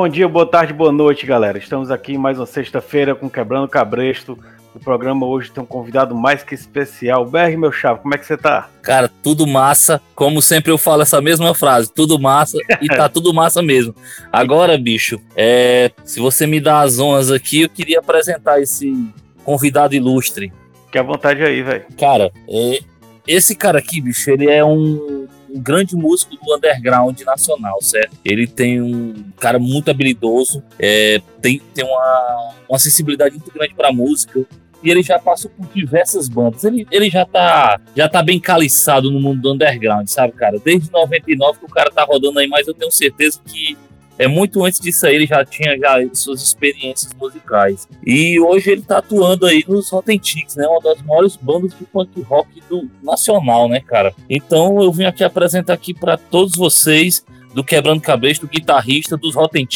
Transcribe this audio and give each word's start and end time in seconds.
Bom 0.00 0.08
dia, 0.08 0.28
boa 0.28 0.46
tarde, 0.46 0.72
boa 0.72 0.90
noite, 0.90 1.26
galera. 1.26 1.58
Estamos 1.58 1.90
aqui 1.90 2.16
mais 2.16 2.38
uma 2.38 2.46
sexta-feira 2.46 3.14
com 3.14 3.28
Quebrando 3.28 3.68
Cabresto. 3.68 4.38
O 4.74 4.78
programa 4.78 5.26
hoje 5.26 5.50
tem 5.50 5.62
um 5.62 5.66
convidado 5.66 6.14
mais 6.14 6.42
que 6.42 6.54
especial. 6.54 7.24
BR, 7.24 7.56
meu 7.58 7.72
chave, 7.72 8.00
como 8.00 8.14
é 8.14 8.18
que 8.18 8.24
você 8.24 8.36
tá? 8.36 8.68
Cara, 8.82 9.10
tudo 9.22 9.46
massa. 9.46 10.00
Como 10.14 10.40
sempre 10.40 10.70
eu 10.70 10.78
falo 10.78 11.02
essa 11.02 11.20
mesma 11.20 11.54
frase, 11.54 11.92
tudo 11.92 12.18
massa 12.18 12.56
e 12.80 12.86
tá 12.86 13.08
tudo 13.10 13.34
massa 13.34 13.62
mesmo. 13.62 13.94
Agora, 14.32 14.78
bicho, 14.78 15.20
é, 15.36 15.90
se 16.04 16.20
você 16.20 16.46
me 16.46 16.60
dá 16.60 16.80
as 16.80 16.98
honras 16.98 17.30
aqui, 17.30 17.62
eu 17.62 17.68
queria 17.68 17.98
apresentar 17.98 18.60
esse 18.60 19.12
convidado 19.44 19.94
ilustre. 19.94 20.52
Fique 20.86 20.98
à 20.98 21.02
vontade 21.02 21.42
aí, 21.42 21.62
velho. 21.62 21.84
Cara, 21.98 22.30
é, 22.48 22.80
esse 23.26 23.56
cara 23.56 23.78
aqui, 23.78 24.00
bicho, 24.00 24.30
ele 24.30 24.48
é 24.48 24.64
um 24.64 25.28
um 25.52 25.60
grande 25.60 25.96
músico 25.96 26.36
do 26.36 26.54
underground 26.54 27.20
nacional, 27.22 27.82
certo? 27.82 28.16
Ele 28.24 28.46
tem 28.46 28.80
um 28.80 29.24
cara 29.38 29.58
muito 29.58 29.90
habilidoso, 29.90 30.62
é, 30.78 31.20
tem, 31.42 31.60
tem 31.74 31.84
uma, 31.84 32.54
uma 32.68 32.78
sensibilidade 32.78 33.34
muito 33.34 33.52
grande 33.52 33.74
para 33.74 33.92
música. 33.92 34.46
E 34.82 34.90
ele 34.90 35.02
já 35.02 35.18
passou 35.18 35.50
por 35.50 35.66
diversas 35.74 36.28
bandas. 36.28 36.64
Ele, 36.64 36.86
ele 36.90 37.10
já 37.10 37.24
tá 37.24 37.80
já 37.94 38.08
tá 38.08 38.22
bem 38.22 38.40
caliçado 38.40 39.10
no 39.10 39.20
mundo 39.20 39.42
do 39.42 39.52
underground, 39.52 40.06
sabe, 40.08 40.32
cara? 40.32 40.58
Desde 40.58 40.90
99 40.90 41.58
que 41.58 41.64
o 41.64 41.68
cara 41.68 41.90
tá 41.90 42.04
rodando 42.04 42.38
aí, 42.38 42.48
mas 42.48 42.66
eu 42.66 42.74
tenho 42.74 42.90
certeza 42.90 43.40
que 43.44 43.76
é 44.20 44.28
muito 44.28 44.62
antes 44.62 44.78
disso 44.78 45.06
aí 45.06 45.14
ele 45.14 45.26
já 45.26 45.42
tinha 45.46 45.78
já 45.78 45.96
suas 46.12 46.42
experiências 46.42 47.10
musicais. 47.14 47.88
E 48.06 48.38
hoje 48.38 48.70
ele 48.70 48.82
tá 48.82 48.98
atuando 48.98 49.46
aí 49.46 49.64
nos 49.66 49.88
Rotten 49.88 50.20
né? 50.56 50.66
Uma 50.66 50.80
das 50.80 51.02
maiores 51.02 51.36
bandas 51.36 51.72
de 51.78 51.84
punk 51.86 52.20
rock 52.20 52.60
do 52.68 52.90
nacional, 53.02 53.66
né, 53.66 53.80
cara? 53.80 54.14
Então 54.28 54.82
eu 54.82 54.92
vim 54.92 55.04
aqui 55.04 55.24
apresentar 55.24 55.72
aqui 55.72 55.94
para 55.94 56.18
todos 56.18 56.54
vocês 56.54 57.24
do 57.54 57.64
Quebrando 57.64 58.02
Cabresto, 58.02 58.46
guitarrista 58.46 59.16
dos 59.16 59.34
Rotten 59.34 59.66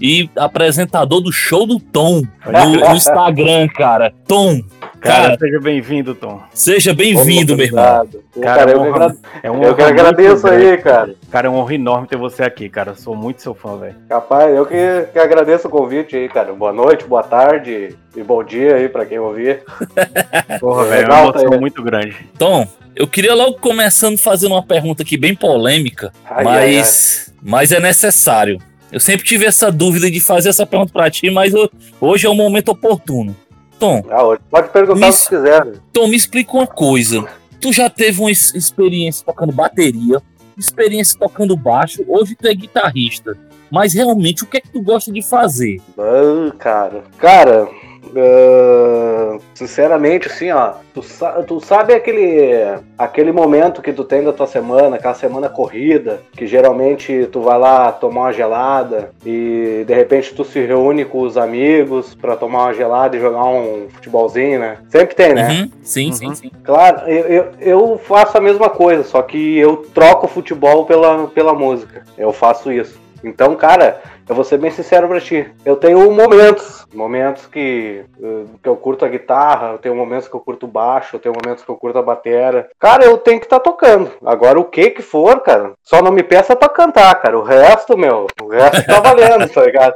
e 0.00 0.28
apresentador 0.36 1.20
do 1.20 1.32
show 1.32 1.66
do 1.66 1.80
Tom 1.80 2.22
no, 2.46 2.88
no 2.88 2.94
Instagram, 2.94 3.68
cara. 3.68 4.12
Tom, 4.26 4.62
Cara, 5.00 5.22
cara, 5.22 5.38
seja 5.38 5.60
bem-vindo, 5.60 6.14
Tom. 6.14 6.42
Seja 6.52 6.94
bem-vindo, 6.94 7.56
meu 7.56 7.66
irmão. 7.66 7.84
Cara, 7.84 8.08
cara, 8.40 8.70
eu, 8.72 8.80
honra, 8.80 9.16
é 9.42 9.50
um 9.50 9.62
eu 9.62 9.74
que 9.74 9.82
agradeço 9.82 10.46
aí, 10.48 10.76
cara. 10.78 11.14
Cara, 11.30 11.46
é 11.46 11.50
uma 11.50 11.60
honra 11.60 11.74
enorme 11.74 12.08
ter 12.08 12.16
você 12.16 12.42
aqui, 12.42 12.68
cara. 12.68 12.94
Sou 12.94 13.14
muito 13.14 13.42
seu 13.42 13.54
fã, 13.54 13.76
velho. 13.76 13.94
Capaz, 14.08 14.54
eu 14.54 14.66
que, 14.66 15.08
que 15.12 15.18
agradeço 15.18 15.68
o 15.68 15.70
convite 15.70 16.16
aí, 16.16 16.28
cara. 16.28 16.52
Boa 16.52 16.72
noite, 16.72 17.04
boa 17.04 17.22
tarde 17.22 17.96
e 18.16 18.22
bom 18.22 18.42
dia 18.42 18.76
aí 18.76 18.88
pra 18.88 19.06
quem 19.06 19.18
ouvir. 19.18 19.62
Porra, 20.60 20.84
velho, 20.86 21.06
é 21.06 21.14
uma 21.14 21.22
emoção 21.28 21.52
aí. 21.52 21.60
muito 21.60 21.82
grande. 21.82 22.16
Tom, 22.38 22.66
eu 22.94 23.06
queria 23.06 23.34
logo 23.34 23.58
começando 23.58 24.18
fazendo 24.18 24.52
uma 24.52 24.62
pergunta 24.62 25.02
aqui 25.02 25.16
bem 25.16 25.34
polêmica, 25.34 26.12
ai, 26.24 26.44
mas, 26.44 26.56
ai, 26.56 26.76
ai. 26.78 27.36
mas 27.42 27.72
é 27.72 27.80
necessário. 27.80 28.58
Eu 28.90 29.00
sempre 29.00 29.26
tive 29.26 29.44
essa 29.44 29.70
dúvida 29.70 30.10
de 30.10 30.20
fazer 30.20 30.48
essa 30.48 30.66
pergunta 30.66 30.92
pra 30.92 31.10
ti, 31.10 31.30
mas 31.30 31.52
eu, 31.52 31.70
hoje 32.00 32.26
é 32.26 32.30
o 32.30 32.34
momento 32.34 32.70
oportuno. 32.70 33.34
Tom. 33.78 34.02
Ah, 34.10 34.38
pode 34.50 34.68
perguntar 34.70 35.06
me, 35.06 35.12
se 35.12 35.28
quiser. 35.28 35.72
Tom, 35.92 36.08
me 36.08 36.16
explica 36.16 36.52
uma 36.52 36.66
coisa. 36.66 37.26
Tu 37.60 37.72
já 37.72 37.90
teve 37.90 38.20
uma 38.20 38.30
experiência 38.30 39.24
tocando 39.24 39.52
bateria, 39.52 40.22
experiência 40.56 41.18
tocando 41.18 41.56
baixo, 41.56 42.04
hoje 42.08 42.34
tu 42.34 42.46
é 42.46 42.54
guitarrista. 42.54 43.36
Mas 43.70 43.92
realmente, 43.92 44.44
o 44.44 44.46
que 44.46 44.58
é 44.58 44.60
que 44.60 44.68
tu 44.68 44.80
gosta 44.80 45.12
de 45.12 45.20
fazer? 45.20 45.80
Ah, 45.98 46.52
cara. 46.56 47.02
Cara, 47.18 47.68
Uh, 48.08 49.40
sinceramente, 49.54 50.28
assim, 50.28 50.50
ó, 50.50 50.74
tu, 50.94 51.02
tu, 51.46 51.60
sabe 51.60 51.94
aquele, 51.94 52.78
aquele 52.96 53.32
momento 53.32 53.82
que 53.82 53.92
tu 53.92 54.04
tem 54.04 54.22
da 54.22 54.32
tua 54.32 54.46
semana, 54.46 54.96
aquela 54.96 55.14
semana 55.14 55.48
corrida, 55.48 56.20
que 56.32 56.46
geralmente 56.46 57.28
tu 57.32 57.40
vai 57.40 57.58
lá 57.58 57.92
tomar 57.92 58.20
uma 58.22 58.32
gelada 58.32 59.10
e 59.24 59.84
de 59.86 59.94
repente 59.94 60.34
tu 60.34 60.44
se 60.44 60.60
reúne 60.60 61.04
com 61.04 61.20
os 61.20 61.36
amigos 61.36 62.14
para 62.14 62.36
tomar 62.36 62.64
uma 62.64 62.74
gelada 62.74 63.16
e 63.16 63.20
jogar 63.20 63.44
um 63.44 63.88
futebolzinho, 63.90 64.60
né? 64.60 64.78
Sempre 64.88 65.14
tem, 65.14 65.34
né? 65.34 65.48
Uhum. 65.48 65.70
Sim, 65.82 66.06
uhum. 66.06 66.12
sim, 66.12 66.34
sim. 66.34 66.50
Claro, 66.64 67.08
eu, 67.08 67.24
eu, 67.26 67.46
eu 67.60 68.00
faço 68.04 68.36
a 68.38 68.40
mesma 68.40 68.68
coisa, 68.68 69.02
só 69.02 69.22
que 69.22 69.58
eu 69.58 69.76
troco 69.94 70.26
o 70.26 70.28
futebol 70.28 70.86
pela, 70.86 71.26
pela 71.28 71.54
música. 71.54 72.02
Eu 72.16 72.32
faço 72.32 72.72
isso. 72.72 73.05
Então, 73.26 73.56
cara, 73.56 74.00
eu 74.28 74.36
vou 74.36 74.44
ser 74.44 74.56
bem 74.56 74.70
sincero 74.70 75.08
pra 75.08 75.20
ti. 75.20 75.52
Eu 75.64 75.74
tenho 75.74 76.12
momentos, 76.12 76.86
momentos 76.94 77.44
que, 77.46 78.04
eh, 78.22 78.44
que 78.62 78.68
eu 78.68 78.76
curto 78.76 79.04
a 79.04 79.08
guitarra, 79.08 79.72
eu 79.72 79.78
tenho 79.78 79.96
momentos 79.96 80.28
que 80.28 80.34
eu 80.34 80.40
curto 80.40 80.68
baixo, 80.68 81.16
eu 81.16 81.20
tenho 81.20 81.34
momentos 81.34 81.64
que 81.64 81.68
eu 81.68 81.74
curto 81.74 81.98
a 81.98 82.02
batera. 82.02 82.68
Cara, 82.78 83.04
eu 83.04 83.18
tenho 83.18 83.40
que 83.40 83.46
estar 83.46 83.58
tá 83.58 83.64
tocando. 83.64 84.12
Agora, 84.24 84.60
o 84.60 84.64
que 84.64 84.90
que 84.90 85.02
for, 85.02 85.40
cara, 85.40 85.72
só 85.82 86.00
não 86.00 86.12
me 86.12 86.22
peça 86.22 86.54
pra 86.54 86.68
cantar, 86.68 87.12
cara. 87.16 87.36
O 87.36 87.42
resto, 87.42 87.98
meu, 87.98 88.28
o 88.40 88.46
resto 88.46 88.86
tá 88.86 89.00
valendo, 89.00 89.48
tá 89.52 89.64
ligado? 89.64 89.94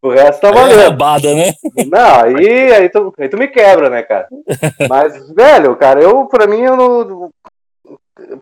O 0.00 0.08
resto 0.10 0.40
tá 0.40 0.48
é 0.48 0.52
valendo. 0.52 0.80
É 0.80 0.84
roubada, 0.86 1.34
né? 1.34 1.52
Não, 1.90 2.20
aí, 2.20 2.72
aí, 2.72 2.88
tu, 2.88 3.12
aí 3.18 3.28
tu 3.28 3.36
me 3.36 3.48
quebra, 3.48 3.90
né, 3.90 4.02
cara? 4.02 4.28
Mas, 4.88 5.28
velho, 5.32 5.74
cara, 5.74 6.00
eu, 6.00 6.24
pra 6.26 6.46
mim, 6.46 6.62
eu 6.62 6.76
não, 6.76 7.30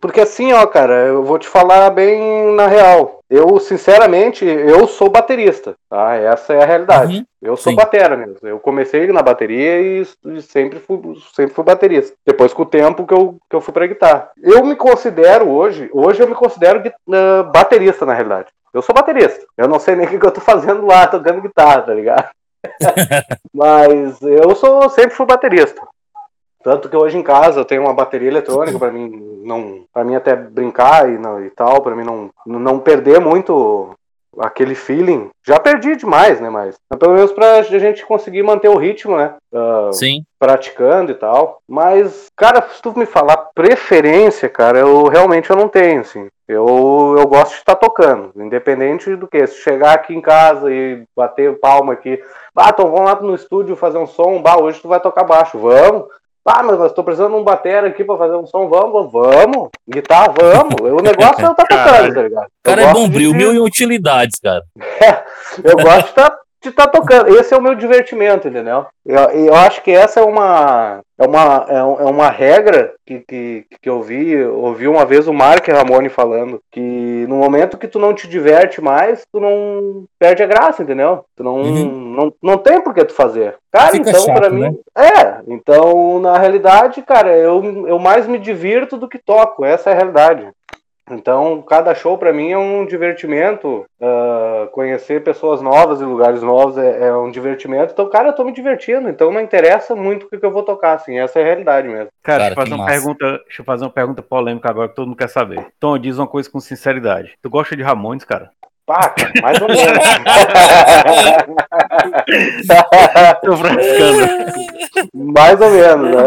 porque 0.01 0.21
assim, 0.21 0.53
ó, 0.53 0.67
cara, 0.67 0.95
eu 1.07 1.25
vou 1.25 1.39
te 1.39 1.49
falar 1.49 1.91
bem 1.91 2.55
na 2.55 2.67
real. 2.67 3.18
Eu, 3.31 3.61
sinceramente, 3.61 4.45
eu 4.45 4.89
sou 4.89 5.11
baterista, 5.11 5.75
tá? 5.89 6.15
Essa 6.15 6.55
é 6.55 6.63
a 6.63 6.67
realidade. 6.67 7.19
Uhum, 7.19 7.25
eu 7.43 7.57
sou 7.57 7.73
sim. 7.73 7.77
batera 7.77 8.17
mesmo. 8.17 8.39
Eu 8.43 8.59
comecei 8.59 9.07
na 9.09 9.21
bateria 9.21 9.81
e, 10.01 10.07
sempre, 10.41 10.81
fui, 10.81 10.99
sempre 11.35 11.55
fui 11.55 11.63
baterista. 11.63 12.17
Depois, 12.27 12.55
com 12.55 12.63
o 12.63 12.67
tempo, 12.67 13.07
que 13.07 13.13
eu, 13.13 13.37
que 13.51 13.55
eu 13.55 13.61
fui 13.61 13.75
pra 13.75 13.87
guitarra. 13.87 14.31
Eu 14.43 14.65
me 14.65 14.75
considero 14.75 15.47
hoje, 15.51 15.91
hoje 15.93 16.23
eu 16.23 16.29
me 16.29 16.35
considero 16.35 16.81
uh, 16.81 17.45
baterista, 17.53 18.07
na 18.07 18.15
realidade. 18.15 18.49
Eu 18.73 18.81
sou 18.81 18.95
baterista. 18.95 19.45
Eu 19.59 19.69
não 19.69 19.79
sei 19.79 19.95
nem 19.95 20.07
o 20.07 20.11
que, 20.11 20.19
que 20.19 20.27
eu 20.27 20.33
tô 20.33 20.41
fazendo 20.41 20.87
lá, 20.87 21.07
tocando 21.07 21.43
guitarra, 21.43 21.83
tá 21.83 21.93
ligado? 21.93 22.31
Mas 23.53 24.23
eu 24.23 24.55
sou 24.57 24.89
sempre 24.89 25.15
fui 25.15 25.27
baterista. 25.27 25.83
Tanto 26.63 26.89
que 26.89 26.97
hoje 26.97 27.17
em 27.17 27.23
casa 27.23 27.61
eu 27.61 27.65
tenho 27.65 27.83
uma 27.83 27.95
bateria 27.95 28.29
eletrônica 28.29 28.79
para 28.79 28.91
mim 28.91 29.29
não, 29.45 29.85
para 29.93 30.05
mim 30.05 30.15
até 30.15 30.37
brincar 30.37 31.09
e, 31.09 31.19
não, 31.19 31.43
e 31.45 31.51
tal, 31.51 31.81
para 31.81 31.97
mim 31.97 32.05
não, 32.05 32.31
não 32.47 32.79
perder 32.79 33.21
muito 33.21 33.95
aquele 34.39 34.75
feeling. 34.75 35.31
Já 35.45 35.59
perdi 35.59 35.97
demais, 35.97 36.41
né? 36.41 36.51
Mas, 36.51 36.77
mas 36.89 36.99
pelo 36.99 37.15
menos 37.15 37.33
pra 37.33 37.63
gente 37.63 38.05
conseguir 38.05 38.43
manter 38.43 38.69
o 38.69 38.77
ritmo, 38.77 39.17
né? 39.17 39.35
Uh, 39.53 39.93
Sim. 39.93 40.23
Praticando 40.39 41.11
e 41.11 41.15
tal. 41.15 41.61
Mas, 41.69 42.29
cara, 42.37 42.63
se 42.69 42.81
tu 42.81 42.97
me 42.97 43.07
falar 43.07 43.37
preferência, 43.55 44.49
cara, 44.49 44.79
eu 44.79 45.05
realmente 45.09 45.51
eu 45.51 45.57
não 45.57 45.69
tenho, 45.69 46.03
assim. 46.03 46.29
Eu, 46.47 47.15
eu 47.19 47.27
gosto 47.27 47.53
de 47.53 47.59
estar 47.59 47.75
tá 47.75 47.87
tocando, 47.87 48.33
independente 48.37 49.15
do 49.17 49.27
que. 49.27 49.47
Se 49.47 49.57
chegar 49.57 49.95
aqui 49.95 50.15
em 50.15 50.21
casa 50.21 50.73
e 50.73 51.03
bater 51.17 51.59
palma 51.59 51.93
aqui, 51.93 52.23
ah, 52.57 52.71
então 52.73 52.91
vamos 52.91 53.07
lá 53.07 53.21
no 53.21 53.35
estúdio 53.35 53.77
fazer 53.77 53.99
um 53.99 54.07
som, 54.07 54.41
bah, 54.41 54.59
hoje 54.59 54.81
tu 54.81 54.89
vai 54.89 55.01
tocar 55.01 55.25
baixo, 55.25 55.59
vamos. 55.59 56.07
Ah, 56.51 56.63
mas 56.63 56.93
tô 56.93 57.05
precisando 57.05 57.33
de 57.33 57.41
um 57.41 57.45
batera 57.45 57.89
aqui 57.89 58.03
pra 58.03 58.17
fazer 58.17 58.35
um 58.35 58.47
som. 58.47 58.69
Vamos, 58.71 59.13
vamos. 59.13 59.69
Guitarra, 59.87 60.33
vamos. 60.33 60.81
O 60.81 61.03
negócio 61.03 61.45
é 61.45 61.49
eu 61.49 61.55
tá 61.55 61.65
tocando, 61.67 62.15
tá 62.15 62.23
ligado? 62.23 62.47
O 62.47 62.63
cara 62.63 62.83
é 62.83 62.93
bombril, 62.95 63.33
de... 63.33 63.39
mil 63.39 63.53
e 63.53 63.61
utilidades, 63.61 64.41
cara. 64.41 64.63
eu 65.63 65.77
gosto 65.77 66.07
de 66.07 66.15
tá 66.15 66.35
de 66.63 66.71
estar 66.71 66.87
tá 66.87 66.91
tocando. 66.91 67.29
Esse 67.37 67.55
é 67.55 67.57
o 67.57 67.63
meu 67.63 67.75
divertimento, 67.75 68.49
entendeu? 68.49 68.87
Eu, 69.05 69.23
eu 69.31 69.55
acho 69.55 69.83
que 69.83 69.91
essa 69.91 70.21
é 70.21 70.25
uma 70.25 71.01
é 71.19 71.27
uma, 71.27 71.67
é, 71.69 71.77
é 71.79 71.83
uma 71.83 72.31
regra 72.31 72.95
que, 73.05 73.19
que, 73.21 73.67
que 73.83 73.89
eu 73.91 74.01
vi, 74.01 74.41
ouvi 74.45 74.87
uma 74.87 75.05
vez 75.05 75.27
o 75.27 75.33
Mark 75.33 75.67
Ramone 75.67 76.09
falando 76.09 76.61
que 76.71 77.27
no 77.29 77.37
momento 77.37 77.77
que 77.77 77.89
tu 77.89 77.99
não 77.99 78.15
te 78.15 78.29
diverte 78.29 78.81
mais, 78.81 79.25
tu 79.33 79.41
não 79.41 80.05
perde 80.17 80.45
a 80.45 80.47
graça, 80.47 80.83
entendeu? 80.83 81.25
Tu 81.35 81.43
não, 81.43 81.57
uhum. 81.57 82.15
não, 82.15 82.35
não 82.41 82.59
tem 82.59 82.81
por 82.81 82.95
que 82.95 83.05
tu 83.05 83.15
fazer. 83.15 83.57
Cara, 83.73 83.91
Fica 83.91 84.11
então 84.11 84.27
para 84.27 84.49
mim, 84.49 84.61
né? 84.61 84.75
é, 84.97 85.41
então 85.49 86.21
na 86.21 86.39
realidade, 86.39 87.03
cara, 87.03 87.37
eu, 87.37 87.87
eu 87.89 87.99
mais 87.99 88.29
me 88.29 88.39
divirto 88.39 88.97
do 88.97 89.09
que 89.09 89.19
toco, 89.19 89.65
essa 89.65 89.91
é 89.91 89.95
a 89.95 89.97
realidade. 89.97 90.49
Então, 91.11 91.63
cada 91.63 91.95
show 91.95 92.19
para 92.19 92.33
mim 92.33 92.53
é 92.53 92.59
um 92.59 92.87
divertimento. 92.87 93.85
Uh, 94.01 94.69
conhecer 94.73 95.25
pessoas 95.25 95.61
novas 95.61 96.01
e 96.01 96.05
lugares 96.05 96.43
novos 96.43 96.79
é, 96.79 97.09
é, 97.09 97.17
um 97.17 97.31
divertimento. 97.31 97.93
Então, 97.93 98.09
cara, 98.09 98.29
eu 98.29 98.33
tô 98.33 98.45
me 98.45 98.53
divertindo. 98.53 99.09
Então, 99.09 99.33
não 99.33 99.41
interessa 99.41 99.95
muito 99.95 100.27
o 100.27 100.29
que, 100.29 100.45
eu 100.45 100.51
vou 100.51 100.63
tocar, 100.63 100.95
assim. 100.95 101.19
Essa 101.19 101.41
é 101.41 101.43
a 101.43 101.47
realidade 101.47 101.89
mesmo. 101.89 102.09
Cara, 102.23 102.51
cara 102.51 102.55
deixa, 102.55 102.61
eu 102.61 102.65
fazer 102.65 102.75
uma 102.75 102.87
pergunta, 102.87 103.41
deixa 103.45 103.63
eu 103.63 103.65
fazer 103.65 103.85
uma 103.85 103.91
pergunta 103.91 104.23
polêmica 104.23 104.71
agora 104.71 104.89
que 104.89 104.95
todo 104.95 105.09
mundo 105.09 105.19
quer 105.19 105.29
saber. 105.29 105.67
Tom, 105.81 105.99
diz 105.99 106.19
uma 106.19 106.27
coisa 106.27 106.51
com 106.51 106.61
sinceridade. 106.61 107.35
Tu 107.43 107.51
gosta 107.51 107.77
de 107.77 107.83
Ramones, 107.83 108.25
cara? 108.25 108.51
Pá, 108.89 109.15
mais 109.43 109.61
ou 109.61 109.69
menos. 109.69 109.83
tô 113.45 113.53
mais 115.15 115.61
ou 115.61 115.71
menos, 115.71 116.17
né? 116.17 116.25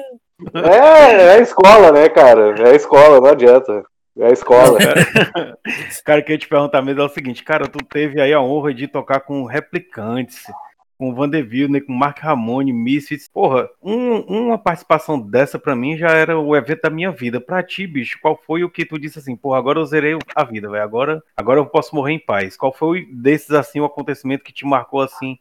É, 0.54 1.12
é 1.12 1.32
a 1.34 1.38
escola, 1.38 1.92
né, 1.92 2.08
cara? 2.08 2.54
É 2.60 2.70
a 2.70 2.74
escola, 2.74 3.20
não 3.20 3.30
adianta. 3.30 3.84
É 4.16 4.26
a 4.26 4.32
escola. 4.32 4.78
Cara, 4.82 5.58
cara, 6.04 6.22
que 6.22 6.32
eu 6.32 6.38
te 6.38 6.48
perguntar 6.48 6.82
mesmo 6.82 7.02
é 7.02 7.04
o 7.04 7.08
seguinte, 7.08 7.44
cara, 7.44 7.68
tu 7.68 7.78
teve 7.84 8.20
aí 8.20 8.32
a 8.32 8.40
honra 8.40 8.74
de 8.74 8.88
tocar 8.88 9.20
com 9.20 9.44
Replicantes, 9.44 10.42
com 10.98 11.14
Vandeville, 11.14 11.70
né, 11.70 11.80
com 11.80 11.92
Mark 11.92 12.18
Ramone, 12.18 12.72
Misfits. 12.72 13.28
Porra, 13.28 13.68
um, 13.80 14.18
uma 14.22 14.58
participação 14.58 15.20
dessa 15.20 15.58
pra 15.58 15.76
mim 15.76 15.96
já 15.96 16.08
era 16.08 16.36
o 16.38 16.56
evento 16.56 16.82
da 16.82 16.90
minha 16.90 17.12
vida. 17.12 17.40
Pra 17.40 17.62
ti, 17.62 17.86
bicho, 17.86 18.18
qual 18.20 18.36
foi 18.44 18.64
o 18.64 18.70
que 18.70 18.84
tu 18.84 18.98
disse 18.98 19.20
assim, 19.20 19.36
porra, 19.36 19.58
agora 19.58 19.78
eu 19.78 19.86
zerei 19.86 20.18
a 20.34 20.44
vida, 20.44 20.68
velho, 20.68 20.82
agora, 20.82 21.22
agora 21.36 21.60
eu 21.60 21.66
posso 21.66 21.94
morrer 21.94 22.14
em 22.14 22.18
paz. 22.18 22.56
Qual 22.56 22.72
foi 22.72 23.06
desses, 23.12 23.52
assim, 23.52 23.78
o 23.78 23.84
acontecimento 23.84 24.42
que 24.42 24.52
te 24.52 24.66
marcou, 24.66 25.00
assim, 25.00 25.38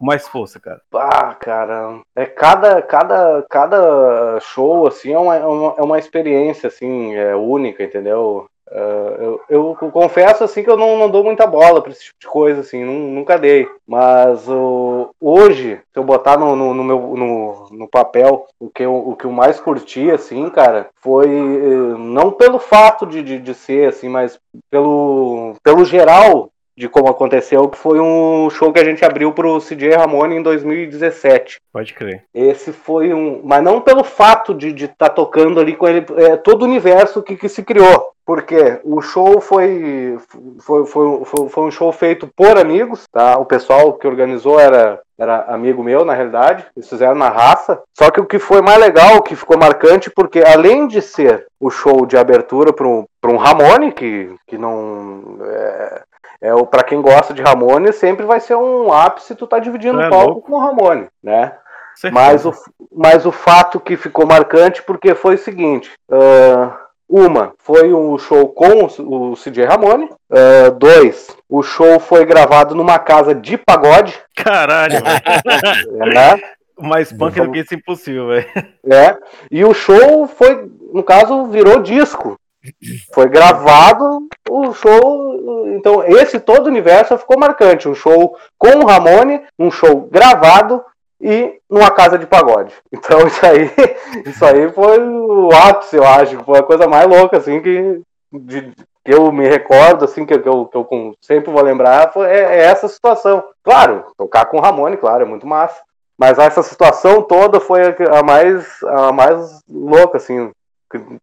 com 0.00 0.06
mais 0.06 0.26
força, 0.26 0.58
cara? 0.58 0.80
Ah, 0.94 1.34
cara, 1.34 2.00
é 2.16 2.24
cada, 2.24 2.80
cada, 2.80 3.44
cada 3.48 4.40
show, 4.40 4.86
assim, 4.86 5.12
é 5.12 5.18
uma, 5.18 5.36
é 5.36 5.44
uma, 5.82 5.96
é 5.96 6.00
experiência, 6.00 6.68
assim, 6.68 7.14
é 7.14 7.36
única, 7.36 7.84
entendeu? 7.84 8.48
Uh, 8.72 9.40
eu, 9.48 9.74
eu, 9.82 9.90
confesso 9.90 10.44
assim 10.44 10.62
que 10.62 10.70
eu 10.70 10.76
não, 10.76 10.96
não, 10.96 11.10
dou 11.10 11.24
muita 11.24 11.44
bola 11.44 11.82
para 11.82 11.90
esse 11.90 12.04
tipo 12.04 12.20
de 12.20 12.28
coisa, 12.28 12.60
assim, 12.60 12.84
nunca 12.84 13.36
dei. 13.36 13.68
Mas 13.84 14.48
uh, 14.48 15.10
hoje, 15.20 15.80
se 15.92 15.98
eu 15.98 16.04
botar 16.04 16.38
no, 16.38 16.54
no, 16.54 16.72
no 16.72 16.84
meu 16.84 16.98
no, 17.16 17.68
no, 17.72 17.88
papel 17.88 18.46
o 18.60 18.70
que, 18.70 18.84
eu, 18.84 18.94
o 18.94 19.16
que 19.16 19.24
eu 19.24 19.32
mais 19.32 19.58
curti, 19.58 20.08
assim, 20.08 20.48
cara, 20.50 20.88
foi 21.02 21.26
uh, 21.26 21.98
não 21.98 22.30
pelo 22.30 22.60
fato 22.60 23.04
de, 23.06 23.24
de, 23.24 23.40
de, 23.40 23.54
ser, 23.54 23.88
assim, 23.88 24.08
mas 24.08 24.38
pelo, 24.70 25.56
pelo 25.64 25.84
geral 25.84 26.48
de 26.80 26.88
como 26.88 27.10
aconteceu, 27.10 27.68
que 27.68 27.76
foi 27.76 28.00
um 28.00 28.48
show 28.48 28.72
que 28.72 28.80
a 28.80 28.84
gente 28.84 29.04
abriu 29.04 29.32
pro 29.32 29.60
CJ 29.60 29.96
Ramone 29.96 30.36
em 30.36 30.42
2017. 30.42 31.60
Pode 31.70 31.92
crer. 31.92 32.24
Esse 32.34 32.72
foi 32.72 33.12
um. 33.12 33.42
Mas 33.44 33.62
não 33.62 33.82
pelo 33.82 34.02
fato 34.02 34.54
de 34.54 34.68
estar 34.68 34.94
tá 34.96 35.10
tocando 35.10 35.60
ali 35.60 35.76
com 35.76 35.86
ele, 35.86 36.06
é, 36.16 36.36
todo 36.38 36.62
o 36.62 36.64
universo 36.64 37.22
que, 37.22 37.36
que 37.36 37.50
se 37.50 37.62
criou. 37.62 38.12
Porque 38.24 38.80
o 38.82 39.02
show 39.02 39.40
foi, 39.40 40.16
foi, 40.60 40.86
foi, 40.86 41.24
foi, 41.24 41.48
foi 41.48 41.64
um 41.64 41.70
show 41.70 41.92
feito 41.92 42.28
por 42.34 42.56
amigos, 42.56 43.04
tá? 43.12 43.36
O 43.36 43.44
pessoal 43.44 43.92
que 43.94 44.06
organizou 44.06 44.58
era 44.58 45.00
era 45.20 45.42
amigo 45.48 45.84
meu, 45.84 46.02
na 46.02 46.14
realidade, 46.14 46.64
eles 46.74 46.88
fizeram 46.88 47.14
na 47.14 47.28
raça. 47.28 47.82
Só 47.92 48.10
que 48.10 48.22
o 48.22 48.24
que 48.24 48.38
foi 48.38 48.62
mais 48.62 48.78
legal, 48.78 49.16
o 49.16 49.22
que 49.22 49.36
ficou 49.36 49.58
marcante, 49.58 50.10
porque 50.10 50.40
além 50.40 50.88
de 50.88 51.02
ser 51.02 51.46
o 51.60 51.68
show 51.68 52.06
de 52.06 52.16
abertura 52.16 52.72
para 52.72 52.88
um, 52.88 53.04
um 53.26 53.36
Ramone, 53.36 53.92
que, 53.92 54.34
que 54.46 54.56
não. 54.56 55.36
É, 55.42 56.02
é 56.40 56.54
o 56.54 56.66
para 56.66 56.82
quem 56.82 57.02
gosta 57.02 57.34
de 57.34 57.42
Ramone, 57.42 57.92
sempre 57.92 58.24
vai 58.24 58.40
ser 58.40 58.56
um 58.56 58.92
ápice 58.92 59.34
tu 59.34 59.46
tá 59.46 59.58
dividindo 59.58 60.00
é 60.00 60.06
o 60.06 60.10
palco 60.10 60.32
louco. 60.32 60.42
com 60.42 60.56
o 60.56 60.58
Ramone, 60.58 61.08
né? 61.22 61.52
Mas 62.12 62.46
o, 62.46 62.52
mas 62.90 63.26
o 63.26 63.32
fato 63.32 63.78
que 63.78 63.96
ficou 63.96 64.26
marcante 64.26 64.82
porque 64.82 65.14
foi 65.14 65.34
o 65.34 65.38
seguinte: 65.38 65.90
uh, 66.10 66.72
uma 67.08 67.52
foi 67.58 67.92
um 67.92 68.16
show 68.16 68.48
com 68.48 68.84
o, 68.84 69.34
CJ 69.34 69.64
Ramone. 69.64 70.08
Uh, 70.30 70.70
dois, 70.78 71.28
o 71.48 71.62
show 71.62 71.98
foi 71.98 72.24
gravado 72.24 72.74
numa 72.74 72.98
casa 72.98 73.34
de 73.34 73.58
pagode. 73.58 74.18
Caralho, 74.36 74.96
é, 76.00 76.14
né? 76.14 76.40
Mais 76.78 77.12
punk 77.12 77.38
do 77.38 77.52
que 77.52 77.58
isso 77.58 77.74
impossível, 77.74 78.28
velho. 78.28 78.46
É. 78.90 79.16
E 79.50 79.62
o 79.64 79.74
show 79.74 80.26
foi, 80.26 80.70
no 80.94 81.02
caso, 81.02 81.44
virou 81.46 81.82
disco. 81.82 82.39
Foi 83.12 83.28
gravado 83.28 84.28
o 84.48 84.72
show. 84.72 85.66
Então, 85.74 86.04
esse 86.04 86.38
todo 86.38 86.66
o 86.66 86.68
universo 86.68 87.16
ficou 87.18 87.38
marcante. 87.38 87.88
Um 87.88 87.94
show 87.94 88.36
com 88.58 88.78
o 88.78 88.86
Ramone, 88.86 89.42
um 89.58 89.70
show 89.70 90.08
gravado 90.10 90.84
e 91.20 91.58
numa 91.68 91.90
casa 91.90 92.18
de 92.18 92.26
pagode. 92.26 92.74
Então, 92.92 93.26
isso 93.26 93.44
aí, 93.44 93.70
isso 94.26 94.44
aí 94.44 94.70
foi 94.72 94.98
o 95.00 95.50
ápice, 95.52 95.96
eu 95.96 96.04
acho. 96.04 96.42
Foi 96.44 96.58
a 96.58 96.62
coisa 96.62 96.86
mais 96.86 97.06
louca, 97.06 97.38
assim, 97.38 97.60
que, 97.60 98.00
de, 98.32 98.72
que 99.04 99.14
eu 99.14 99.32
me 99.32 99.48
recordo, 99.48 100.04
assim, 100.04 100.26
que, 100.26 100.38
que, 100.38 100.48
eu, 100.48 100.66
que 100.66 100.76
eu 100.76 100.86
sempre 101.20 101.50
vou 101.50 101.62
lembrar, 101.62 102.12
foi, 102.12 102.28
é, 102.28 102.40
é 102.40 102.58
essa 102.64 102.88
situação. 102.88 103.42
Claro, 103.62 104.04
tocar 104.16 104.46
com 104.46 104.58
o 104.58 104.60
Ramone, 104.60 104.96
claro, 104.96 105.22
é 105.22 105.26
muito 105.26 105.46
massa. 105.46 105.80
Mas 106.18 106.38
essa 106.38 106.62
situação 106.62 107.22
toda 107.22 107.58
foi 107.60 107.80
a 108.10 108.22
mais, 108.22 108.82
a 108.84 109.10
mais 109.10 109.62
louca, 109.66 110.18
assim, 110.18 110.50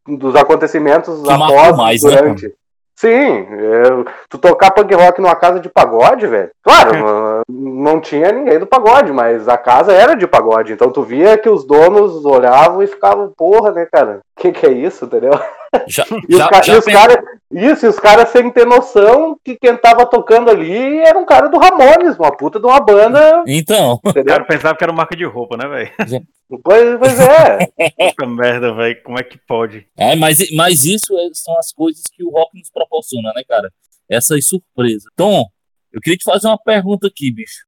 dos 0.08 0.36
acontecimentos 0.36 1.22
que 1.22 1.32
após, 1.32 1.78
mais, 1.78 2.04
né, 2.04 2.16
durante. 2.16 2.48
Né? 2.48 2.54
Sim, 2.96 3.10
é, 3.12 4.12
tu 4.28 4.40
tocar 4.40 4.72
punk 4.72 4.92
rock 4.96 5.22
numa 5.22 5.36
casa 5.36 5.60
de 5.60 5.70
pagode, 5.70 6.26
velho. 6.26 6.50
Claro, 6.64 7.44
não 7.48 8.02
tinha 8.02 8.32
ninguém 8.32 8.58
do 8.58 8.66
pagode, 8.66 9.14
mas 9.14 9.48
a 9.48 9.56
casa 9.56 9.94
era 9.94 10.16
de 10.16 10.26
pagode. 10.26 10.74
Então 10.74 10.92
tu 10.92 11.04
via 11.04 11.38
que 11.38 11.48
os 11.48 11.64
donos 11.64 12.26
olhavam 12.26 12.82
e 12.82 12.88
ficavam, 12.88 13.32
porra, 13.38 13.72
né, 13.72 13.86
cara? 13.86 14.22
O 14.36 14.42
que, 14.42 14.52
que 14.52 14.66
é 14.66 14.72
isso, 14.72 15.06
entendeu? 15.06 15.40
Já, 15.88 16.06
e 16.30 16.36
os, 16.36 16.40
já, 16.40 16.62
já 16.62 16.78
os 16.78 16.86
caras. 16.86 17.18
Isso, 17.50 17.86
e 17.86 17.90
os 17.90 17.98
caras 17.98 18.30
sem 18.30 18.52
ter 18.52 18.66
noção 18.66 19.40
que 19.44 19.56
quem 19.56 19.76
tava 19.78 20.06
tocando 20.06 20.50
ali 20.50 20.98
era 21.00 21.18
um 21.18 21.26
cara 21.26 21.48
do 21.48 21.58
Ramones, 21.58 22.18
uma 22.18 22.36
puta 22.36 22.60
de 22.60 22.66
uma 22.66 22.80
banda. 22.80 23.44
Então. 23.48 24.00
Entendeu? 24.06 24.24
O 24.24 24.26
cara 24.26 24.46
pensava 24.46 24.78
que 24.78 24.84
era 24.84 24.92
marca 24.92 25.16
de 25.16 25.26
roupa, 25.26 25.58
né, 25.58 25.68
velho? 25.68 26.28
Pois, 26.64 26.98
pois 26.98 27.20
é. 27.20 27.68
Puta 28.16 28.26
merda, 28.26 28.74
velho. 28.74 29.04
Como 29.04 29.20
é 29.20 29.24
que 29.24 29.38
pode? 29.38 29.86
É, 29.98 30.16
mas, 30.16 30.38
mas 30.52 30.86
isso 30.86 31.14
é, 31.18 31.30
são 31.34 31.58
as 31.60 31.74
coisas 31.74 32.04
que 32.10 32.24
o 32.24 32.30
rock 32.30 32.58
nos 32.58 32.70
proporciona, 32.70 33.34
né, 33.36 33.44
cara? 33.46 33.70
Essas 34.10 34.48
surpresas. 34.48 35.12
Tom, 35.18 35.46
eu 35.92 36.00
queria 36.00 36.18
te 36.18 36.24
fazer 36.24 36.48
uma 36.48 36.58
pergunta 36.58 37.08
aqui, 37.08 37.32
bicho. 37.32 37.66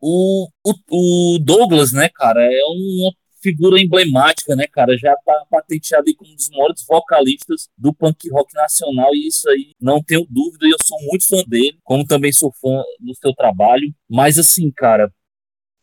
O, 0.00 0.48
o, 0.64 1.34
o 1.34 1.38
Douglas, 1.40 1.92
né, 1.92 2.08
cara, 2.08 2.42
é 2.42 2.64
uma 2.64 3.12
figura 3.42 3.80
emblemática, 3.80 4.54
né, 4.54 4.66
cara? 4.66 4.96
Já 4.96 5.14
tá 5.24 5.44
patenteado 5.50 6.04
aí 6.06 6.14
como 6.14 6.30
um 6.30 6.36
dos 6.36 6.48
maiores 6.50 6.84
vocalistas 6.88 7.68
do 7.76 7.92
punk 7.92 8.30
rock 8.30 8.54
nacional, 8.54 9.14
e 9.14 9.26
isso 9.26 9.48
aí 9.50 9.72
não 9.80 10.02
tenho 10.02 10.26
dúvida, 10.30 10.66
e 10.66 10.70
eu 10.70 10.78
sou 10.82 10.98
muito 11.02 11.26
fã 11.26 11.42
dele, 11.46 11.78
como 11.82 12.06
também 12.06 12.32
sou 12.32 12.52
fã 12.52 12.82
do 13.00 13.14
seu 13.14 13.34
trabalho. 13.34 13.92
Mas 14.08 14.38
assim, 14.38 14.70
cara, 14.70 15.12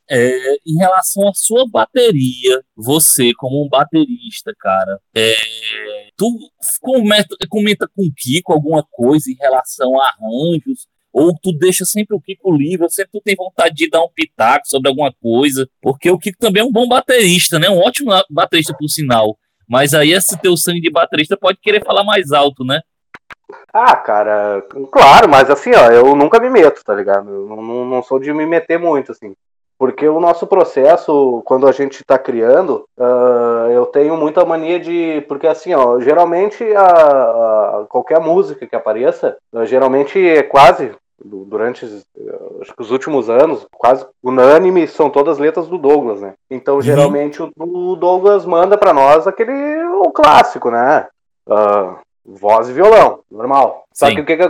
é, 0.10 0.56
em 0.66 0.76
relação 0.78 1.28
à 1.28 1.34
sua 1.34 1.70
bateria, 1.70 2.64
você 2.76 3.32
como 3.36 3.64
um 3.64 3.70
baterista, 3.70 4.54
cara, 4.58 5.00
é, 5.16 5.36
tu 6.18 6.36
comenta, 6.82 7.36
comenta 7.48 7.88
com 7.88 8.08
o 8.08 8.12
Kiko 8.12 8.52
alguma 8.52 8.84
coisa 8.90 9.30
em 9.30 9.36
relação 9.36 10.02
a 10.02 10.08
arranjos, 10.08 10.88
ou 11.12 11.34
tu 11.34 11.52
deixa 11.52 11.86
sempre 11.86 12.16
o 12.16 12.22
Kiko 12.22 12.52
livre, 12.52 12.84
ou 12.84 12.90
sempre 12.90 13.12
tu 13.14 13.22
tem 13.22 13.36
vontade 13.36 13.76
de 13.76 13.90
dar 13.90 14.02
um 14.02 14.10
pitaco 14.14 14.68
sobre 14.68 14.90
alguma 14.90 15.14
coisa, 15.22 15.68
porque 15.82 16.10
o 16.10 16.18
Kiko 16.18 16.38
também 16.40 16.62
é 16.62 16.66
um 16.66 16.72
bom 16.72 16.88
baterista, 16.88 17.60
né? 17.60 17.70
Um 17.70 17.80
ótimo 17.80 18.12
baterista, 18.30 18.76
por 18.78 18.88
sinal. 18.88 19.38
Mas 19.68 19.94
aí 19.94 20.12
esse 20.12 20.38
teu 20.40 20.58
sangue 20.58 20.82
de 20.82 20.90
baterista 20.90 21.38
pode 21.38 21.60
querer 21.62 21.84
falar 21.84 22.04
mais 22.04 22.32
alto, 22.32 22.64
né? 22.66 22.82
Ah, 23.74 23.96
cara, 23.96 24.64
claro, 24.92 25.30
mas 25.30 25.50
assim, 25.50 25.72
ó, 25.76 25.92
eu 25.92 26.16
nunca 26.16 26.40
me 26.40 26.50
meto, 26.50 26.84
tá 26.84 26.94
ligado? 26.94 27.30
Eu 27.30 27.48
não, 27.48 27.86
não 27.86 28.04
sou 28.04 28.20
de 28.20 28.34
me 28.34 28.46
meter 28.46 28.80
muito, 28.80 29.12
assim. 29.12 29.34
Porque 29.80 30.06
o 30.10 30.20
nosso 30.20 30.46
processo, 30.46 31.42
quando 31.46 31.66
a 31.66 31.72
gente 31.72 32.02
está 32.02 32.20
criando, 32.20 32.86
uh, 32.98 33.72
eu 33.72 33.86
tenho 33.86 34.18
muita 34.18 34.44
mania 34.44 34.78
de. 34.78 35.24
Porque 35.30 35.48
assim, 35.48 35.74
ó, 35.74 36.02
geralmente 36.02 36.66
a, 36.76 36.86
a 36.86 37.86
qualquer 37.88 38.20
música 38.20 38.68
que 38.68 38.76
apareça, 38.76 39.38
uh, 39.54 39.66
geralmente 39.66 40.20
é 40.20 40.44
quase, 40.44 40.92
durante 41.24 41.86
acho 42.62 42.76
que 42.76 42.82
os 42.82 42.92
últimos 42.92 43.30
anos, 43.30 43.66
quase 43.72 44.06
unânime, 44.24 44.88
são 44.88 45.10
todas 45.10 45.38
letras 45.38 45.68
do 45.68 45.78
Douglas, 45.78 46.22
né? 46.22 46.34
Então, 46.50 46.76
uhum. 46.76 46.82
geralmente 46.82 47.42
o, 47.42 47.52
o, 47.58 47.96
Douglas 47.96 48.46
manda 48.46 48.78
para 48.78 48.94
nós 48.94 49.28
aquele. 49.28 49.84
o 49.84 50.12
clássico, 50.12 50.70
né? 50.72 51.08
Uh, 51.48 51.96
voz 52.26 52.70
e 52.70 52.74
violão, 52.74 53.20
normal. 53.30 53.84
Só 53.94 54.08
Sim. 54.08 54.16
que 54.16 54.22
o 54.22 54.26
que, 54.26 54.38
que, 54.38 54.50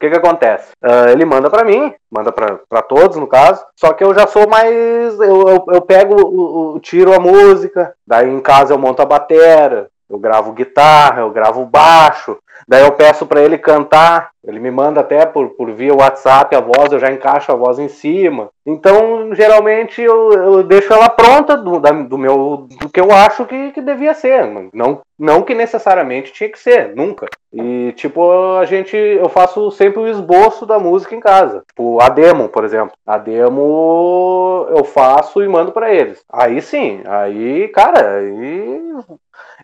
que, 0.00 0.10
que 0.10 0.16
acontece? 0.16 0.72
Uh, 0.82 1.08
ele 1.10 1.24
manda 1.24 1.48
para 1.48 1.64
mim, 1.64 1.94
manda 2.10 2.32
para 2.32 2.82
todos 2.82 3.16
no 3.16 3.26
caso, 3.26 3.64
só 3.76 3.92
que 3.92 4.02
eu 4.02 4.14
já 4.14 4.26
sou 4.26 4.48
mais. 4.48 5.18
Eu, 5.20 5.48
eu, 5.48 5.64
eu 5.68 5.80
pego, 5.80 6.20
o, 6.20 6.74
o, 6.74 6.80
tiro 6.80 7.14
a 7.14 7.20
música, 7.20 7.94
daí 8.06 8.28
em 8.28 8.40
casa 8.40 8.74
eu 8.74 8.78
monto 8.78 9.02
a 9.02 9.06
batera, 9.06 9.88
eu 10.10 10.18
gravo 10.18 10.52
guitarra, 10.52 11.20
eu 11.20 11.30
gravo 11.30 11.64
baixo, 11.64 12.36
daí 12.66 12.82
eu 12.82 12.92
peço 12.92 13.24
para 13.26 13.40
ele 13.40 13.56
cantar, 13.56 14.30
ele 14.44 14.58
me 14.58 14.70
manda 14.70 15.00
até 15.00 15.24
por, 15.24 15.50
por 15.50 15.70
via 15.70 15.94
WhatsApp 15.94 16.54
a 16.56 16.60
voz, 16.60 16.90
eu 16.90 16.98
já 16.98 17.12
encaixo 17.12 17.52
a 17.52 17.54
voz 17.54 17.78
em 17.78 17.88
cima. 17.88 18.48
Então, 18.66 19.34
geralmente, 19.34 20.00
eu, 20.00 20.32
eu 20.32 20.62
deixo 20.62 20.92
ela 20.92 21.08
pronta 21.08 21.56
do, 21.56 21.78
da, 21.78 21.90
do 21.90 22.16
meu 22.16 22.68
do 22.80 22.88
que 22.88 23.00
eu 23.00 23.10
acho 23.12 23.44
que, 23.44 23.70
que 23.72 23.80
devia 23.80 24.14
ser. 24.14 24.70
Não, 24.72 25.00
não 25.18 25.42
que 25.42 25.54
necessariamente 25.54 26.32
tinha 26.32 26.48
que 26.48 26.58
ser, 26.58 26.94
nunca. 26.96 27.26
E, 27.52 27.92
tipo, 27.96 28.30
a 28.58 28.64
gente. 28.64 28.96
Eu 28.96 29.28
faço 29.28 29.70
sempre 29.70 30.00
o 30.00 30.08
esboço 30.08 30.64
da 30.64 30.78
música 30.78 31.14
em 31.14 31.20
casa. 31.20 31.62
Tipo, 31.68 32.00
a 32.00 32.08
demo, 32.08 32.48
por 32.48 32.64
exemplo. 32.64 32.92
A 33.06 33.18
demo 33.18 34.66
eu 34.70 34.84
faço 34.84 35.42
e 35.42 35.48
mando 35.48 35.72
para 35.72 35.92
eles. 35.92 36.24
Aí 36.32 36.62
sim, 36.62 37.02
aí, 37.04 37.68
cara, 37.68 38.18
aí 38.18 38.80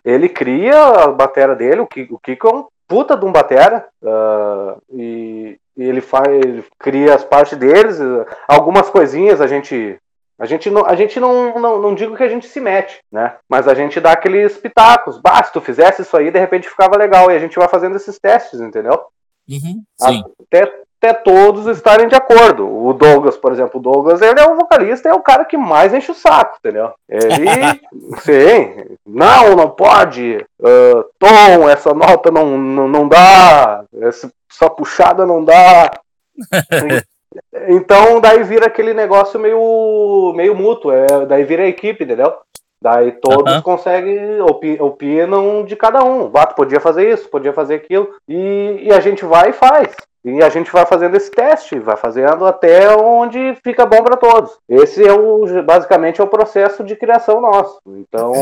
ele 0.03 0.29
cria 0.29 0.77
a 0.77 1.07
bateria 1.07 1.55
dele, 1.55 1.81
o 1.81 1.87
Kiko, 1.87 2.15
o 2.15 2.19
Kiko 2.19 2.47
é 2.47 2.55
um 2.55 2.65
puta 2.87 3.17
de 3.17 3.25
um 3.25 3.31
batera 3.31 3.87
uh, 4.01 4.81
e, 4.91 5.59
e, 5.75 5.83
ele 5.83 6.01
faz, 6.01 6.27
ele 6.27 6.63
cria 6.79 7.13
as 7.13 7.23
partes 7.23 7.57
deles, 7.57 7.99
algumas 8.47 8.89
coisinhas 8.89 9.41
a 9.41 9.47
gente 9.47 9.99
A 10.39 10.45
gente 10.45 10.69
não, 10.69 10.85
a 10.85 10.95
gente 10.95 11.19
não, 11.19 11.59
não, 11.59 11.81
não 11.81 11.95
digo 11.95 12.15
que 12.15 12.23
a 12.23 12.29
gente 12.29 12.47
se 12.47 12.59
mete, 12.59 12.99
né? 13.11 13.35
Mas 13.49 13.67
a 13.67 13.73
gente 13.73 13.99
dá 13.99 14.11
aqueles 14.11 14.55
pitacos. 14.57 15.17
Bah, 15.17 15.43
se 15.43 15.51
tu 15.51 15.59
fizesse 15.59 16.03
isso 16.03 16.15
aí, 16.15 16.29
de 16.29 16.39
repente 16.39 16.69
ficava 16.69 16.95
legal. 16.95 17.31
E 17.31 17.35
a 17.35 17.39
gente 17.39 17.57
vai 17.57 17.67
fazendo 17.67 17.95
esses 17.95 18.19
testes, 18.19 18.61
entendeu? 18.61 19.01
Uhum, 19.49 19.83
sim. 19.99 20.23
Até, 20.39 20.71
até 21.01 21.13
todos 21.13 21.67
estarem 21.67 22.07
de 22.07 22.15
acordo. 22.15 22.67
O 22.67 22.93
Douglas, 22.93 23.37
por 23.37 23.51
exemplo, 23.51 23.79
o 23.79 23.83
Douglas, 23.83 24.21
ele 24.21 24.39
é 24.39 24.45
o 24.45 24.55
vocalista, 24.55 25.07
é 25.07 25.13
o 25.13 25.21
cara 25.21 25.45
que 25.45 25.57
mais 25.57 25.93
enche 25.93 26.11
o 26.11 26.15
saco, 26.15 26.57
entendeu? 26.59 26.91
Ele, 27.07 27.47
sim, 28.21 28.97
não, 29.05 29.55
não 29.55 29.69
pode, 29.69 30.45
uh, 30.59 31.05
tom, 31.19 31.69
essa 31.69 31.93
nota 31.93 32.31
não, 32.31 32.57
não, 32.57 32.87
não 32.87 33.07
dá, 33.07 33.83
essa, 34.01 34.31
essa 34.51 34.69
puxada 34.69 35.25
não 35.25 35.43
dá. 35.43 35.91
então, 37.69 38.19
daí 38.19 38.43
vira 38.43 38.65
aquele 38.65 38.93
negócio 38.93 39.39
meio, 39.39 40.33
meio 40.35 40.55
mútuo, 40.55 40.91
é, 40.91 41.25
daí 41.27 41.43
vira 41.43 41.63
a 41.63 41.67
equipe, 41.67 42.03
entendeu? 42.03 42.33
Daí 42.81 43.11
todos 43.13 43.55
uhum. 43.55 43.61
conseguem, 43.61 44.39
opi, 44.41 44.77
opinam 44.79 45.65
de 45.65 45.75
cada 45.75 46.03
um. 46.03 46.29
Vato 46.29 46.55
podia 46.55 46.79
fazer 46.79 47.11
isso, 47.11 47.27
podia 47.27 47.51
fazer 47.51 47.75
aquilo. 47.75 48.09
E, 48.27 48.81
e, 48.83 48.93
a 48.93 48.99
gente 48.99 49.25
vai 49.25 49.49
e 49.49 49.53
faz. 49.53 49.95
E 50.27 50.43
a 50.43 50.49
gente 50.49 50.69
vai 50.69 50.85
fazendo 50.85 51.15
esse 51.15 51.31
teste, 51.31 51.79
vai 51.79 51.95
fazendo 51.95 52.45
até 52.45 52.93
onde 52.93 53.55
fica 53.63 53.85
bom 53.85 54.03
para 54.03 54.17
todos. 54.17 54.59
Esse 54.67 55.07
é 55.07 55.13
o 55.13 55.45
basicamente 55.63 56.19
é 56.19 56.23
o 56.23 56.27
processo 56.27 56.83
de 56.83 56.97
criação 56.97 57.39
nosso. 57.39 57.79
Então 57.87 58.33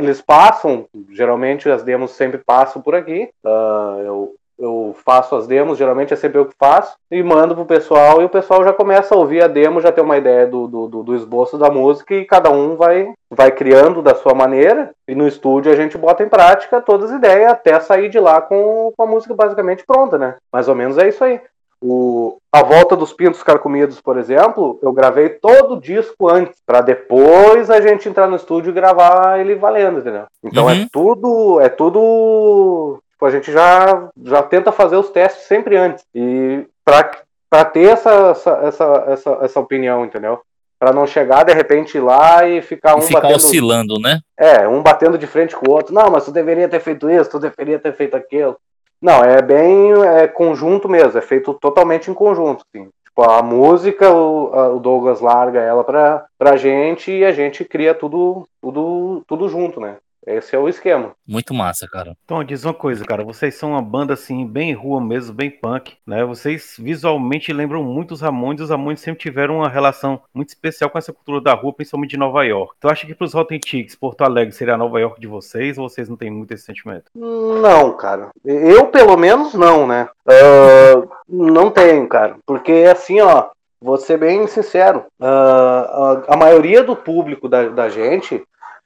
eles 0.00 0.20
passam, 0.20 0.86
geralmente 1.10 1.70
as 1.70 1.84
demos 1.84 2.10
sempre 2.10 2.38
passam 2.38 2.82
por 2.82 2.96
aqui. 2.96 3.30
Uh, 3.44 4.02
eu, 4.04 4.34
eu 4.58 4.94
faço 5.04 5.34
as 5.34 5.46
demos, 5.46 5.78
geralmente 5.78 6.12
é 6.12 6.16
sempre 6.16 6.38
eu 6.38 6.46
que 6.46 6.54
faço, 6.58 6.96
e 7.10 7.22
mando 7.22 7.54
pro 7.54 7.64
pessoal, 7.64 8.22
e 8.22 8.24
o 8.24 8.28
pessoal 8.28 8.62
já 8.62 8.72
começa 8.72 9.14
a 9.14 9.18
ouvir 9.18 9.42
a 9.42 9.48
demo, 9.48 9.80
já 9.80 9.90
tem 9.90 10.04
uma 10.04 10.16
ideia 10.16 10.46
do, 10.46 10.66
do, 10.66 11.02
do, 11.02 11.16
esboço 11.16 11.58
da 11.58 11.70
música, 11.70 12.14
e 12.14 12.24
cada 12.24 12.50
um 12.50 12.76
vai, 12.76 13.12
vai 13.30 13.50
criando 13.50 14.02
da 14.02 14.14
sua 14.14 14.34
maneira, 14.34 14.90
e 15.08 15.14
no 15.14 15.26
estúdio 15.26 15.72
a 15.72 15.76
gente 15.76 15.98
bota 15.98 16.22
em 16.22 16.28
prática 16.28 16.80
todas 16.80 17.10
as 17.10 17.16
ideias, 17.16 17.50
até 17.50 17.78
sair 17.80 18.08
de 18.08 18.20
lá 18.20 18.40
com, 18.40 18.92
com 18.96 19.02
a 19.02 19.06
música 19.06 19.34
basicamente 19.34 19.84
pronta, 19.86 20.16
né? 20.16 20.36
Mais 20.52 20.68
ou 20.68 20.74
menos 20.74 20.98
é 20.98 21.08
isso 21.08 21.24
aí. 21.24 21.40
O, 21.84 22.38
a 22.52 22.62
volta 22.62 22.94
dos 22.94 23.12
pintos 23.12 23.42
carcomidos, 23.42 24.00
por 24.00 24.16
exemplo, 24.16 24.78
eu 24.80 24.92
gravei 24.92 25.30
todo 25.30 25.74
o 25.74 25.80
disco 25.80 26.28
antes, 26.28 26.60
para 26.64 26.80
depois 26.80 27.68
a 27.70 27.80
gente 27.80 28.08
entrar 28.08 28.28
no 28.28 28.36
estúdio 28.36 28.70
e 28.70 28.74
gravar 28.74 29.40
ele 29.40 29.56
valendo, 29.56 29.98
entendeu? 29.98 30.26
Então 30.44 30.70
é 30.70 30.74
uhum. 30.74 30.82
é 30.82 30.86
tudo, 30.92 31.60
é 31.60 31.68
tudo 31.68 33.00
a 33.24 33.30
gente 33.30 33.52
já, 33.52 34.10
já 34.24 34.42
tenta 34.42 34.72
fazer 34.72 34.96
os 34.96 35.10
testes 35.10 35.46
sempre 35.46 35.76
antes. 35.76 36.04
E 36.14 36.66
para 36.84 37.64
ter 37.64 37.90
essa, 37.90 38.30
essa, 38.30 38.50
essa, 38.64 39.04
essa, 39.08 39.38
essa 39.42 39.60
opinião, 39.60 40.04
entendeu? 40.04 40.40
Para 40.78 40.92
não 40.92 41.06
chegar 41.06 41.44
de 41.44 41.52
repente 41.52 41.98
lá 41.98 42.46
e 42.46 42.60
ficar 42.60 42.96
um 42.96 42.98
e 42.98 43.02
ficar 43.02 43.20
batendo, 43.20 43.36
oscilando, 43.36 44.00
né? 44.00 44.20
É, 44.36 44.66
um 44.66 44.82
batendo 44.82 45.16
de 45.16 45.26
frente 45.26 45.54
com 45.54 45.70
o 45.70 45.72
outro. 45.72 45.94
Não, 45.94 46.10
mas 46.10 46.24
tu 46.24 46.32
deveria 46.32 46.68
ter 46.68 46.80
feito 46.80 47.08
isso, 47.08 47.30
tu 47.30 47.38
deveria 47.38 47.78
ter 47.78 47.94
feito 47.94 48.16
aquilo. 48.16 48.56
Não, 49.00 49.22
é 49.24 49.42
bem 49.42 49.92
é 50.04 50.28
conjunto 50.28 50.88
mesmo, 50.88 51.18
é 51.18 51.22
feito 51.22 51.54
totalmente 51.54 52.10
em 52.10 52.14
conjunto, 52.14 52.64
sim. 52.74 52.88
Tipo, 53.04 53.30
a 53.30 53.42
música, 53.42 54.10
o, 54.10 54.54
a, 54.54 54.68
o 54.70 54.80
Douglas 54.80 55.20
larga 55.20 55.60
ela 55.60 55.84
pra, 55.84 56.24
pra 56.38 56.56
gente 56.56 57.12
e 57.12 57.24
a 57.24 57.32
gente 57.32 57.64
cria 57.64 57.94
tudo, 57.94 58.48
tudo, 58.60 59.22
tudo 59.26 59.48
junto, 59.48 59.80
né? 59.80 59.96
Esse 60.26 60.54
é 60.54 60.58
o 60.58 60.68
esquema. 60.68 61.12
Muito 61.26 61.52
massa, 61.52 61.88
cara. 61.88 62.16
Então, 62.24 62.44
diz 62.44 62.64
uma 62.64 62.74
coisa, 62.74 63.04
cara. 63.04 63.24
Vocês 63.24 63.56
são 63.56 63.70
uma 63.70 63.82
banda, 63.82 64.14
assim, 64.14 64.46
bem 64.46 64.72
rua 64.72 65.00
mesmo, 65.00 65.34
bem 65.34 65.50
punk, 65.50 65.96
né? 66.06 66.24
Vocês 66.24 66.76
visualmente 66.78 67.52
lembram 67.52 67.82
muito 67.82 68.12
os 68.12 68.20
Ramones. 68.20 68.62
Os 68.62 68.70
Ramones 68.70 69.00
sempre 69.00 69.20
tiveram 69.20 69.56
uma 69.56 69.68
relação 69.68 70.20
muito 70.32 70.50
especial 70.50 70.88
com 70.88 70.98
essa 70.98 71.12
cultura 71.12 71.40
da 71.40 71.54
rua, 71.54 71.72
principalmente 71.72 72.10
de 72.10 72.16
Nova 72.16 72.44
York. 72.44 72.74
Tu 72.80 72.88
acha 72.88 73.06
que 73.06 73.14
pros 73.14 73.34
Rotten 73.34 73.60
Chicks, 73.64 73.96
Porto 73.96 74.22
Alegre 74.22 74.52
seria 74.52 74.74
a 74.74 74.78
Nova 74.78 75.00
York 75.00 75.20
de 75.20 75.26
vocês 75.26 75.76
ou 75.76 75.88
vocês 75.88 76.08
não 76.08 76.16
têm 76.16 76.30
muito 76.30 76.54
esse 76.54 76.64
sentimento? 76.64 77.06
Não, 77.14 77.92
cara. 77.96 78.30
Eu, 78.44 78.86
pelo 78.86 79.16
menos, 79.16 79.54
não, 79.54 79.86
né? 79.86 80.08
Uh, 80.26 81.08
não 81.28 81.70
tenho, 81.70 82.08
cara. 82.08 82.36
Porque, 82.46 82.86
assim, 82.90 83.20
ó, 83.20 83.48
vou 83.80 83.96
ser 83.96 84.18
bem 84.18 84.46
sincero. 84.46 85.04
Uh, 85.20 85.24
a, 85.24 86.22
a 86.28 86.36
maioria 86.36 86.84
do 86.84 86.94
público 86.94 87.48
da, 87.48 87.68
da 87.68 87.88
gente 87.88 88.42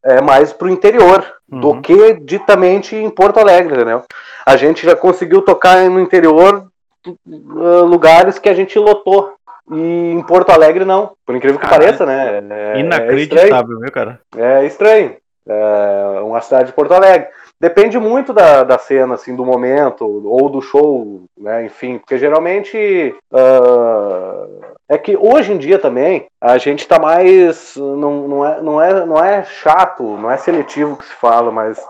é 0.06 0.20
mais 0.20 0.52
para 0.52 0.68
o 0.68 0.70
interior 0.70 1.25
uhum. 1.50 1.60
do 1.60 1.80
que 1.80 2.14
ditamente 2.20 2.94
em 2.96 3.10
Porto 3.10 3.38
Alegre, 3.38 3.75
entendeu? 3.75 4.02
A 4.44 4.56
gente 4.56 4.84
já 4.84 4.94
conseguiu 4.94 5.42
tocar 5.42 5.88
no 5.90 6.00
interior 6.00 6.66
uh, 7.06 7.84
lugares 7.84 8.38
que 8.38 8.48
a 8.48 8.54
gente 8.54 8.78
lotou. 8.78 9.34
E 9.68 10.12
em 10.12 10.22
Porto 10.22 10.50
Alegre 10.50 10.84
não, 10.84 11.12
por 11.26 11.34
incrível 11.34 11.58
que 11.58 11.68
pareça, 11.68 12.06
né? 12.06 12.40
É, 12.48 12.78
Inacreditável, 12.78 13.78
é 13.78 13.80
viu, 13.80 13.92
cara? 13.92 14.20
É 14.36 14.64
estranho. 14.64 15.16
É 15.48 16.20
uma 16.22 16.40
cidade 16.40 16.68
de 16.68 16.72
Porto 16.72 16.92
Alegre. 16.92 17.28
Depende 17.58 17.98
muito 17.98 18.32
da, 18.32 18.62
da 18.62 18.78
cena, 18.78 19.14
assim, 19.14 19.34
do 19.34 19.44
momento, 19.44 20.04
ou 20.04 20.48
do 20.48 20.60
show, 20.60 21.22
né? 21.36 21.64
Enfim, 21.64 21.98
porque 21.98 22.18
geralmente 22.18 23.14
uh, 23.32 24.75
é 24.88 24.96
que 24.96 25.16
hoje 25.16 25.52
em 25.52 25.58
dia 25.58 25.78
também 25.78 26.26
a 26.40 26.58
gente 26.58 26.80
está 26.80 26.98
mais. 26.98 27.74
Não, 27.76 28.28
não, 28.28 28.46
é, 28.46 28.62
não, 28.62 28.82
é, 28.82 29.06
não 29.06 29.24
é 29.24 29.44
chato, 29.44 30.02
não 30.02 30.30
é 30.30 30.36
seletivo 30.36 30.96
que 30.96 31.04
se 31.04 31.14
fala, 31.14 31.50
mas 31.50 31.84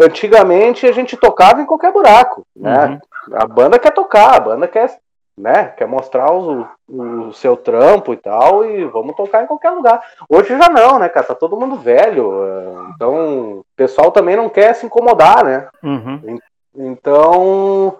antigamente 0.00 0.86
a 0.86 0.92
gente 0.92 1.16
tocava 1.16 1.60
em 1.62 1.66
qualquer 1.66 1.92
buraco, 1.92 2.46
né? 2.54 2.86
Uhum. 3.28 3.36
A 3.36 3.46
banda 3.46 3.78
quer 3.78 3.92
tocar, 3.92 4.34
a 4.34 4.40
banda 4.40 4.68
quer 4.68 4.90
né? 5.36 5.72
Quer 5.76 5.86
mostrar 5.86 6.32
o, 6.32 6.66
o 6.88 7.32
seu 7.32 7.56
trampo 7.56 8.12
e 8.12 8.16
tal, 8.16 8.64
e 8.64 8.84
vamos 8.84 9.16
tocar 9.16 9.42
em 9.42 9.46
qualquer 9.46 9.70
lugar. 9.70 10.00
Hoje 10.28 10.56
já 10.56 10.68
não, 10.68 10.98
né, 10.98 11.08
cara? 11.08 11.26
Tá 11.26 11.34
todo 11.34 11.58
mundo 11.58 11.76
velho. 11.76 12.92
Então, 12.94 13.58
o 13.58 13.64
pessoal 13.76 14.12
também 14.12 14.36
não 14.36 14.48
quer 14.48 14.74
se 14.74 14.86
incomodar, 14.86 15.44
né? 15.44 15.68
Uhum. 15.82 16.38
Então, 16.76 17.96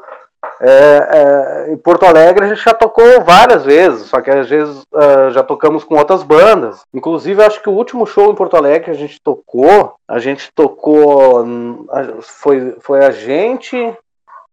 é, 0.60 1.66
é, 1.68 1.72
em 1.72 1.76
Porto 1.76 2.04
Alegre 2.04 2.44
a 2.44 2.48
gente 2.48 2.62
já 2.62 2.72
tocou 2.72 3.22
várias 3.22 3.64
vezes, 3.64 4.06
só 4.06 4.20
que 4.20 4.30
às 4.30 4.48
vezes 4.48 4.82
uh, 4.92 5.30
já 5.30 5.42
tocamos 5.42 5.84
com 5.84 5.96
outras 5.96 6.22
bandas. 6.22 6.82
Inclusive, 6.92 7.42
acho 7.42 7.60
que 7.60 7.68
o 7.68 7.74
último 7.74 8.06
show 8.06 8.30
em 8.30 8.34
Porto 8.34 8.56
Alegre 8.56 8.84
que 8.84 8.90
a 8.90 8.94
gente 8.94 9.20
tocou, 9.20 9.94
a 10.08 10.18
gente 10.18 10.50
tocou. 10.54 11.44
Foi, 12.22 12.76
foi 12.80 13.04
a 13.04 13.10
gente, 13.10 13.96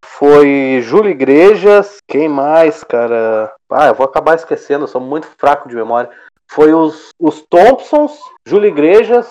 foi 0.03 0.79
Júlio 0.81 1.12
Igrejas, 1.12 1.98
quem 2.07 2.27
mais, 2.27 2.83
cara? 2.83 3.51
Ah, 3.69 3.88
eu 3.88 3.95
vou 3.95 4.05
acabar 4.05 4.36
esquecendo, 4.36 4.83
eu 4.83 4.88
sou 4.88 5.01
muito 5.01 5.27
fraco 5.38 5.69
de 5.69 5.75
memória. 5.75 6.10
Foi 6.50 6.74
os, 6.74 7.12
os 7.19 7.41
Thompsons, 7.43 8.19
Júlio 8.45 8.67
Igrejas, 8.67 9.27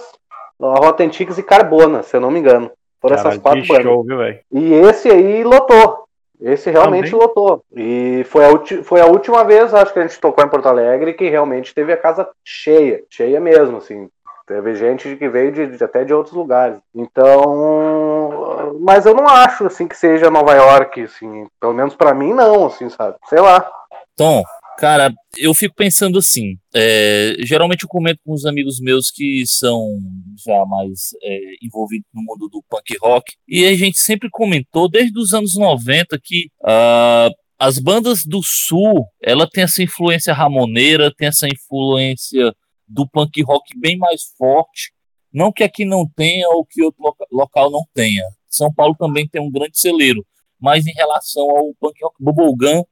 Rotten 0.58 1.12
Chicks 1.12 1.38
e 1.38 1.42
Carbona, 1.42 2.02
se 2.02 2.16
eu 2.16 2.20
não 2.20 2.30
me 2.30 2.40
engano. 2.40 2.70
Foram 3.00 3.16
essas 3.16 3.38
quatro 3.38 3.66
bandas. 3.66 3.82
Show, 3.82 4.04
viu, 4.04 4.20
e 4.52 4.74
esse 4.74 5.10
aí 5.10 5.42
lotou. 5.42 6.04
Esse 6.40 6.70
realmente 6.70 7.10
Também. 7.10 7.26
lotou. 7.26 7.62
E 7.76 8.24
foi 8.28 8.44
a, 8.44 8.82
foi 8.82 9.00
a 9.00 9.06
última 9.06 9.44
vez, 9.44 9.74
acho 9.74 9.92
que 9.92 9.98
a 9.98 10.02
gente 10.02 10.18
tocou 10.18 10.44
em 10.44 10.48
Porto 10.48 10.66
Alegre, 10.66 11.12
que 11.12 11.28
realmente 11.28 11.74
teve 11.74 11.92
a 11.92 11.96
casa 11.96 12.28
cheia. 12.44 13.02
Cheia 13.10 13.38
mesmo, 13.38 13.76
assim. 13.76 14.08
Teve 14.46 14.74
gente 14.74 15.14
que 15.14 15.28
veio 15.28 15.52
de, 15.52 15.76
de, 15.76 15.84
até 15.84 16.02
de 16.02 16.12
outros 16.12 16.34
lugares. 16.34 16.78
Então, 16.92 18.74
mas 18.80 19.06
eu 19.06 19.14
não 19.14 19.28
acho 19.28 19.66
assim 19.66 19.86
que 19.86 19.96
seja 19.96 20.28
Nova 20.28 20.54
York, 20.54 21.02
assim, 21.02 21.46
pelo 21.60 21.72
menos 21.72 21.94
para 21.94 22.12
mim 22.12 22.32
não, 22.32 22.66
assim, 22.66 22.88
sabe? 22.88 23.16
Sei 23.28 23.38
lá. 23.38 23.64
Tom, 24.16 24.42
cara, 24.80 25.12
eu 25.36 25.52
fico 25.52 25.74
pensando 25.74 26.18
assim. 26.18 26.56
É, 26.74 27.36
geralmente 27.40 27.82
eu 27.82 27.88
comento 27.88 28.18
com 28.24 28.32
os 28.32 28.46
amigos 28.46 28.80
meus 28.80 29.10
que 29.10 29.46
são 29.46 29.98
já 30.42 30.64
mais 30.64 31.10
é, 31.22 31.38
envolvidos 31.62 32.08
no 32.14 32.22
mundo 32.22 32.48
do 32.48 32.62
punk 32.62 32.96
rock 33.02 33.34
e 33.46 33.66
a 33.66 33.74
gente 33.76 33.98
sempre 33.98 34.30
comentou 34.30 34.88
desde 34.88 35.18
os 35.18 35.34
anos 35.34 35.54
90 35.54 36.18
que 36.22 36.46
uh, 36.62 37.30
as 37.58 37.78
bandas 37.78 38.24
do 38.24 38.40
sul, 38.42 39.06
ela 39.22 39.46
tem 39.46 39.64
essa 39.64 39.82
influência 39.82 40.32
ramoneira, 40.32 41.14
tem 41.14 41.28
essa 41.28 41.46
influência 41.46 42.54
do 42.88 43.06
punk 43.06 43.42
rock 43.42 43.78
bem 43.78 43.98
mais 43.98 44.32
forte. 44.38 44.92
Não 45.30 45.52
que 45.52 45.62
aqui 45.62 45.84
não 45.84 46.08
tenha 46.08 46.48
ou 46.48 46.64
que 46.64 46.82
outro 46.82 47.02
local 47.30 47.70
não 47.70 47.84
tenha. 47.92 48.24
São 48.48 48.72
Paulo 48.72 48.96
também 48.98 49.28
tem 49.28 49.42
um 49.42 49.50
grande 49.50 49.78
celeiro, 49.78 50.26
mas 50.58 50.86
em 50.86 50.92
relação 50.92 51.42
ao 51.50 51.74
punk 51.78 52.02
rock 52.02 52.16
bubblegum, 52.18 52.82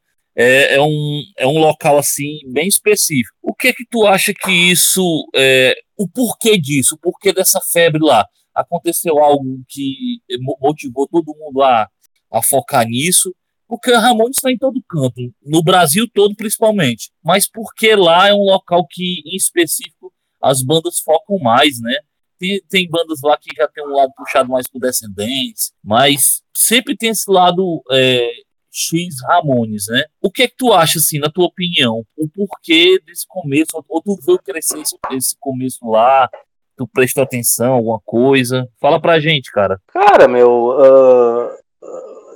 é, 0.41 0.77
é, 0.77 0.81
um, 0.81 1.25
é 1.37 1.47
um 1.49 1.59
local 1.59 1.99
assim 1.99 2.39
bem 2.47 2.69
específico. 2.69 3.37
O 3.43 3.53
que 3.53 3.73
que 3.73 3.85
tu 3.85 4.07
acha 4.07 4.33
que 4.33 4.53
isso, 4.53 5.29
é, 5.35 5.75
o 5.97 6.09
porquê 6.09 6.57
disso, 6.57 6.95
o 6.95 6.99
porquê 6.99 7.33
dessa 7.33 7.61
febre 7.61 8.01
lá? 8.01 8.25
Aconteceu 8.55 9.19
algo 9.19 9.61
que 9.69 10.21
motivou 10.61 11.09
todo 11.09 11.37
mundo 11.37 11.61
a, 11.61 11.89
a 12.33 12.43
focar 12.43 12.87
nisso? 12.87 13.35
Porque 13.67 13.91
a 13.91 13.99
Ramones 13.99 14.37
está 14.37 14.51
em 14.51 14.57
todo 14.57 14.81
canto, 14.89 15.21
no 15.45 15.61
Brasil 15.61 16.09
todo 16.15 16.37
principalmente. 16.37 17.11
Mas 17.23 17.51
porque 17.51 17.97
lá 17.97 18.29
é 18.29 18.33
um 18.33 18.45
local 18.45 18.87
que, 18.89 19.23
em 19.27 19.37
específico, 19.37 20.13
as 20.41 20.63
bandas 20.63 21.01
focam 21.01 21.39
mais, 21.41 21.81
né? 21.81 21.99
Tem, 22.39 22.61
tem 22.71 22.89
bandas 22.89 23.19
lá 23.25 23.37
que 23.37 23.51
já 23.57 23.67
tem 23.67 23.85
um 23.85 23.95
lado 23.95 24.13
puxado 24.17 24.49
mais 24.49 24.69
pro 24.69 24.79
descendentes, 24.79 25.73
mas 25.83 26.43
sempre 26.57 26.97
tem 26.97 27.11
esse 27.11 27.29
lado 27.29 27.83
é, 27.91 28.31
X 28.71 29.15
Ramones, 29.27 29.87
né? 29.89 30.05
O 30.21 30.31
que 30.31 30.43
é 30.45 30.49
que 30.49 30.57
tu 30.57 30.73
acha, 30.73 30.99
assim, 30.99 31.19
na 31.19 31.31
tua 31.31 31.47
opinião? 31.47 32.05
O 32.17 32.29
porquê 32.29 33.01
desse 33.07 33.27
começo? 33.27 33.85
Ou 33.89 34.03
tu 34.03 34.17
viu 34.27 34.39
crescer 34.39 34.79
esse, 34.81 34.97
esse 35.13 35.37
começo 35.41 35.89
lá? 35.89 36.29
Tu 36.77 36.87
prestou 36.87 37.25
atenção, 37.25 37.75
alguma 37.75 38.01
coisa? 38.05 38.69
Fala 38.81 39.01
pra 39.01 39.19
gente, 39.19 39.51
cara. 39.51 39.81
Cara, 39.89 40.29
meu, 40.29 40.69
uh, 40.69 41.51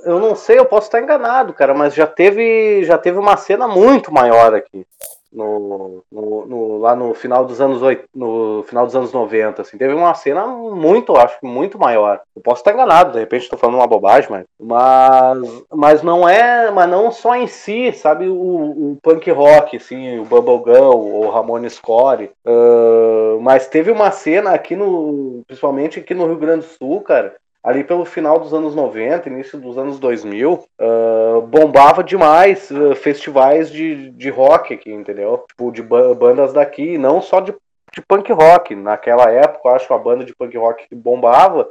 eu 0.05 0.19
não 0.19 0.35
sei, 0.35 0.59
eu 0.59 0.65
posso 0.65 0.87
estar 0.87 1.01
enganado, 1.01 1.53
cara, 1.53 1.73
mas 1.73 1.93
já 1.93 2.05
teve, 2.05 2.83
já 2.83 2.97
teve 2.97 3.17
uma 3.17 3.37
cena 3.37 3.67
muito 3.67 4.11
maior 4.11 4.53
aqui 4.53 4.85
no, 5.33 6.03
no, 6.11 6.45
no, 6.45 6.77
lá 6.77 6.95
no 6.95 7.13
final 7.13 7.45
dos 7.45 7.59
anos 7.59 7.81
no 8.13 8.63
final 8.63 8.85
dos 8.85 8.95
anos 8.95 9.11
90, 9.11 9.61
assim, 9.61 9.77
teve 9.77 9.93
uma 9.93 10.13
cena 10.13 10.45
muito, 10.45 11.15
acho 11.17 11.39
que 11.39 11.45
muito 11.45 11.79
maior. 11.79 12.21
Eu 12.35 12.41
posso 12.41 12.61
estar 12.61 12.73
enganado, 12.73 13.13
de 13.13 13.19
repente 13.19 13.43
estou 13.43 13.57
falando 13.57 13.75
uma 13.75 13.87
bobagem, 13.87 14.29
mas, 14.29 14.45
mas, 14.59 15.63
mas 15.71 16.03
não 16.03 16.27
é, 16.27 16.71
mas 16.71 16.89
não 16.89 17.11
só 17.11 17.35
em 17.35 17.47
si, 17.47 17.91
sabe, 17.91 18.27
o, 18.27 18.35
o 18.35 18.97
punk 19.01 19.29
rock, 19.31 19.77
assim, 19.77 20.19
o 20.19 20.25
Bubblegum, 20.25 20.95
o 20.95 21.29
Ramone 21.29 21.69
Score, 21.69 22.31
uh, 22.45 23.39
mas 23.41 23.67
teve 23.67 23.91
uma 23.91 24.11
cena 24.11 24.51
aqui 24.51 24.75
no, 24.75 25.41
principalmente 25.47 25.99
aqui 25.99 26.13
no 26.13 26.27
Rio 26.27 26.37
Grande 26.37 26.65
do 26.65 26.71
Sul, 26.71 27.01
cara, 27.01 27.35
ali 27.63 27.83
pelo 27.83 28.03
final 28.03 28.37
dos 28.39 28.53
anos 28.53 28.75
90, 28.75 29.29
início 29.29 29.57
dos 29.57 29.77
anos 29.77 29.97
2000, 29.97 30.51
uh, 30.53 31.41
bombava 31.43 32.03
demais 32.03 32.69
uh, 32.69 32.93
festivais 32.93 33.71
de, 33.71 34.09
de 34.11 34.29
rock 34.29 34.73
aqui, 34.73 34.91
entendeu? 34.91 35.45
Tipo, 35.47 35.71
de 35.71 35.81
bandas 35.81 36.51
daqui, 36.51 36.97
não 36.97 37.21
só 37.21 37.39
de, 37.39 37.53
de 37.93 38.01
punk 38.01 38.29
rock. 38.33 38.75
Naquela 38.75 39.31
época, 39.31 39.69
eu 39.69 39.75
acho 39.75 39.93
a 39.93 39.97
banda 39.97 40.25
de 40.25 40.35
punk 40.35 40.57
rock 40.57 40.89
que 40.89 40.95
bombava, 40.95 41.65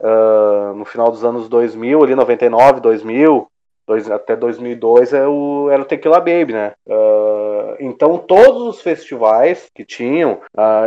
uh, 0.00 0.74
no 0.74 0.86
final 0.86 1.10
dos 1.10 1.22
anos 1.22 1.46
2000, 1.46 2.02
ali 2.02 2.14
99, 2.14 2.80
2000, 2.80 3.46
dois, 3.86 4.10
até 4.10 4.34
2002, 4.34 5.12
é 5.12 5.26
o, 5.26 5.68
era 5.70 5.82
o 5.82 5.84
Tequila 5.84 6.20
Baby, 6.20 6.54
né? 6.54 6.72
então, 7.80 8.16
todos 8.16 8.62
os 8.62 8.80
festivais 8.80 9.68
que 9.74 9.84
tinham, 9.84 10.38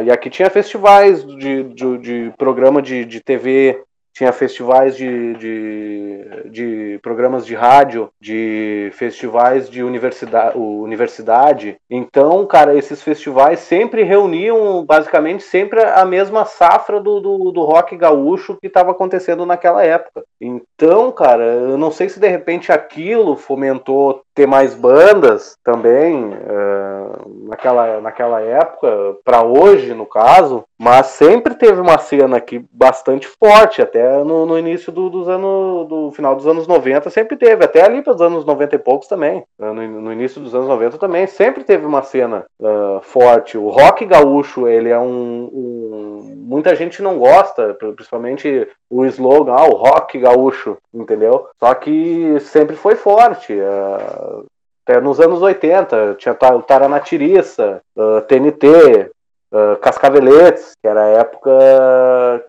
e 0.03 0.09
aqui 0.09 0.29
tinha 0.31 0.49
festivais 0.49 1.23
de, 1.23 1.63
de, 1.63 1.97
de 1.99 2.33
programa 2.37 2.81
de, 2.81 3.05
de 3.05 3.21
TV 3.21 3.83
tinha 4.17 4.33
festivais 4.33 4.97
de, 4.97 5.35
de, 5.35 6.49
de, 6.49 6.99
programas 7.03 7.45
de 7.45 7.53
rádio, 7.53 8.09
de 8.19 8.89
festivais 8.93 9.69
de 9.69 9.83
universidade, 9.83 10.57
universidade. 10.57 11.77
Então, 11.87 12.43
cara, 12.47 12.75
esses 12.75 13.03
festivais 13.03 13.59
sempre 13.59 14.01
reuniam 14.01 14.83
basicamente 14.83 15.43
sempre 15.43 15.83
a 15.83 16.03
mesma 16.03 16.45
safra 16.45 16.99
do, 16.99 17.19
do, 17.19 17.51
do 17.51 17.63
rock 17.63 17.95
gaúcho 17.95 18.57
que 18.59 18.65
estava 18.65 18.89
acontecendo 18.89 19.45
naquela 19.45 19.83
época. 19.83 20.23
Então, 20.41 21.11
cara, 21.11 21.43
eu 21.43 21.77
não 21.77 21.91
sei 21.91 22.09
se 22.09 22.19
de 22.19 22.27
repente 22.27 22.71
aquilo 22.71 23.35
fomentou 23.35 24.23
ter 24.37 24.45
mais 24.45 24.75
bandas 24.75 25.57
também 25.63 26.25
uh, 26.25 27.47
naquela, 27.49 27.99
naquela 27.99 28.39
época, 28.39 29.15
para 29.25 29.43
hoje 29.43 29.95
no 29.95 30.05
caso, 30.05 30.63
mas 30.77 31.07
sempre 31.07 31.55
teve 31.55 31.81
uma 31.81 31.97
cena 31.97 32.37
aqui 32.37 32.63
bastante 32.71 33.27
forte, 33.27 33.81
até 33.81 34.23
no, 34.23 34.45
no 34.45 34.59
início 34.59 34.91
do, 34.91 35.09
dos 35.09 35.27
anos, 35.27 35.87
do 35.87 36.11
final 36.11 36.35
dos 36.35 36.45
anos 36.45 36.67
90 36.67 37.09
sempre 37.09 37.35
teve, 37.35 37.65
até 37.65 37.83
ali 37.83 38.03
para 38.03 38.13
os 38.13 38.21
anos 38.21 38.45
90 38.45 38.75
e 38.75 38.79
poucos 38.79 39.07
também, 39.07 39.43
uh, 39.57 39.73
no, 39.73 40.01
no, 40.01 40.13
início 40.13 40.39
dos 40.39 40.53
anos 40.53 40.67
90 40.67 40.99
também, 40.99 41.25
sempre 41.25 41.63
teve 41.63 41.83
uma 41.83 42.03
cena 42.03 42.45
uh, 42.59 43.01
forte. 43.01 43.57
O 43.57 43.69
rock 43.69 44.05
gaúcho, 44.05 44.67
ele 44.67 44.89
é 44.89 44.99
um, 44.99 45.49
um, 45.51 46.37
Muita 46.47 46.75
gente 46.75 47.01
não 47.01 47.17
gosta, 47.17 47.75
principalmente 47.95 48.67
o 48.89 49.05
slogan, 49.05 49.53
ah, 49.53 49.65
o 49.65 49.75
rock 49.75 50.17
gaúcho, 50.19 50.77
entendeu? 50.93 51.47
Só 51.59 51.73
que 51.73 52.39
sempre 52.39 52.75
foi 52.75 52.95
forte. 52.95 53.53
Uh, 53.53 54.45
até 54.85 55.01
nos 55.01 55.19
anos 55.19 55.41
80, 55.41 56.15
tinha 56.17 56.37
o 56.55 56.61
Taranatiriça, 56.61 57.81
uh, 57.95 58.21
TNT, 58.21 59.11
uh, 59.51 59.75
Cascaveletes, 59.81 60.71
que 60.81 60.87
era 60.87 61.03
a 61.03 61.07
época 61.07 61.51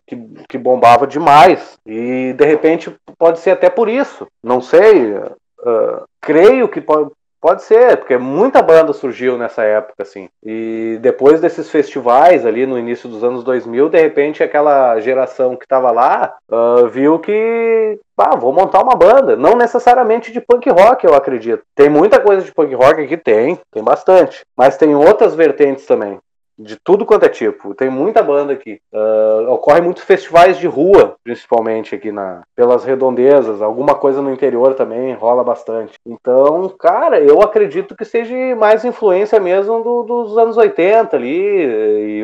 que, 0.07 0.17
que 0.49 0.57
bombava 0.57 1.07
demais. 1.07 1.77
E 1.85 2.33
de 2.33 2.45
repente 2.45 2.95
pode 3.19 3.41
ser 3.41 3.51
até 3.51 3.69
por 3.69 3.89
isso. 3.89 4.27
Não 4.43 4.61
sei. 4.61 5.15
Uh, 5.15 6.05
creio 6.21 6.69
que 6.69 6.81
pode, 6.81 7.11
Pode 7.49 7.63
ser, 7.63 7.97
porque 7.97 8.19
muita 8.19 8.61
banda 8.61 8.93
surgiu 8.93 9.39
nessa 9.39 9.63
época, 9.63 10.03
assim. 10.03 10.29
E 10.45 10.99
depois 11.01 11.41
desses 11.41 11.71
festivais 11.71 12.45
ali 12.45 12.67
no 12.67 12.79
início 12.79 13.09
dos 13.09 13.25
anos 13.25 13.43
2000, 13.43 13.89
de 13.89 13.99
repente 13.99 14.43
aquela 14.43 15.01
geração 15.01 15.57
que 15.57 15.65
estava 15.65 15.91
lá 15.91 16.37
uh, 16.47 16.87
viu 16.89 17.19
que, 17.19 17.99
ah, 18.19 18.37
vou 18.37 18.53
montar 18.53 18.83
uma 18.83 18.95
banda. 18.95 19.35
Não 19.35 19.57
necessariamente 19.57 20.31
de 20.31 20.43
punk 20.43 20.69
rock, 20.69 21.07
eu 21.07 21.15
acredito. 21.15 21.63
Tem 21.75 21.89
muita 21.89 22.21
coisa 22.21 22.45
de 22.45 22.53
punk 22.53 22.75
rock 22.75 23.01
aqui, 23.01 23.17
tem, 23.17 23.59
tem 23.73 23.83
bastante. 23.83 24.45
Mas 24.55 24.77
tem 24.77 24.95
outras 24.95 25.35
vertentes 25.35 25.87
também 25.87 26.19
de 26.59 26.77
tudo 26.77 27.07
quanto 27.07 27.25
é 27.25 27.29
tipo. 27.29 27.75
Tem 27.75 27.89
muita 27.89 28.23
banda 28.23 28.53
aqui. 28.53 28.81
Uh, 28.93 29.53
ocorre 29.53 29.81
muitos 29.81 30.03
festivais 30.03 30.59
de 30.59 30.67
rua, 30.67 31.17
principalmente 31.23 31.95
aqui 31.95 32.11
na 32.11 32.43
pelas 32.57 32.85
redondezas. 32.85 33.63
Alguma 33.63 33.95
coisa 33.95 34.21
no 34.21 34.33
interior 34.33 34.75
também 34.75 35.15
rola 35.15 35.45
bastante. 35.45 35.99
Então, 36.05 36.69
cara, 36.71 37.21
eu 37.21 37.41
acredito 37.41 37.95
que 37.95 38.05
seja 38.05 38.35
mais 38.57 38.85
influência 38.85 39.39
mesmo 39.39 39.83
do, 39.83 40.03
dos 40.03 40.37
anos 40.37 40.57
80 40.57 41.17
ali 41.17 41.41
e 41.41 42.23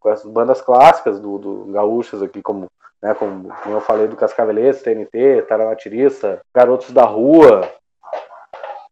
com 0.00 0.08
as 0.08 0.24
bandas 0.24 0.60
clássicas 0.60 1.20
do, 1.20 1.38
do 1.38 1.64
gaúchas 1.72 2.22
aqui, 2.22 2.42
como 2.42 2.66
né, 3.00 3.14
como, 3.14 3.52
eu 3.66 3.80
falei 3.80 4.08
do 4.08 4.16
Cascaveletes, 4.16 4.82
TNT, 4.82 5.42
Taranatiriça, 5.48 6.40
Garotos 6.54 6.90
da 6.90 7.04
Rua. 7.04 7.70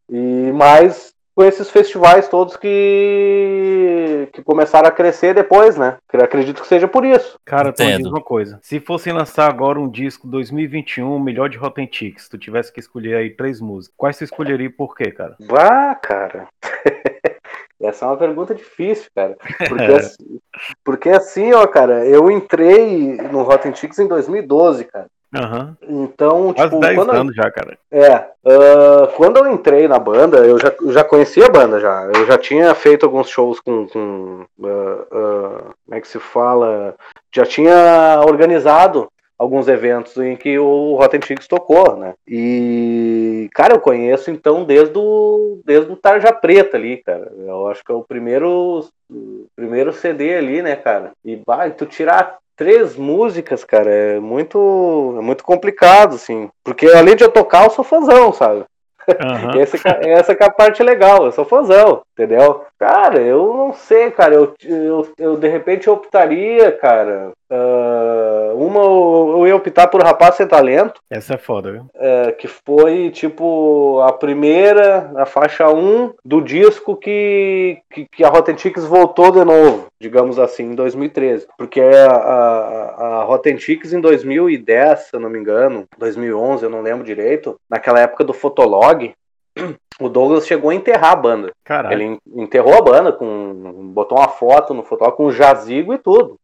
E 0.09 0.53
mais 0.53 1.13
com 1.37 1.45
esses 1.45 1.71
festivais 1.71 2.29
todos 2.29 2.57
que, 2.57 4.27
que 4.33 4.43
começaram 4.43 4.89
a 4.89 4.91
crescer 4.91 5.35
depois, 5.35 5.77
né? 5.77 5.99
Eu 6.11 6.25
acredito 6.25 6.63
que 6.63 6.67
seja 6.67 6.89
por 6.89 7.05
isso. 7.05 7.39
Cara, 7.45 7.75
tu 7.75 7.85
diz 7.85 8.07
uma 8.07 8.23
coisa. 8.23 8.59
Se 8.63 8.81
fossem 8.81 9.13
lançar 9.13 9.47
agora 9.47 9.79
um 9.79 9.87
disco 9.87 10.27
2021, 10.27 11.19
melhor 11.19 11.51
de 11.51 11.59
Rotten 11.59 11.87
Tix, 11.87 12.31
tu 12.31 12.39
tivesse 12.39 12.73
que 12.73 12.81
escolher 12.81 13.17
aí 13.17 13.29
três 13.29 13.61
músicas, 13.61 13.95
quais 13.99 14.17
tu 14.17 14.25
escolheria 14.25 14.67
e 14.67 14.71
por 14.71 14.97
quê, 14.97 15.11
cara? 15.11 15.37
Vá, 15.39 15.95
cara. 15.97 16.49
Essa 17.79 18.07
é 18.07 18.09
uma 18.09 18.17
pergunta 18.17 18.55
difícil, 18.55 19.11
cara. 19.15 19.37
Porque, 19.69 19.83
assim, 19.93 20.41
porque 20.83 21.09
assim, 21.11 21.53
ó, 21.53 21.67
cara, 21.67 22.07
eu 22.07 22.31
entrei 22.31 23.19
no 23.31 23.43
Rotten 23.43 23.73
Tix 23.73 23.99
em 23.99 24.09
2012, 24.09 24.85
cara. 24.85 25.09
Uhum. 25.35 26.05
Então, 26.05 26.55
Quase 26.55 26.71
tipo. 26.71 26.81
10 26.81 26.99
anos 27.09 27.35
já, 27.35 27.51
cara. 27.51 27.79
É. 27.91 28.17
Uh, 28.45 29.07
quando 29.17 29.39
eu 29.39 29.53
entrei 29.53 29.89
na 29.89 29.99
banda, 29.99 30.39
eu 30.39 30.59
já, 30.59 30.73
eu 30.81 30.93
já 30.93 31.03
conhecia 31.03 31.47
a 31.47 31.51
banda 31.51 31.81
já. 31.81 32.11
Eu 32.15 32.27
já 32.27 32.39
tinha 32.39 32.75
feito 32.75 33.05
alguns 33.05 33.29
shows 33.29 33.61
com. 33.61 33.87
com 33.89 34.47
uh, 34.59 34.67
uh, 34.67 35.75
como 35.85 35.93
é 35.93 36.01
que 36.01 36.09
se 36.09 36.19
fala? 36.19 36.95
Já 37.35 37.45
tinha 37.45 38.21
organizado 38.27 39.09
alguns 39.39 39.69
eventos 39.69 40.17
em 40.17 40.35
que 40.37 40.59
o 40.59 40.97
Rotten 40.97 41.21
Chicks 41.23 41.47
tocou, 41.47 41.97
né? 41.97 42.15
E, 42.27 43.51
cara, 43.53 43.75
eu 43.75 43.81
conheço 43.81 44.31
então 44.31 44.65
desde 44.65 44.97
o, 44.97 45.61
desde 45.65 45.93
o 45.93 45.97
Tarja 45.97 46.33
Preta 46.33 46.77
ali, 46.77 47.03
cara. 47.03 47.31
Eu 47.37 47.69
acho 47.69 47.85
que 47.85 47.93
é 47.93 47.95
o 47.95 48.03
primeiro, 48.03 48.89
o 49.11 49.47
primeiro 49.55 49.93
CD 49.93 50.37
ali, 50.37 50.63
né, 50.63 50.77
cara? 50.77 51.13
E, 51.25 51.41
vai 51.47 51.71
tu 51.73 51.85
tirar 51.85 52.39
três 52.57 52.97
músicas, 52.97 53.65
cara, 53.65 53.91
é 53.91 54.19
muito, 54.19 55.15
é 55.19 55.21
muito 55.21 55.45
complicado, 55.45 56.15
assim. 56.15 56.51
Porque 56.65 56.87
além 56.87 57.15
de 57.15 57.23
eu 57.23 57.31
tocar, 57.31 57.65
eu 57.65 57.71
sou 57.71 57.85
fãzão, 57.85 58.33
sabe? 58.33 58.65
Uhum. 59.09 59.61
essa, 59.61 59.77
essa 60.01 60.35
que 60.35 60.43
é 60.43 60.47
a 60.47 60.51
parte 60.51 60.83
legal, 60.83 61.27
eu 61.27 61.33
sou 61.33 61.45
fãzão, 61.45 62.03
entendeu? 62.17 62.65
Cara, 62.79 63.21
eu 63.21 63.55
não 63.55 63.73
sei, 63.75 64.11
cara, 64.11 64.35
eu, 64.35 64.55
eu, 64.65 65.09
eu 65.19 65.37
de 65.37 65.49
repente 65.49 65.91
optaria, 65.91 66.73
cara, 66.73 67.33
Uh, 67.49 68.57
uma 68.57 68.81
eu 68.81 69.47
ia 69.47 69.55
optar 69.55 69.87
por 69.87 70.03
Rapaz 70.03 70.35
Sem 70.35 70.49
Talento. 70.49 71.01
Essa 71.09 71.35
é 71.35 71.39
foda, 71.39 71.71
viu? 71.71 71.83
Uh, 71.95 72.37
que 72.37 72.49
foi 72.49 73.11
tipo 73.11 74.01
a 74.01 74.13
primeira, 74.13 75.13
a 75.17 75.25
faixa 75.25 75.71
1 75.71 76.15
do 76.25 76.41
disco 76.41 76.97
que, 76.97 77.79
que, 77.91 78.07
que 78.07 78.25
a 78.25 78.29
Rotten 78.29 78.59
Chicks 78.59 78.85
voltou 78.85 79.31
de 79.31 79.45
novo, 79.45 79.87
digamos 80.01 80.41
assim, 80.41 80.65
em 80.65 80.75
2013. 80.75 81.47
Porque 81.57 81.81
a, 81.81 82.11
a, 82.11 83.21
a 83.21 83.23
Rotten 83.23 83.59
Chicks 83.59 83.93
em 83.93 84.01
2010, 84.01 84.99
se 84.99 85.15
eu 85.15 85.21
não 85.21 85.31
me 85.31 85.39
engano, 85.39 85.85
2011, 85.99 86.65
eu 86.65 86.71
não 86.71 86.83
lembro 86.83 87.05
direito, 87.05 87.57
naquela 87.71 88.01
época 88.01 88.25
do 88.25 88.35
Fotolog, 88.35 89.15
o 90.01 90.09
Douglas 90.09 90.47
chegou 90.47 90.71
a 90.71 90.75
enterrar 90.75 91.13
a 91.13 91.17
banda. 91.17 91.53
Caralho. 91.65 91.95
Ele 91.95 92.19
enterrou 92.37 92.75
a 92.75 92.83
banda, 92.83 93.13
com, 93.13 93.91
botou 93.93 94.19
uma 94.19 94.29
foto 94.29 94.75
no 94.75 94.83
Fotolog 94.83 95.17
com 95.17 95.31
jazigo 95.31 95.95
e 95.95 95.99
tudo 95.99 96.39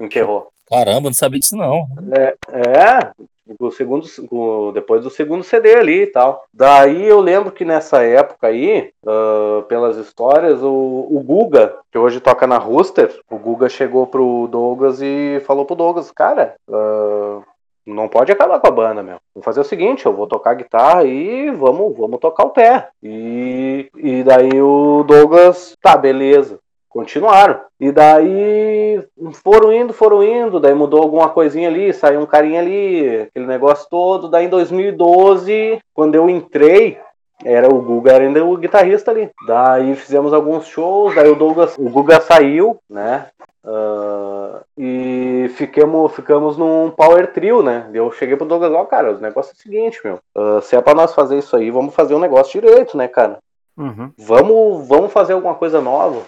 enterrou. 0.00 0.48
Caramba, 0.68 1.08
não 1.08 1.14
sabia 1.14 1.38
disso 1.38 1.56
não. 1.56 1.86
É, 2.12 2.36
é 2.50 3.12
o 3.60 3.70
segundo, 3.70 4.04
o, 4.30 4.72
depois 4.72 5.04
do 5.04 5.10
segundo 5.10 5.44
CD 5.44 5.74
ali 5.76 6.02
e 6.02 6.06
tal. 6.06 6.44
Daí 6.52 7.06
eu 7.06 7.20
lembro 7.20 7.52
que 7.52 7.64
nessa 7.64 8.02
época 8.02 8.48
aí, 8.48 8.90
uh, 9.04 9.62
pelas 9.64 9.96
histórias, 9.96 10.60
o, 10.62 11.06
o 11.10 11.22
Guga, 11.24 11.76
que 11.92 11.98
hoje 11.98 12.20
toca 12.20 12.46
na 12.46 12.58
Rooster, 12.58 13.16
o 13.30 13.38
Guga 13.38 13.68
chegou 13.68 14.06
pro 14.06 14.48
Douglas 14.50 15.00
e 15.00 15.40
falou 15.46 15.64
pro 15.64 15.76
Douglas, 15.76 16.10
cara, 16.10 16.56
uh, 16.68 17.44
não 17.86 18.08
pode 18.08 18.32
acabar 18.32 18.58
com 18.58 18.66
a 18.66 18.70
banda, 18.70 19.02
meu. 19.02 19.18
Vamos 19.34 19.44
fazer 19.44 19.60
o 19.60 19.64
seguinte, 19.64 20.04
eu 20.04 20.12
vou 20.12 20.26
tocar 20.26 20.54
guitarra 20.54 21.04
e 21.04 21.50
vamos, 21.52 21.96
vamos 21.96 22.18
tocar 22.18 22.44
o 22.44 22.50
pé. 22.50 22.88
E, 23.02 23.88
e 23.96 24.24
daí 24.24 24.60
o 24.60 25.04
Douglas, 25.04 25.76
tá, 25.80 25.96
beleza. 25.96 26.58
Continuaram. 26.88 27.60
E 27.78 27.92
daí 27.92 29.06
foram 29.44 29.72
indo, 29.72 29.92
foram 29.92 30.22
indo, 30.22 30.58
daí 30.58 30.74
mudou 30.74 31.02
alguma 31.02 31.28
coisinha 31.28 31.68
ali, 31.68 31.92
saiu 31.92 32.20
um 32.20 32.26
carinha 32.26 32.60
ali, 32.60 33.20
aquele 33.20 33.46
negócio 33.46 33.86
todo. 33.90 34.28
Daí 34.28 34.46
em 34.46 34.48
2012, 34.48 35.78
quando 35.94 36.14
eu 36.14 36.28
entrei, 36.28 36.98
era 37.44 37.68
o 37.72 37.80
Guga 37.80 38.12
era 38.12 38.24
ainda 38.24 38.44
o 38.44 38.56
guitarrista 38.56 39.10
ali. 39.10 39.30
Daí 39.46 39.94
fizemos 39.94 40.32
alguns 40.32 40.66
shows, 40.66 41.14
daí 41.14 41.28
o 41.28 41.36
Douglas, 41.36 41.76
o 41.78 41.88
Guga 41.88 42.20
saiu, 42.20 42.78
né? 42.88 43.26
Uh, 43.64 44.60
e 44.78 45.50
ficamos, 45.56 46.12
ficamos 46.12 46.56
num 46.56 46.90
power 46.90 47.32
trio, 47.32 47.62
né? 47.62 47.90
Eu 47.92 48.12
cheguei 48.12 48.36
pro 48.36 48.46
Douglas, 48.46 48.72
ó, 48.72 48.82
oh, 48.82 48.86
cara, 48.86 49.12
o 49.12 49.18
negócio 49.18 49.50
é 49.50 49.54
o 49.54 49.56
seguinte, 49.56 50.00
meu. 50.04 50.20
Uh, 50.36 50.62
se 50.62 50.76
é 50.76 50.80
pra 50.80 50.94
nós 50.94 51.14
fazer 51.14 51.36
isso 51.36 51.56
aí, 51.56 51.70
vamos 51.70 51.94
fazer 51.94 52.14
um 52.14 52.20
negócio 52.20 52.60
direito, 52.60 52.96
né, 52.96 53.08
cara? 53.08 53.38
Uhum. 53.76 54.10
Vamos, 54.16 54.88
vamos 54.88 55.12
fazer 55.12 55.32
alguma 55.32 55.54
coisa 55.54 55.80
nova. 55.80 56.22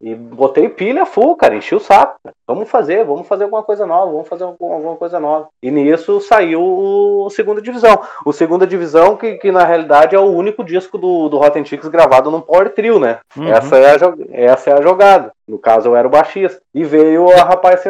E 0.00 0.14
botei 0.14 0.68
pilha 0.68 1.04
full, 1.04 1.34
cara, 1.34 1.56
enchi 1.56 1.74
o 1.74 1.80
saco. 1.80 2.20
Vamos 2.46 2.70
fazer, 2.70 3.04
vamos 3.04 3.26
fazer 3.26 3.44
alguma 3.44 3.64
coisa 3.64 3.84
nova, 3.84 4.12
vamos 4.12 4.28
fazer 4.28 4.44
alguma 4.44 4.96
coisa 4.96 5.18
nova. 5.18 5.48
E 5.60 5.72
nisso 5.72 6.20
saiu 6.20 6.62
o 6.62 7.28
Segunda 7.30 7.60
Divisão. 7.60 8.00
O 8.24 8.32
Segunda 8.32 8.64
Divisão, 8.64 9.16
que, 9.16 9.34
que 9.34 9.50
na 9.50 9.64
realidade 9.64 10.14
é 10.14 10.18
o 10.18 10.30
único 10.30 10.62
disco 10.62 10.96
do, 10.96 11.28
do 11.28 11.36
Rotten 11.36 11.64
Chicks 11.64 11.88
gravado 11.88 12.30
num 12.30 12.40
Power 12.40 12.72
Trio, 12.72 13.00
né? 13.00 13.18
Uhum. 13.36 13.48
Essa, 13.48 13.76
é 13.76 13.90
a, 13.90 13.96
essa 14.30 14.70
é 14.70 14.72
a 14.74 14.82
jogada. 14.82 15.32
No 15.48 15.58
caso, 15.58 15.88
eu 15.88 15.96
era 15.96 16.06
o 16.06 16.10
baixista. 16.10 16.60
E 16.72 16.84
veio 16.84 17.30
a 17.32 17.42
rapaz 17.42 17.82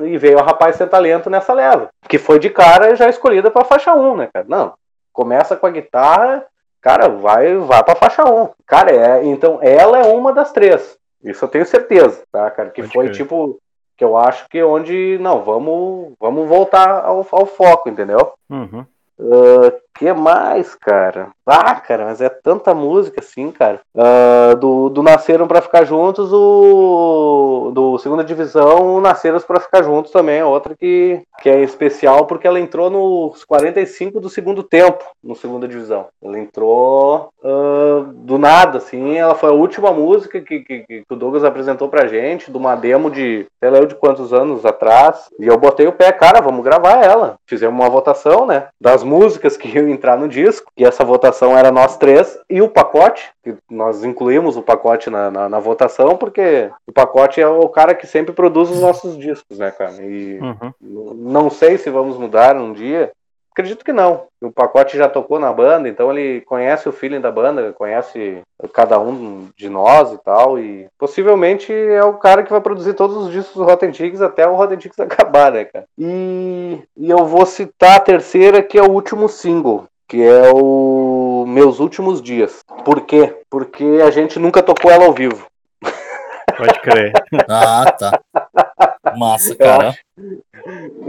e 0.00 0.18
veio 0.18 0.38
a 0.38 0.42
rapaz 0.42 0.76
sem 0.76 0.86
talento 0.86 1.30
nessa 1.30 1.54
leva. 1.54 1.88
Que 2.08 2.18
foi 2.18 2.38
de 2.38 2.50
cara 2.50 2.94
já 2.94 3.08
escolhida 3.08 3.50
pra 3.50 3.64
faixa 3.64 3.94
1, 3.94 4.16
né, 4.16 4.28
cara? 4.32 4.44
Não. 4.48 4.74
Começa 5.12 5.56
com 5.56 5.66
a 5.66 5.70
guitarra, 5.70 6.44
cara, 6.82 7.08
vai, 7.08 7.56
vai 7.56 7.82
pra 7.82 7.94
faixa 7.94 8.24
1. 8.24 8.50
Cara, 8.66 8.90
é, 8.90 9.24
então 9.24 9.60
ela 9.62 9.98
é 9.98 10.04
uma 10.04 10.32
das 10.32 10.52
três. 10.52 10.98
Isso 11.24 11.44
eu 11.44 11.48
tenho 11.48 11.64
certeza, 11.66 12.22
tá, 12.30 12.50
cara? 12.50 12.70
Que 12.70 12.82
Pode 12.82 12.92
foi 12.92 13.06
crer. 13.06 13.16
tipo. 13.16 13.58
Que 13.96 14.04
eu 14.04 14.16
acho 14.16 14.48
que 14.48 14.62
onde. 14.62 15.18
Não, 15.18 15.42
vamos, 15.42 16.14
vamos 16.20 16.48
voltar 16.48 17.04
ao, 17.04 17.26
ao 17.30 17.46
foco, 17.46 17.88
entendeu? 17.88 18.32
Uhum. 18.50 18.84
Uh, 19.18 19.72
que 19.94 20.12
mais, 20.12 20.74
cara? 20.74 21.28
Ah, 21.46 21.74
cara, 21.76 22.06
mas 22.06 22.20
é 22.20 22.28
tanta 22.28 22.74
música 22.74 23.20
assim, 23.20 23.50
cara. 23.50 23.80
Uh, 23.94 24.56
do, 24.56 24.88
do 24.88 25.02
Nasceram 25.02 25.46
para 25.46 25.62
Ficar 25.62 25.84
Juntos, 25.84 26.32
o 26.32 27.70
do 27.72 27.98
Segunda 27.98 28.24
Divisão, 28.24 28.96
o 28.96 29.00
Nasceram 29.00 29.40
para 29.40 29.60
Ficar 29.60 29.82
Juntos 29.82 30.10
também 30.10 30.38
é 30.38 30.44
outra 30.44 30.74
que, 30.74 31.22
que 31.42 31.50
é 31.50 31.62
especial 31.62 32.26
porque 32.26 32.46
ela 32.46 32.60
entrou 32.60 32.88
nos 32.90 33.44
45 33.44 34.20
do 34.20 34.28
segundo 34.28 34.62
tempo, 34.62 35.04
no 35.22 35.36
Segunda 35.36 35.68
Divisão. 35.68 36.06
Ela 36.22 36.38
entrou 36.38 37.28
uh, 37.42 38.04
do 38.14 38.38
nada, 38.38 38.78
assim. 38.78 39.16
Ela 39.16 39.34
foi 39.34 39.50
a 39.50 39.54
última 39.54 39.92
música 39.92 40.40
que, 40.40 40.60
que, 40.60 40.80
que, 40.80 41.04
o 41.08 41.16
Douglas 41.16 41.44
apresentou 41.44 41.88
pra 41.88 42.06
gente, 42.06 42.50
de 42.50 42.56
uma 42.56 42.74
demo 42.74 43.10
de, 43.10 43.46
sei 43.60 43.70
lá, 43.70 43.84
de 43.84 43.94
quantos 43.94 44.32
anos 44.32 44.64
atrás. 44.64 45.28
E 45.38 45.46
eu 45.46 45.58
botei 45.58 45.86
o 45.86 45.92
pé, 45.92 46.10
cara, 46.12 46.40
vamos 46.40 46.64
gravar 46.64 47.04
ela. 47.04 47.36
Fizemos 47.46 47.78
uma 47.78 47.90
votação, 47.90 48.46
né? 48.46 48.68
Das 48.80 49.02
músicas 49.02 49.56
que 49.56 49.83
entrar 49.90 50.16
no 50.16 50.28
disco. 50.28 50.70
E 50.76 50.84
essa 50.84 51.04
votação 51.04 51.56
era 51.56 51.70
nós 51.70 51.96
três 51.96 52.38
e 52.48 52.60
o 52.60 52.68
pacote, 52.68 53.30
que 53.42 53.54
nós 53.70 54.04
incluímos 54.04 54.56
o 54.56 54.62
pacote 54.62 55.10
na, 55.10 55.30
na, 55.30 55.48
na 55.48 55.58
votação, 55.58 56.16
porque 56.16 56.70
o 56.86 56.92
pacote 56.92 57.40
é 57.40 57.46
o 57.46 57.68
cara 57.68 57.94
que 57.94 58.06
sempre 58.06 58.32
produz 58.32 58.70
os 58.70 58.80
nossos 58.80 59.18
discos, 59.18 59.58
né, 59.58 59.70
cara? 59.70 60.02
E 60.02 60.38
uhum. 60.38 61.14
não 61.14 61.50
sei 61.50 61.78
se 61.78 61.90
vamos 61.90 62.16
mudar 62.18 62.56
um 62.56 62.72
dia. 62.72 63.12
Acredito 63.54 63.84
que 63.84 63.92
não. 63.92 64.24
O 64.42 64.50
pacote 64.50 64.98
já 64.98 65.08
tocou 65.08 65.38
na 65.38 65.52
banda, 65.52 65.88
então 65.88 66.10
ele 66.10 66.40
conhece 66.40 66.88
o 66.88 66.92
feeling 66.92 67.20
da 67.20 67.30
banda, 67.30 67.72
conhece 67.72 68.42
cada 68.72 68.98
um 68.98 69.48
de 69.56 69.68
nós 69.68 70.12
e 70.12 70.18
tal. 70.18 70.58
E 70.58 70.88
possivelmente 70.98 71.72
é 71.72 72.02
o 72.02 72.14
cara 72.14 72.42
que 72.42 72.50
vai 72.50 72.60
produzir 72.60 72.94
todos 72.94 73.16
os 73.16 73.30
discos 73.30 73.54
do 73.54 73.62
Rotten 73.62 73.94
Chicks 73.94 74.20
até 74.20 74.44
o 74.44 74.56
Rotten 74.56 74.80
Chicks 74.80 74.98
acabar, 74.98 75.52
né, 75.52 75.66
cara? 75.66 75.84
E, 75.96 76.82
e 76.96 77.08
eu 77.08 77.24
vou 77.24 77.46
citar 77.46 77.98
a 77.98 78.00
terceira, 78.00 78.60
que 78.60 78.76
é 78.76 78.82
o 78.82 78.90
último 78.90 79.28
single, 79.28 79.84
que 80.08 80.20
é 80.20 80.50
o 80.52 81.44
Meus 81.46 81.78
Últimos 81.78 82.20
Dias. 82.20 82.58
Por 82.84 83.02
quê? 83.02 83.36
Porque 83.48 84.00
a 84.04 84.10
gente 84.10 84.36
nunca 84.36 84.64
tocou 84.64 84.90
ela 84.90 85.04
ao 85.04 85.12
vivo. 85.12 85.46
Pode 86.56 86.80
crer. 86.80 87.12
ah, 87.48 87.84
tá. 87.92 88.20
Massa, 89.16 89.54
cara. 89.54 89.96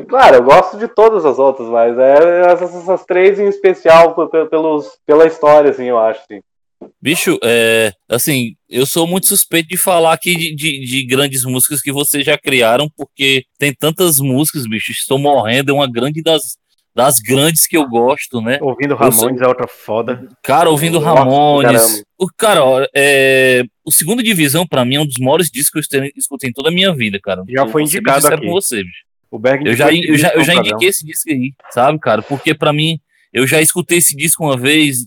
Claro, 0.08 0.36
eu 0.36 0.44
gosto 0.44 0.78
de 0.78 0.88
todas 0.88 1.26
as 1.26 1.40
outras, 1.40 1.68
mas 1.70 1.98
é 1.98 2.52
essas, 2.52 2.76
essas 2.76 3.06
três 3.06 3.40
em 3.40 3.48
especial 3.48 4.16
pelos, 4.50 4.98
pela 5.06 5.26
história, 5.26 5.72
assim, 5.72 5.86
eu 5.86 5.98
acho, 5.98 6.22
assim. 6.22 6.42
Bicho, 7.02 7.38
é, 7.44 7.92
assim, 8.10 8.56
eu 8.70 8.86
sou 8.86 9.08
muito 9.08 9.28
suspeito 9.28 9.70
de 9.70 9.78
falar 9.78 10.14
aqui 10.14 10.36
de, 10.36 10.56
de, 10.56 10.86
de, 10.86 11.06
grandes 11.06 11.44
músicas 11.44 11.82
que 11.82 11.92
vocês 11.92 12.26
já 12.26 12.38
criaram, 12.38 12.90
porque 12.96 13.46
tem 13.58 13.74
tantas 13.74 14.20
músicas, 14.20 14.68
bicho, 14.68 14.92
estou 14.92 15.18
morrendo, 15.18 15.72
é 15.72 15.74
uma 15.74 15.90
grande 15.90 16.22
das, 16.22 16.58
das 16.96 17.20
grandes 17.20 17.68
que 17.68 17.76
eu 17.76 17.86
gosto, 17.88 18.42
né? 18.42 18.58
Ouvindo 18.62 18.96
Ramones 18.96 19.20
sou... 19.20 19.46
é 19.46 19.48
outra 19.48 19.68
foda. 19.68 20.28
Cara, 20.42 20.70
ouvindo 20.70 20.98
Ramones. 20.98 22.04
O, 22.18 22.28
cara, 22.36 22.62
é... 22.96 23.64
o 23.84 23.92
Segunda 23.92 24.24
Divisão, 24.24 24.66
para 24.66 24.86
mim, 24.86 24.96
é 24.96 25.02
um 25.02 25.06
dos 25.06 25.18
maiores 25.20 25.50
discos 25.52 25.88
que 25.88 25.98
eu 25.98 26.10
escutei 26.16 26.50
em 26.50 26.54
toda 26.54 26.70
a 26.70 26.72
minha 26.72 26.94
vida, 26.96 27.20
cara. 27.22 27.44
Já 27.50 27.68
foi 27.68 27.84
indicado 27.84 28.28
aqui. 28.28 28.46
com 28.46 28.52
você, 28.54 28.78
bicho. 28.78 29.06
O 29.30 29.38
Berg 29.38 29.68
eu 29.68 29.74
já, 29.74 29.92
eu 29.92 30.18
já, 30.18 30.30
eu 30.30 30.44
já 30.46 30.56
indiquei 30.56 30.88
esse 30.88 31.06
disco 31.06 31.30
aí, 31.30 31.52
sabe, 31.70 32.00
cara? 32.00 32.22
Porque 32.22 32.54
para 32.54 32.72
mim, 32.72 33.00
eu 33.34 33.46
já 33.46 33.60
escutei 33.60 33.98
esse 33.98 34.16
disco 34.16 34.46
uma 34.46 34.56
vez, 34.56 35.00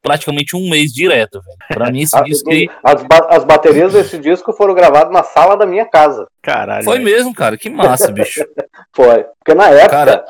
praticamente 0.00 0.56
um 0.56 0.70
mês 0.70 0.90
direto, 0.90 1.42
velho. 1.42 1.58
Pra 1.68 1.90
mim, 1.90 2.00
esse 2.00 2.18
disco 2.24 2.50
aí. 2.50 2.66
As, 2.82 3.02
ba 3.02 3.26
as 3.28 3.44
baterias 3.44 3.92
desse 3.92 4.16
disco 4.16 4.54
foram 4.54 4.74
gravadas 4.74 5.12
na 5.12 5.22
sala 5.22 5.54
da 5.54 5.66
minha 5.66 5.84
casa. 5.84 6.26
Caralho. 6.40 6.84
Foi 6.84 6.98
mesmo, 6.98 7.34
cara. 7.34 7.58
Que 7.58 7.68
massa, 7.68 8.10
bicho. 8.10 8.42
Foi. 8.94 9.24
Porque 9.38 9.54
na 9.54 9.68
época. 9.68 9.90
Cara, 9.90 10.24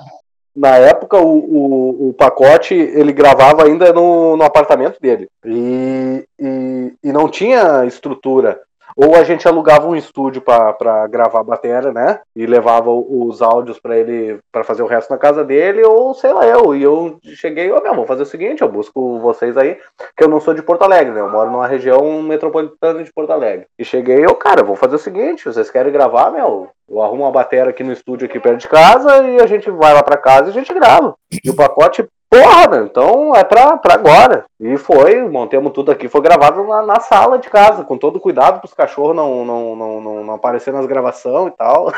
na 0.55 0.77
época 0.77 1.19
o, 1.19 1.39
o, 1.39 2.09
o, 2.09 2.13
pacote 2.13 2.75
ele 2.75 3.13
gravava 3.13 3.65
ainda 3.65 3.93
no, 3.93 4.37
no 4.37 4.45
apartamento 4.45 5.01
dele 5.01 5.29
e, 5.45 6.27
e, 6.39 6.93
e, 7.03 7.13
não 7.13 7.29
tinha 7.29 7.85
estrutura 7.85 8.61
ou 8.97 9.17
a 9.17 9.25
gente 9.25 9.47
alugava 9.49 9.89
um 9.89 9.97
estúdio 9.97 10.41
para 10.41 11.07
gravar 11.09 11.41
a 11.41 11.45
bateria, 11.45 11.93
né? 11.93 12.21
E 12.35 12.47
levava 12.47 12.91
os 12.91 13.43
áudios 13.43 13.81
para 13.81 13.99
ele 13.99 14.39
para 14.53 14.63
fazer 14.63 14.83
o 14.83 14.87
resto 14.87 15.11
na 15.11 15.19
casa 15.19 15.45
dele, 15.45 15.83
ou 15.83 16.15
sei 16.15 16.33
lá, 16.33 16.47
eu. 16.47 16.75
E 16.75 16.83
eu 16.83 17.19
cheguei, 17.35 17.71
ô 17.73 17.79
oh, 17.79 17.83
meu, 17.83 17.95
vou 17.95 18.07
fazer 18.07 18.23
o 18.23 18.27
seguinte, 18.27 18.63
eu 18.63 18.69
busco 18.69 19.19
vocês 19.19 19.57
aí, 19.57 19.79
que 20.17 20.23
eu 20.23 20.29
não 20.29 20.41
sou 20.41 20.55
de 20.55 20.63
Porto 20.63 20.83
Alegre, 20.83 21.13
né? 21.13 21.21
Eu 21.21 21.31
moro 21.31 21.51
numa 21.51 21.67
região 21.67 22.23
metropolitana 22.23 23.03
de 23.03 23.13
Porto 23.13 23.33
Alegre. 23.33 23.67
E 23.79 23.85
cheguei, 23.85 24.25
eu, 24.25 24.35
cara, 24.37 24.63
vou 24.63 24.77
fazer 24.77 24.95
o 24.95 24.99
seguinte, 24.99 25.45
vocês 25.45 25.71
querem 25.71 25.93
gravar, 25.93 26.31
meu? 26.31 26.69
Eu 26.89 27.03
arrumo 27.03 27.23
uma 27.23 27.33
bateria 27.33 27.71
aqui 27.71 27.83
no 27.83 27.93
estúdio 27.93 28.27
aqui 28.27 28.39
perto 28.39 28.61
de 28.61 28.69
casa 28.69 29.27
e 29.29 29.41
a 29.41 29.47
gente 29.47 29.71
vai 29.71 29.95
lá 29.95 30.03
para 30.03 30.17
casa 30.17 30.49
e 30.49 30.51
a 30.51 30.55
gente 30.55 30.73
grava. 30.73 31.15
E 31.43 31.51
o 31.51 31.57
pacote 31.57 32.07
Porra, 32.35 32.69
meu, 32.69 32.87
então 32.87 33.37
é 33.37 33.45
pra, 33.45 33.77
pra 33.77 33.95
agora. 33.95 34.45
E 34.59 34.77
foi, 34.77 35.23
montemos 35.23 35.73
tudo 35.73 35.93
aqui, 35.93 36.09
foi 36.09 36.21
gravado 36.21 36.65
na, 36.65 36.83
na 36.83 36.99
sala 36.99 37.39
de 37.39 37.49
casa, 37.49 37.85
com 37.85 37.97
todo 37.97 38.19
cuidado 38.19 38.59
para 38.59 38.67
os 38.67 38.75
cachorros 38.75 39.15
não, 39.15 39.45
não, 39.45 39.77
não, 39.77 40.01
não, 40.01 40.25
não 40.25 40.35
aparecer 40.35 40.73
nas 40.73 40.85
gravações 40.85 41.53
e 41.53 41.57
tal. 41.57 41.93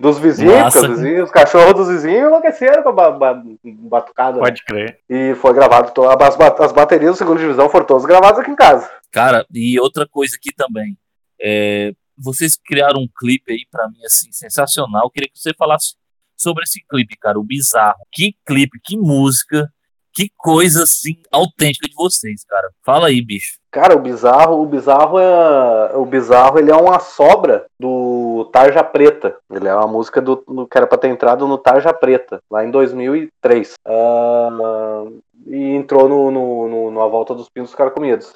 dos 0.00 0.18
vizinhos, 0.18 0.74
os, 0.74 0.86
vizinhos, 0.88 1.24
os 1.24 1.30
cachorros 1.30 1.74
dos 1.74 1.88
vizinhos 1.88 2.26
enlouqueceram 2.26 2.82
com 2.82 2.88
a 3.00 3.42
batucada. 3.64 4.40
Pode 4.40 4.64
crer. 4.64 4.98
E 5.08 5.36
foi 5.36 5.52
gravado, 5.52 5.92
as, 6.06 6.40
as 6.60 6.72
baterias 6.72 7.12
do 7.12 7.18
segunda 7.18 7.38
divisão 7.38 7.68
foram 7.68 7.86
todas 7.86 8.04
gravadas 8.04 8.40
aqui 8.40 8.50
em 8.50 8.56
casa. 8.56 8.90
Cara, 9.12 9.46
e 9.54 9.78
outra 9.78 10.04
coisa 10.10 10.34
aqui 10.36 10.52
também. 10.52 10.98
É, 11.40 11.92
vocês 12.16 12.56
criaram 12.56 13.00
um 13.00 13.08
clipe 13.16 13.52
aí 13.52 13.66
para 13.70 13.88
mim, 13.88 14.04
assim, 14.04 14.30
sensacional. 14.32 15.04
Eu 15.04 15.10
queria 15.10 15.28
que 15.28 15.38
você 15.38 15.52
falasse 15.54 15.94
sobre 16.36 16.64
esse 16.64 16.84
clipe, 16.88 17.16
cara, 17.16 17.38
o 17.38 17.44
bizarro. 17.44 18.00
Que 18.12 18.36
clipe, 18.44 18.78
que 18.82 18.96
música, 18.96 19.70
que 20.14 20.30
coisa 20.36 20.84
assim 20.84 21.16
autêntica 21.30 21.88
de 21.88 21.94
vocês, 21.94 22.44
cara. 22.44 22.70
Fala 22.84 23.08
aí, 23.08 23.20
bicho. 23.20 23.58
Cara, 23.70 23.96
o 23.96 23.98
bizarro, 23.98 24.62
o 24.62 24.66
bizarro 24.66 25.18
é 25.18 25.96
o 25.96 26.06
bizarro, 26.06 26.60
ele 26.60 26.70
é 26.70 26.76
uma 26.76 27.00
sobra 27.00 27.66
do 27.78 28.48
Tarja 28.52 28.84
Preta. 28.84 29.36
Ele 29.50 29.66
é 29.66 29.74
uma 29.74 29.88
música 29.88 30.22
do, 30.22 30.36
do 30.46 30.66
que 30.66 30.78
era 30.78 30.86
para 30.86 30.98
ter 30.98 31.08
entrado 31.08 31.48
no 31.48 31.58
Tarja 31.58 31.92
Preta 31.92 32.40
lá 32.48 32.64
em 32.64 32.70
2003. 32.70 33.72
Uh, 33.72 33.90
ah, 33.90 35.04
e 35.46 35.74
entrou 35.74 36.08
no, 36.08 36.30
no, 36.30 36.68
no, 36.68 36.90
no 36.92 37.02
A 37.02 37.08
Volta 37.08 37.34
dos 37.34 37.48
Pinos 37.48 37.74
Carcomidos. 37.74 38.32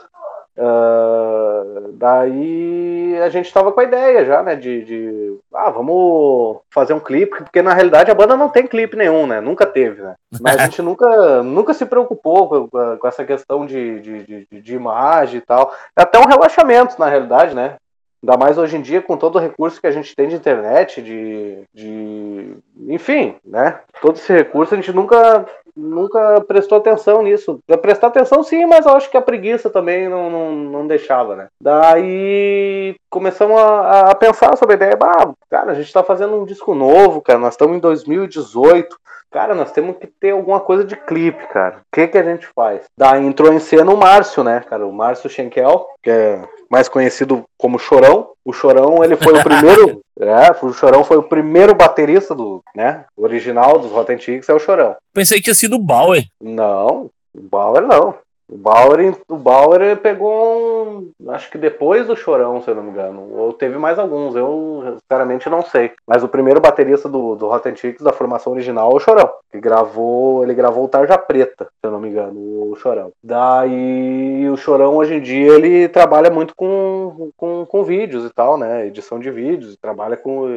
Uh, 0.58 1.92
daí 1.92 3.16
a 3.22 3.28
gente 3.28 3.52
tava 3.52 3.70
com 3.70 3.78
a 3.78 3.84
ideia 3.84 4.24
já, 4.24 4.42
né? 4.42 4.56
De, 4.56 4.84
de, 4.84 5.38
ah, 5.54 5.70
vamos 5.70 6.58
fazer 6.68 6.94
um 6.94 7.00
clipe, 7.00 7.44
porque 7.44 7.62
na 7.62 7.72
realidade 7.72 8.10
a 8.10 8.14
banda 8.14 8.36
não 8.36 8.48
tem 8.48 8.66
clipe 8.66 8.96
nenhum, 8.96 9.24
né? 9.24 9.40
Nunca 9.40 9.64
teve, 9.64 10.02
né? 10.02 10.16
Mas 10.40 10.58
a 10.58 10.64
gente 10.64 10.82
nunca, 10.82 11.44
nunca 11.44 11.72
se 11.72 11.86
preocupou 11.86 12.48
com, 12.48 12.98
com 12.98 13.06
essa 13.06 13.24
questão 13.24 13.64
de, 13.64 14.00
de, 14.00 14.46
de, 14.50 14.60
de, 14.60 14.74
imagem 14.74 15.38
e 15.38 15.40
tal. 15.40 15.72
Até 15.94 16.18
um 16.18 16.26
relaxamento, 16.26 16.98
na 16.98 17.08
realidade, 17.08 17.54
né? 17.54 17.76
Ainda 18.22 18.36
mais 18.36 18.58
hoje 18.58 18.76
em 18.76 18.80
dia, 18.80 19.00
com 19.00 19.16
todo 19.16 19.36
o 19.36 19.40
recurso 19.40 19.80
que 19.80 19.86
a 19.86 19.92
gente 19.92 20.14
tem 20.14 20.28
de 20.28 20.34
internet, 20.34 21.00
de. 21.00 21.62
de 21.72 22.56
enfim, 22.88 23.36
né? 23.44 23.80
Todo 24.00 24.16
esse 24.16 24.32
recurso 24.32 24.74
a 24.74 24.76
gente 24.76 24.92
nunca 24.92 25.46
nunca 25.78 26.40
prestou 26.40 26.78
atenção 26.78 27.22
nisso. 27.22 27.60
Prestar 27.80 28.08
atenção 28.08 28.42
sim, 28.42 28.66
mas 28.66 28.84
eu 28.84 28.92
acho 28.92 29.08
que 29.08 29.16
a 29.16 29.22
preguiça 29.22 29.70
também 29.70 30.08
não, 30.08 30.28
não, 30.28 30.52
não 30.52 30.86
deixava, 30.86 31.36
né? 31.36 31.48
Daí 31.60 32.96
começamos 33.08 33.58
a, 33.58 34.10
a 34.10 34.14
pensar 34.14 34.56
sobre 34.56 34.74
a 34.74 34.76
ideia, 34.76 34.98
ah, 35.00 35.32
cara, 35.48 35.70
a 35.70 35.74
gente 35.74 35.92
tá 35.92 36.02
fazendo 36.02 36.34
um 36.34 36.44
disco 36.44 36.74
novo, 36.74 37.22
cara, 37.22 37.38
nós 37.38 37.54
estamos 37.54 37.76
em 37.76 37.80
2018. 37.80 38.98
Cara, 39.30 39.54
nós 39.54 39.72
temos 39.72 39.96
que 39.98 40.06
ter 40.06 40.30
alguma 40.30 40.60
coisa 40.60 40.84
de 40.84 40.96
clipe, 40.96 41.46
cara. 41.48 41.78
O 41.78 41.94
que 41.94 42.08
que 42.08 42.18
a 42.18 42.22
gente 42.22 42.48
faz? 42.54 42.82
Daí 42.96 43.24
entrou 43.24 43.52
em 43.52 43.58
cena 43.58 43.92
o 43.92 43.96
Márcio, 43.96 44.42
né, 44.42 44.60
cara? 44.60 44.86
O 44.86 44.92
Márcio 44.92 45.28
Schenkel, 45.28 45.86
que 46.02 46.10
é 46.10 46.42
mais 46.70 46.88
conhecido 46.88 47.44
como 47.56 47.78
Chorão. 47.78 48.30
O 48.44 48.52
Chorão, 48.52 49.04
ele 49.04 49.16
foi 49.16 49.38
o 49.38 49.42
primeiro, 49.42 50.00
é, 50.18 50.64
o 50.64 50.72
Chorão 50.72 51.04
foi 51.04 51.18
o 51.18 51.22
primeiro 51.22 51.74
baterista 51.74 52.34
do, 52.34 52.62
né, 52.74 53.04
original 53.16 53.78
dos 53.78 53.90
Rotten 53.90 54.18
Chicks, 54.18 54.48
é 54.48 54.54
o 54.54 54.58
Chorão. 54.58 54.96
Pensei 55.12 55.38
que 55.38 55.44
tinha 55.44 55.54
sido 55.54 55.76
o 55.76 55.82
Bauer. 55.82 56.24
Não, 56.40 57.10
o 57.34 57.40
Bauer 57.40 57.86
não. 57.86 58.14
O 58.48 58.56
Bauer, 58.56 59.14
o 59.28 59.36
Bauer 59.36 59.96
pegou 59.98 60.88
um. 60.88 61.30
Acho 61.30 61.50
que 61.50 61.58
depois 61.58 62.06
do 62.06 62.16
Chorão, 62.16 62.62
se 62.62 62.70
eu 62.70 62.74
não 62.74 62.82
me 62.82 62.90
engano. 62.90 63.28
Ou 63.34 63.52
teve 63.52 63.76
mais 63.76 63.98
alguns, 63.98 64.34
eu 64.34 64.98
sinceramente 65.00 65.50
não 65.50 65.62
sei. 65.62 65.92
Mas 66.06 66.24
o 66.24 66.28
primeiro 66.28 66.60
baterista 66.60 67.10
do, 67.10 67.36
do 67.36 67.46
Rotten 67.46 67.76
Chicks, 67.76 68.02
da 68.02 68.12
formação 68.12 68.54
original, 68.54 68.90
é 68.90 68.94
o 68.94 69.00
Chorão. 69.00 69.30
Que 69.52 69.60
gravou. 69.60 70.42
Ele 70.42 70.54
gravou 70.54 70.84
o 70.84 70.88
Tarja 70.88 71.18
Preta, 71.18 71.66
se 71.66 71.86
eu 71.86 71.90
não 71.90 72.00
me 72.00 72.08
engano, 72.08 72.70
o 72.72 72.76
Chorão. 72.76 73.12
Daí 73.22 74.48
o 74.48 74.56
Chorão 74.56 74.96
hoje 74.96 75.16
em 75.16 75.20
dia 75.20 75.52
ele 75.52 75.86
trabalha 75.88 76.30
muito 76.30 76.54
com, 76.56 77.30
com, 77.36 77.66
com 77.66 77.84
vídeos 77.84 78.24
e 78.24 78.30
tal, 78.30 78.56
né? 78.56 78.86
Edição 78.86 79.20
de 79.20 79.30
vídeos, 79.30 79.76
trabalha 79.76 80.16
com. 80.16 80.48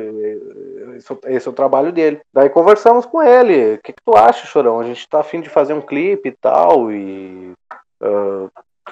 Esse, 0.95 1.17
esse 1.25 1.47
é 1.47 1.51
o 1.51 1.53
trabalho 1.53 1.91
dele. 1.91 2.21
Daí 2.33 2.49
conversamos 2.49 3.05
com 3.05 3.21
ele. 3.21 3.75
O 3.75 3.77
que, 3.79 3.91
que 3.91 4.01
tu 4.03 4.15
acha, 4.15 4.47
Chorão? 4.47 4.79
A 4.79 4.83
gente 4.83 5.07
tá 5.09 5.19
afim 5.19 5.41
de 5.41 5.49
fazer 5.49 5.73
um 5.73 5.81
clipe 5.81 6.29
e 6.29 6.31
tal. 6.31 6.89
E 6.89 7.50
Uh, 8.01 8.49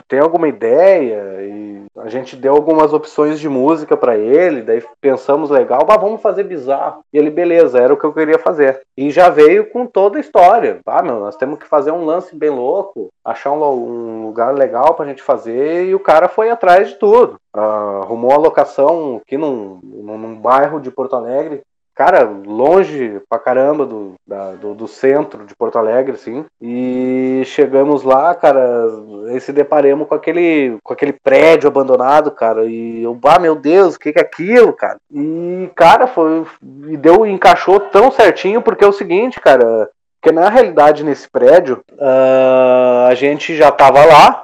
tem 0.07 0.19
alguma 0.19 0.47
ideia? 0.47 1.41
E 1.41 1.85
a 1.97 2.07
gente 2.07 2.35
deu 2.35 2.53
algumas 2.53 2.93
opções 2.93 3.39
de 3.39 3.49
música 3.49 3.97
para 3.97 4.17
ele, 4.17 4.61
daí 4.61 4.83
pensamos 5.01 5.49
legal, 5.49 5.85
mas 5.87 5.99
vamos 5.99 6.21
fazer 6.21 6.43
bizarro. 6.43 7.03
E 7.11 7.17
ele, 7.17 7.29
beleza, 7.29 7.79
era 7.79 7.93
o 7.93 7.97
que 7.97 8.05
eu 8.05 8.13
queria 8.13 8.39
fazer. 8.39 8.81
E 8.95 9.11
já 9.11 9.29
veio 9.29 9.69
com 9.69 9.85
toda 9.85 10.17
a 10.17 10.21
história. 10.21 10.79
Ah, 10.85 11.03
meu, 11.03 11.19
nós 11.19 11.35
temos 11.35 11.59
que 11.59 11.67
fazer 11.67 11.91
um 11.91 12.05
lance 12.05 12.35
bem 12.35 12.49
louco, 12.49 13.09
achar 13.23 13.51
um, 13.51 13.63
um 13.63 14.25
lugar 14.25 14.53
legal 14.53 14.93
pra 14.93 15.05
gente 15.05 15.21
fazer, 15.21 15.85
e 15.85 15.95
o 15.95 15.99
cara 15.99 16.29
foi 16.29 16.49
atrás 16.49 16.89
de 16.89 16.95
tudo. 16.95 17.39
Uh, 17.55 18.03
arrumou 18.03 18.31
a 18.31 18.37
locação 18.37 19.21
aqui 19.25 19.37
num, 19.37 19.79
num 19.83 20.35
bairro 20.35 20.79
de 20.79 20.91
Porto 20.91 21.15
Alegre 21.15 21.61
cara, 21.99 22.23
longe 22.23 23.21
pra 23.29 23.37
caramba 23.37 23.85
do, 23.85 24.13
da, 24.25 24.53
do, 24.53 24.73
do, 24.73 24.87
centro 24.87 25.45
de 25.45 25.53
Porto 25.53 25.77
Alegre, 25.77 26.13
assim. 26.13 26.45
E 26.61 27.43
chegamos 27.45 28.03
lá, 28.03 28.33
cara, 28.33 28.87
e 29.33 29.39
se 29.41 29.51
deparemos 29.51 30.07
com 30.07 30.15
aquele, 30.15 30.77
com 30.81 30.93
aquele 30.93 31.11
prédio 31.11 31.67
abandonado, 31.67 32.31
cara. 32.31 32.63
E 32.63 33.03
eu, 33.03 33.19
ah, 33.25 33.37
meu 33.37 33.53
Deus, 33.53 33.95
o 33.95 33.99
que, 33.99 34.13
que 34.13 34.19
é 34.19 34.21
aquilo, 34.21 34.71
cara? 34.71 34.97
E, 35.13 35.69
cara, 35.75 36.07
foi. 36.07 36.45
E 36.87 36.95
deu, 36.95 37.25
encaixou 37.25 37.81
tão 37.81 38.09
certinho, 38.09 38.61
porque 38.61 38.85
é 38.85 38.87
o 38.87 38.93
seguinte, 38.93 39.37
cara. 39.41 39.89
Porque 40.21 40.33
na 40.33 40.49
realidade, 40.49 41.03
nesse 41.03 41.29
prédio, 41.29 41.83
uh, 41.95 43.07
a 43.09 43.13
gente 43.13 43.57
já 43.57 43.71
tava 43.71 44.05
lá. 44.05 44.41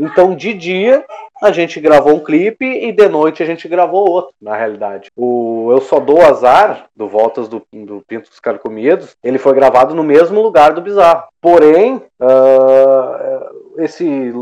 Então, 0.00 0.34
de 0.34 0.54
dia, 0.54 1.04
a 1.42 1.50
gente 1.50 1.80
gravou 1.80 2.14
um 2.14 2.20
clipe 2.20 2.64
e 2.64 2.92
de 2.92 3.08
noite 3.08 3.42
a 3.42 3.46
gente 3.46 3.66
gravou 3.66 4.08
outro, 4.08 4.32
na 4.40 4.56
realidade. 4.56 5.10
O 5.16 5.70
Eu 5.72 5.80
Só 5.80 5.98
Dou 5.98 6.22
Azar, 6.22 6.86
do 6.94 7.08
Voltas 7.08 7.48
do, 7.48 7.60
do 7.72 8.00
Pinto 8.06 8.30
dos 8.30 8.38
Carcomidos, 8.38 9.16
ele 9.24 9.38
foi 9.38 9.52
gravado 9.52 9.92
no 9.92 10.04
mesmo 10.04 10.40
lugar 10.40 10.72
do 10.72 10.80
Bizarro. 10.80 11.24
Porém, 11.40 11.96
uh, 12.20 13.82
esse 13.82 14.32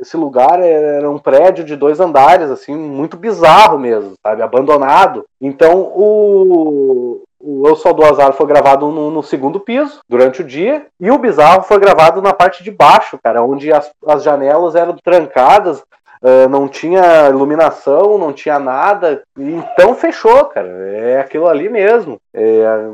esse 0.00 0.16
lugar 0.16 0.62
era 0.62 1.10
um 1.10 1.18
prédio 1.18 1.62
de 1.62 1.76
dois 1.76 2.00
andares, 2.00 2.50
assim, 2.50 2.74
muito 2.74 3.18
bizarro 3.18 3.78
mesmo, 3.78 4.14
sabe? 4.22 4.40
Abandonado. 4.40 5.26
Então 5.38 5.92
o, 5.94 7.22
o 7.38 7.68
Eu 7.68 7.76
Só 7.76 7.92
Do 7.92 8.04
Azar 8.04 8.32
foi 8.32 8.46
gravado 8.46 8.90
no, 8.90 9.10
no, 9.10 9.22
segundo 9.22 9.60
piso, 9.60 10.00
durante 10.08 10.40
o 10.40 10.44
dia, 10.44 10.86
e 10.98 11.10
o 11.10 11.18
Bizarro 11.18 11.62
foi 11.62 11.78
gravado 11.78 12.22
na 12.22 12.32
parte 12.32 12.64
de 12.64 12.70
baixo, 12.70 13.18
cara, 13.22 13.42
onde 13.42 13.72
as, 13.72 13.90
as 14.06 14.22
janelas 14.22 14.74
eram 14.74 14.96
trancadas, 15.02 15.82
uh, 16.22 16.48
não 16.48 16.68
tinha 16.68 17.28
iluminação, 17.28 18.18
não 18.18 18.32
tinha 18.32 18.58
nada, 18.58 19.22
então 19.38 19.94
fechou, 19.94 20.44
cara. 20.46 20.68
É 20.68 21.20
aquilo 21.20 21.46
ali 21.46 21.68
mesmo. 21.68 22.18
É, 22.34 22.90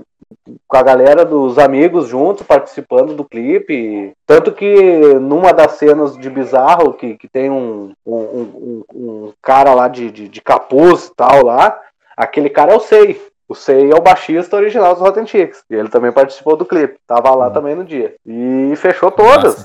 com 0.66 0.76
a 0.76 0.82
galera 0.82 1.24
dos 1.24 1.58
amigos 1.58 2.08
junto, 2.08 2.44
participando 2.44 3.14
do 3.14 3.24
clipe. 3.24 4.12
Tanto 4.26 4.52
que 4.52 5.14
numa 5.20 5.52
das 5.52 5.72
cenas 5.72 6.16
de 6.16 6.28
Bizarro, 6.30 6.94
que, 6.94 7.16
que 7.16 7.28
tem 7.28 7.50
um, 7.50 7.92
um, 8.04 8.16
um, 8.16 8.84
um 8.94 9.32
cara 9.42 9.74
lá 9.74 9.88
de, 9.88 10.10
de, 10.10 10.28
de, 10.28 10.40
capuz 10.40 11.06
e 11.06 11.14
tal 11.14 11.44
lá, 11.44 11.78
aquele 12.16 12.50
cara 12.50 12.72
é 12.72 12.76
o 12.76 12.80
Sei. 12.80 13.20
O 13.48 13.54
Sei 13.54 13.90
é 13.90 13.94
o 13.94 14.00
baixista 14.00 14.56
original 14.56 14.94
dos 14.94 15.02
Rotten 15.02 15.26
Chicks. 15.26 15.62
E 15.70 15.74
ele 15.74 15.88
também 15.88 16.10
participou 16.10 16.56
do 16.56 16.64
clipe. 16.64 16.98
Tava 17.06 17.32
lá 17.34 17.46
uhum. 17.46 17.52
também 17.52 17.74
no 17.76 17.84
dia. 17.84 18.14
E 18.26 18.74
fechou 18.76 19.10
todas. 19.10 19.64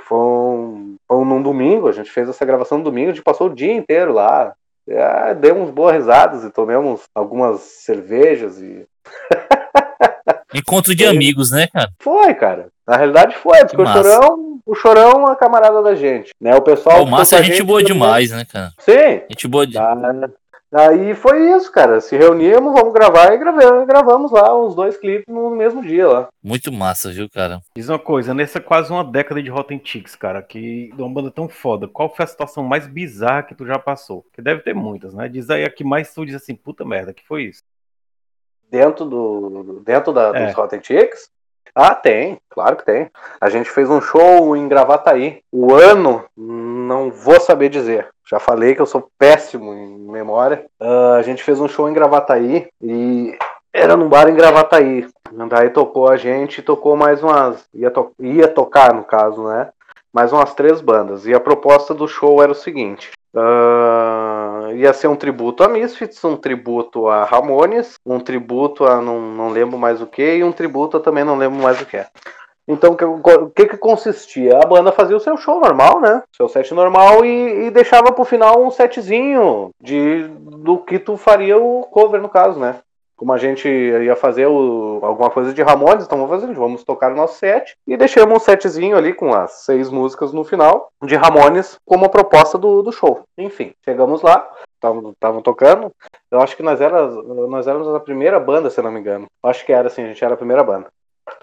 Foi 0.00 0.18
um, 0.18 0.96
foi 1.06 1.24
num 1.24 1.42
domingo, 1.42 1.88
a 1.88 1.92
gente 1.92 2.10
fez 2.10 2.28
essa 2.28 2.44
gravação 2.44 2.78
no 2.78 2.84
domingo, 2.84 3.10
a 3.10 3.12
gente 3.12 3.24
passou 3.24 3.48
o 3.48 3.54
dia 3.54 3.72
inteiro 3.72 4.12
lá. 4.12 4.54
É, 4.88 5.34
demos 5.34 5.70
boas 5.70 5.94
risadas 5.94 6.42
e 6.42 6.50
tomamos 6.50 7.02
algumas 7.14 7.60
cervejas 7.60 8.60
e. 8.60 8.86
Encontro 10.54 10.94
de 10.94 11.04
foi. 11.04 11.14
amigos, 11.14 11.50
né, 11.52 11.68
cara? 11.68 11.90
Foi, 12.00 12.34
cara. 12.34 12.68
Na 12.86 12.96
realidade 12.96 13.36
foi, 13.36 13.58
porque 13.60 13.80
o 13.80 13.86
Chorão, 13.86 14.60
o 14.66 14.74
Chorão 14.74 15.28
é 15.28 15.32
a 15.32 15.36
camarada 15.36 15.80
da 15.80 15.94
gente, 15.94 16.32
né? 16.40 16.56
O 16.56 16.62
pessoal. 16.62 17.04
O 17.04 17.06
Márcio 17.06 17.38
é 17.38 17.42
gente, 17.42 17.58
gente 17.58 17.66
boa 17.66 17.82
demais, 17.84 18.32
né, 18.32 18.44
cara? 18.44 18.72
Sim. 18.78 19.22
Gente 19.30 19.46
boa 19.46 19.66
demais. 19.66 20.30
Aí 20.72 21.14
foi 21.16 21.50
isso, 21.50 21.70
cara. 21.72 22.00
Se 22.00 22.16
reunimos, 22.16 22.72
vamos 22.72 22.92
gravar 22.92 23.32
e 23.32 23.38
gravamos, 23.38 23.86
gravamos 23.86 24.30
lá 24.30 24.56
os 24.56 24.74
dois 24.74 24.96
clipes 24.96 25.24
no 25.26 25.50
mesmo 25.50 25.82
dia 25.82 26.06
lá. 26.06 26.28
Muito 26.42 26.72
massa, 26.72 27.10
viu, 27.10 27.28
cara? 27.28 27.60
Diz 27.74 27.88
uma 27.88 27.98
coisa, 27.98 28.32
nessa 28.32 28.60
quase 28.60 28.92
uma 28.92 29.04
década 29.04 29.42
de 29.42 29.50
Rotten 29.50 29.80
Chicks, 29.82 30.14
cara, 30.14 30.40
que 30.40 30.92
de 30.94 31.02
uma 31.02 31.12
banda 31.12 31.30
tão 31.30 31.48
foda, 31.48 31.88
qual 31.88 32.14
foi 32.14 32.24
a 32.24 32.28
situação 32.28 32.62
mais 32.62 32.86
bizarra 32.86 33.42
que 33.42 33.54
tu 33.54 33.66
já 33.66 33.78
passou? 33.80 34.24
Que 34.32 34.40
deve 34.40 34.62
ter 34.62 34.74
muitas, 34.74 35.12
né? 35.12 35.28
Diz 35.28 35.50
aí 35.50 35.64
a 35.64 35.70
que 35.70 35.82
mais 35.82 36.14
tu 36.14 36.24
diz 36.24 36.36
assim, 36.36 36.54
puta 36.54 36.84
merda, 36.84 37.12
que 37.12 37.26
foi 37.26 37.44
isso? 37.44 37.64
Dentro 38.70 39.04
do. 39.04 39.82
Dentro 39.84 40.12
da, 40.12 40.28
é. 40.28 40.46
dos 40.46 40.54
Rotten 40.54 40.80
Chicks? 40.80 41.28
Ah, 41.74 41.94
tem, 41.94 42.38
claro 42.48 42.76
que 42.76 42.84
tem. 42.84 43.10
A 43.40 43.48
gente 43.48 43.70
fez 43.70 43.88
um 43.88 44.00
show 44.00 44.56
em 44.56 44.68
Gravataí. 44.68 45.42
O 45.52 45.74
ano, 45.74 46.24
não 46.36 47.10
vou 47.10 47.40
saber 47.40 47.68
dizer. 47.68 48.08
Já 48.28 48.38
falei 48.38 48.74
que 48.74 48.80
eu 48.80 48.86
sou 48.86 49.10
péssimo 49.18 49.72
em 49.72 49.98
memória. 50.10 50.66
Uh, 50.80 51.14
a 51.18 51.22
gente 51.22 51.42
fez 51.42 51.60
um 51.60 51.68
show 51.68 51.88
em 51.88 51.92
Gravataí 51.92 52.68
e 52.80 53.36
era 53.72 53.96
num 53.96 54.08
bar 54.08 54.28
em 54.28 54.34
Gravataí. 54.34 55.08
Daí 55.48 55.70
tocou 55.70 56.08
a 56.08 56.16
gente, 56.16 56.62
tocou 56.62 56.96
mais 56.96 57.22
umas. 57.22 57.64
Ia, 57.74 57.90
to... 57.90 58.12
ia 58.18 58.48
tocar, 58.48 58.94
no 58.94 59.04
caso, 59.04 59.44
né? 59.44 59.70
Mais 60.12 60.32
umas 60.32 60.54
três 60.54 60.80
bandas. 60.80 61.26
E 61.26 61.34
a 61.34 61.40
proposta 61.40 61.94
do 61.94 62.08
show 62.08 62.42
era 62.42 62.52
o 62.52 62.54
seguinte: 62.54 63.10
Uh, 63.32 64.39
ia 64.74 64.92
ser 64.92 65.08
um 65.08 65.16
tributo 65.16 65.62
a 65.62 65.68
Misfits, 65.68 66.22
um 66.24 66.36
tributo 66.36 67.08
a 67.08 67.24
Ramones, 67.24 67.94
um 68.04 68.18
tributo 68.20 68.84
a 68.84 69.00
não, 69.00 69.20
não 69.20 69.48
lembro 69.48 69.78
mais 69.78 70.00
o 70.00 70.06
que, 70.06 70.36
e 70.36 70.44
um 70.44 70.52
tributo 70.52 70.96
a 70.96 71.00
também 71.00 71.24
não 71.24 71.36
lembro 71.36 71.62
mais 71.62 71.80
o 71.80 71.86
que. 71.86 72.04
Então, 72.68 72.96
o 72.96 73.50
que, 73.50 73.66
que 73.66 73.76
consistia? 73.76 74.58
A 74.58 74.66
banda 74.66 74.92
fazia 74.92 75.16
o 75.16 75.20
seu 75.20 75.36
show 75.36 75.60
normal, 75.60 76.00
né? 76.00 76.22
Seu 76.36 76.48
set 76.48 76.72
normal 76.72 77.24
e, 77.24 77.66
e 77.66 77.70
deixava 77.70 78.12
pro 78.12 78.24
final 78.24 78.64
um 78.64 78.70
setzinho 78.70 79.70
de, 79.80 80.28
do 80.28 80.78
que 80.78 80.98
tu 80.98 81.16
faria 81.16 81.58
o 81.58 81.82
cover, 81.82 82.22
no 82.22 82.28
caso, 82.28 82.60
né? 82.60 82.76
Como 83.20 83.34
a 83.34 83.36
gente 83.36 83.68
ia 83.68 84.16
fazer 84.16 84.46
o, 84.46 85.00
alguma 85.02 85.28
coisa 85.28 85.52
de 85.52 85.60
Ramones, 85.60 86.06
então 86.06 86.16
vamos 86.16 86.40
fazer, 86.40 86.54
vamos 86.54 86.84
tocar 86.84 87.12
o 87.12 87.14
nosso 87.14 87.34
set 87.34 87.76
e 87.86 87.94
deixamos 87.94 88.34
um 88.34 88.40
setzinho 88.40 88.96
ali 88.96 89.12
com 89.12 89.34
as 89.34 89.66
seis 89.66 89.90
músicas 89.90 90.32
no 90.32 90.42
final 90.42 90.88
de 91.04 91.16
Ramones 91.16 91.78
como 91.84 92.06
a 92.06 92.08
proposta 92.08 92.56
do, 92.56 92.80
do 92.80 92.90
show. 92.90 93.24
Enfim, 93.36 93.74
chegamos 93.84 94.22
lá, 94.22 94.50
estavam 94.72 95.42
tocando. 95.42 95.92
Eu 96.30 96.40
acho 96.40 96.56
que 96.56 96.62
nós, 96.62 96.80
era, 96.80 97.08
nós 97.08 97.66
éramos 97.66 97.94
a 97.94 98.00
primeira 98.00 98.40
banda, 98.40 98.70
se 98.70 98.80
não 98.80 98.90
me 98.90 99.00
engano. 99.00 99.26
Acho 99.42 99.66
que 99.66 99.72
era 99.74 99.88
assim, 99.88 100.02
a 100.02 100.06
gente 100.06 100.24
era 100.24 100.32
a 100.32 100.38
primeira 100.38 100.64
banda. 100.64 100.86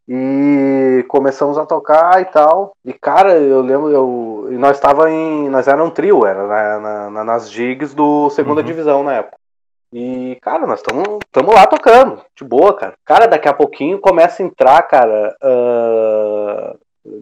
E 0.10 1.06
começamos 1.08 1.60
a 1.60 1.66
tocar 1.68 2.20
e 2.20 2.26
tal. 2.26 2.72
E 2.84 2.92
cara, 2.92 3.38
eu 3.38 3.62
lembro, 3.62 3.92
eu, 3.92 4.48
nós 4.54 4.78
estava 4.78 5.12
em. 5.12 5.48
Nós 5.48 5.68
era 5.68 5.84
um 5.84 5.92
trio, 5.92 6.26
era 6.26 6.80
na, 6.80 7.10
na, 7.12 7.24
nas 7.24 7.52
gigs 7.52 7.94
do 7.94 8.32
segunda 8.32 8.62
uhum. 8.62 8.68
divisão 8.68 9.04
na 9.04 9.14
época. 9.14 9.38
E, 9.92 10.38
cara, 10.42 10.68
nós 10.68 10.80
estamos 10.80 11.54
lá 11.54 11.66
tocando, 11.66 12.22
de 12.36 12.44
boa, 12.44 12.74
cara. 12.74 12.96
Cara, 13.06 13.26
daqui 13.26 13.48
a 13.48 13.54
pouquinho 13.54 14.00
começa 14.00 14.44
a 14.44 14.46
entrar, 14.46 14.82
cara. 14.84 15.36
Uh, 15.42 16.78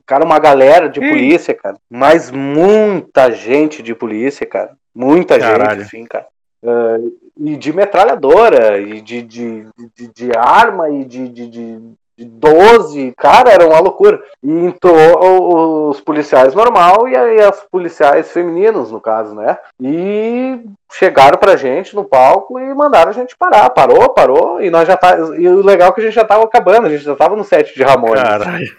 cara, 0.06 0.25
uma 0.25 0.39
galera 0.39 0.89
de 0.89 0.99
polícia, 0.99 1.54
cara. 1.54 1.78
Mas 1.89 2.32
muita 2.32 3.32
gente 3.32 3.84
de 3.84 3.93
polícia, 3.93 4.45
cara. 4.45 4.75
Muita 4.93 5.38
Caralho. 5.38 5.82
gente, 5.82 5.88
enfim, 5.88 6.06
cara. 6.06 6.28
Uh, 6.63 7.15
e 7.38 7.56
de 7.56 7.73
metralhadora, 7.73 8.80
e 8.80 9.01
de, 9.01 9.21
de, 9.21 9.67
de, 9.95 10.08
de 10.08 10.38
arma, 10.38 10.89
e 10.89 11.04
de, 11.04 11.28
de, 11.28 11.47
de, 11.47 11.80
de 12.17 12.25
12, 12.25 13.13
cara, 13.17 13.51
era 13.51 13.67
uma 13.67 13.80
loucura. 13.80 14.21
E 14.41 14.49
entrou 14.49 15.89
os 15.89 15.99
policiais 15.99 16.54
normal 16.54 17.08
e 17.08 17.15
aí 17.15 17.41
as 17.41 17.62
policiais 17.63 18.32
femininos, 18.32 18.91
no 18.91 19.01
caso, 19.01 19.36
né? 19.36 19.58
E 19.82 20.60
chegaram 20.91 21.38
pra 21.38 21.58
gente 21.58 21.95
no 21.95 22.06
palco 22.06 22.60
e 22.60 22.73
mandaram 22.73 23.10
a 23.10 23.13
gente 23.13 23.36
parar. 23.36 23.69
Parou, 23.69 24.10
parou, 24.10 24.62
e 24.62 24.69
nós 24.69 24.88
já 24.88 24.95
tá. 24.95 25.17
E 25.38 25.47
o 25.47 25.62
legal 25.62 25.89
é 25.89 25.91
que 25.93 26.01
a 26.01 26.04
gente 26.04 26.15
já 26.15 26.25
tava 26.25 26.43
acabando, 26.43 26.88
a 26.88 26.89
gente 26.89 27.04
já 27.04 27.15
tava 27.15 27.36
no 27.36 27.43
set 27.43 27.75
de 27.75 27.84
Ramones. 27.84 28.23
Caralho. 28.23 28.78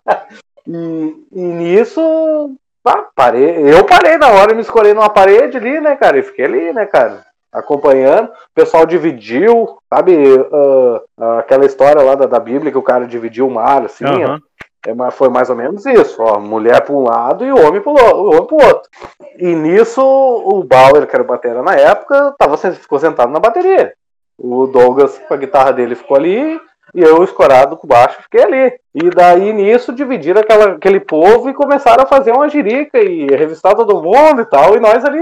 e, 0.66 1.26
e 1.32 1.40
nisso 1.40 2.56
ah, 2.88 3.04
parei. 3.14 3.70
Eu 3.70 3.84
parei 3.84 4.16
na 4.16 4.28
hora 4.28 4.52
e 4.52 4.54
me 4.54 4.62
escolhi 4.62 4.94
numa 4.94 5.10
parede 5.10 5.58
ali, 5.58 5.78
né, 5.78 5.94
cara? 5.96 6.18
E 6.18 6.22
fiquei 6.22 6.46
ali, 6.46 6.72
né, 6.72 6.86
cara? 6.86 7.26
Acompanhando. 7.52 8.28
O 8.28 8.54
pessoal 8.54 8.84
dividiu, 8.84 9.78
sabe? 9.92 10.14
Uh, 10.14 11.00
aquela 11.38 11.64
história 11.64 12.02
lá 12.02 12.14
da, 12.14 12.26
da, 12.26 12.38
Bíblia 12.38 12.70
que 12.70 12.78
o 12.78 12.82
cara 12.82 13.06
dividiu 13.06 13.46
o 13.46 13.50
mar, 13.50 13.84
assim. 13.84 14.04
Uhum. 14.04 14.38
É, 14.86 15.10
foi 15.10 15.28
mais 15.28 15.50
ou 15.50 15.56
menos 15.56 15.84
isso, 15.86 16.22
ó. 16.22 16.38
Mulher 16.38 16.84
para 16.84 16.94
um 16.94 17.02
lado 17.02 17.44
e 17.44 17.52
o 17.52 17.66
homem 17.66 17.80
pro, 17.80 17.92
o 17.92 18.28
homem 18.28 18.46
pro 18.46 18.56
outro. 18.56 18.90
E 19.36 19.54
nisso, 19.54 20.02
o 20.02 20.62
Bauer, 20.62 21.06
que 21.06 21.16
era 21.16 21.24
batera 21.24 21.62
na 21.62 21.74
época, 21.74 22.34
tava, 22.38 22.56
ficou 22.56 22.98
sentado 22.98 23.32
na 23.32 23.40
bateria. 23.40 23.92
O 24.38 24.66
Douglas, 24.66 25.18
com 25.26 25.34
a 25.34 25.36
guitarra 25.36 25.72
dele, 25.72 25.94
ficou 25.94 26.16
ali. 26.16 26.60
E 26.94 27.02
eu, 27.02 27.22
escorado 27.22 27.76
com 27.76 27.86
baixo, 27.86 28.22
fiquei 28.22 28.42
ali. 28.42 28.72
E 28.94 29.10
daí 29.10 29.52
nisso 29.52 29.92
dividiram 29.92 30.40
aquela, 30.40 30.72
aquele 30.72 31.00
povo 31.00 31.48
e 31.48 31.54
começaram 31.54 32.04
a 32.04 32.06
fazer 32.06 32.32
uma 32.32 32.48
girica 32.48 32.98
e 32.98 33.26
revistar 33.26 33.74
todo 33.74 34.02
mundo 34.02 34.42
e 34.42 34.44
tal. 34.46 34.76
E 34.76 34.80
nós 34.80 35.04
ali 35.04 35.20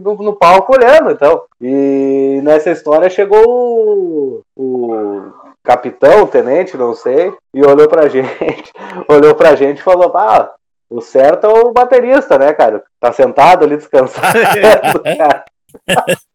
no, 0.00 0.14
no 0.14 0.36
palco 0.36 0.74
olhando 0.74 1.10
então. 1.10 1.42
E 1.60 2.40
nessa 2.42 2.70
história 2.70 3.10
chegou 3.10 3.44
o, 3.46 4.42
o 4.56 5.32
capitão, 5.62 6.22
o 6.22 6.28
tenente, 6.28 6.76
não 6.76 6.94
sei, 6.94 7.32
e 7.52 7.64
olhou 7.64 7.88
pra 7.88 8.08
gente, 8.08 8.72
olhou 9.08 9.34
pra 9.34 9.56
gente 9.56 9.78
e 9.78 9.82
falou, 9.82 10.16
ah, 10.16 10.52
o 10.88 11.00
certo 11.00 11.46
é 11.46 11.48
o 11.48 11.72
baterista, 11.72 12.38
né, 12.38 12.52
cara? 12.52 12.82
Tá 13.00 13.12
sentado 13.12 13.64
ali 13.64 13.76
descansando, 13.76 14.22
cara. 15.18 15.44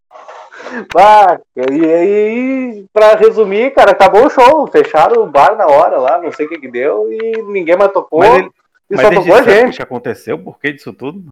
Bah, 0.94 1.40
e 1.56 1.86
aí, 1.86 2.86
pra 2.94 3.16
resumir, 3.16 3.72
cara, 3.72 3.92
acabou 3.92 4.26
o 4.26 4.30
show. 4.30 4.68
Fecharam 4.68 5.24
o 5.24 5.28
bar 5.28 5.56
na 5.56 5.68
hora 5.68 5.98
lá, 5.98 6.22
não 6.22 6.32
sei 6.32 6.46
o 6.46 6.50
que 6.50 6.60
que 6.60 6.68
deu, 6.68 7.12
e 7.12 7.42
ninguém 7.44 7.76
mais 7.76 7.92
tocou. 7.92 8.20
Mas 8.20 8.36
ele, 8.36 8.50
e 8.90 8.96
mas 8.96 9.02
só 9.02 9.12
tocou 9.12 9.36
a 9.36 9.42
gente. 9.42 9.74
O 9.74 9.78
que 9.78 9.84
aconteceu? 9.84 10.38
Por 10.38 10.60
que 10.60 10.74
disso 10.74 10.94
tudo? 10.94 11.26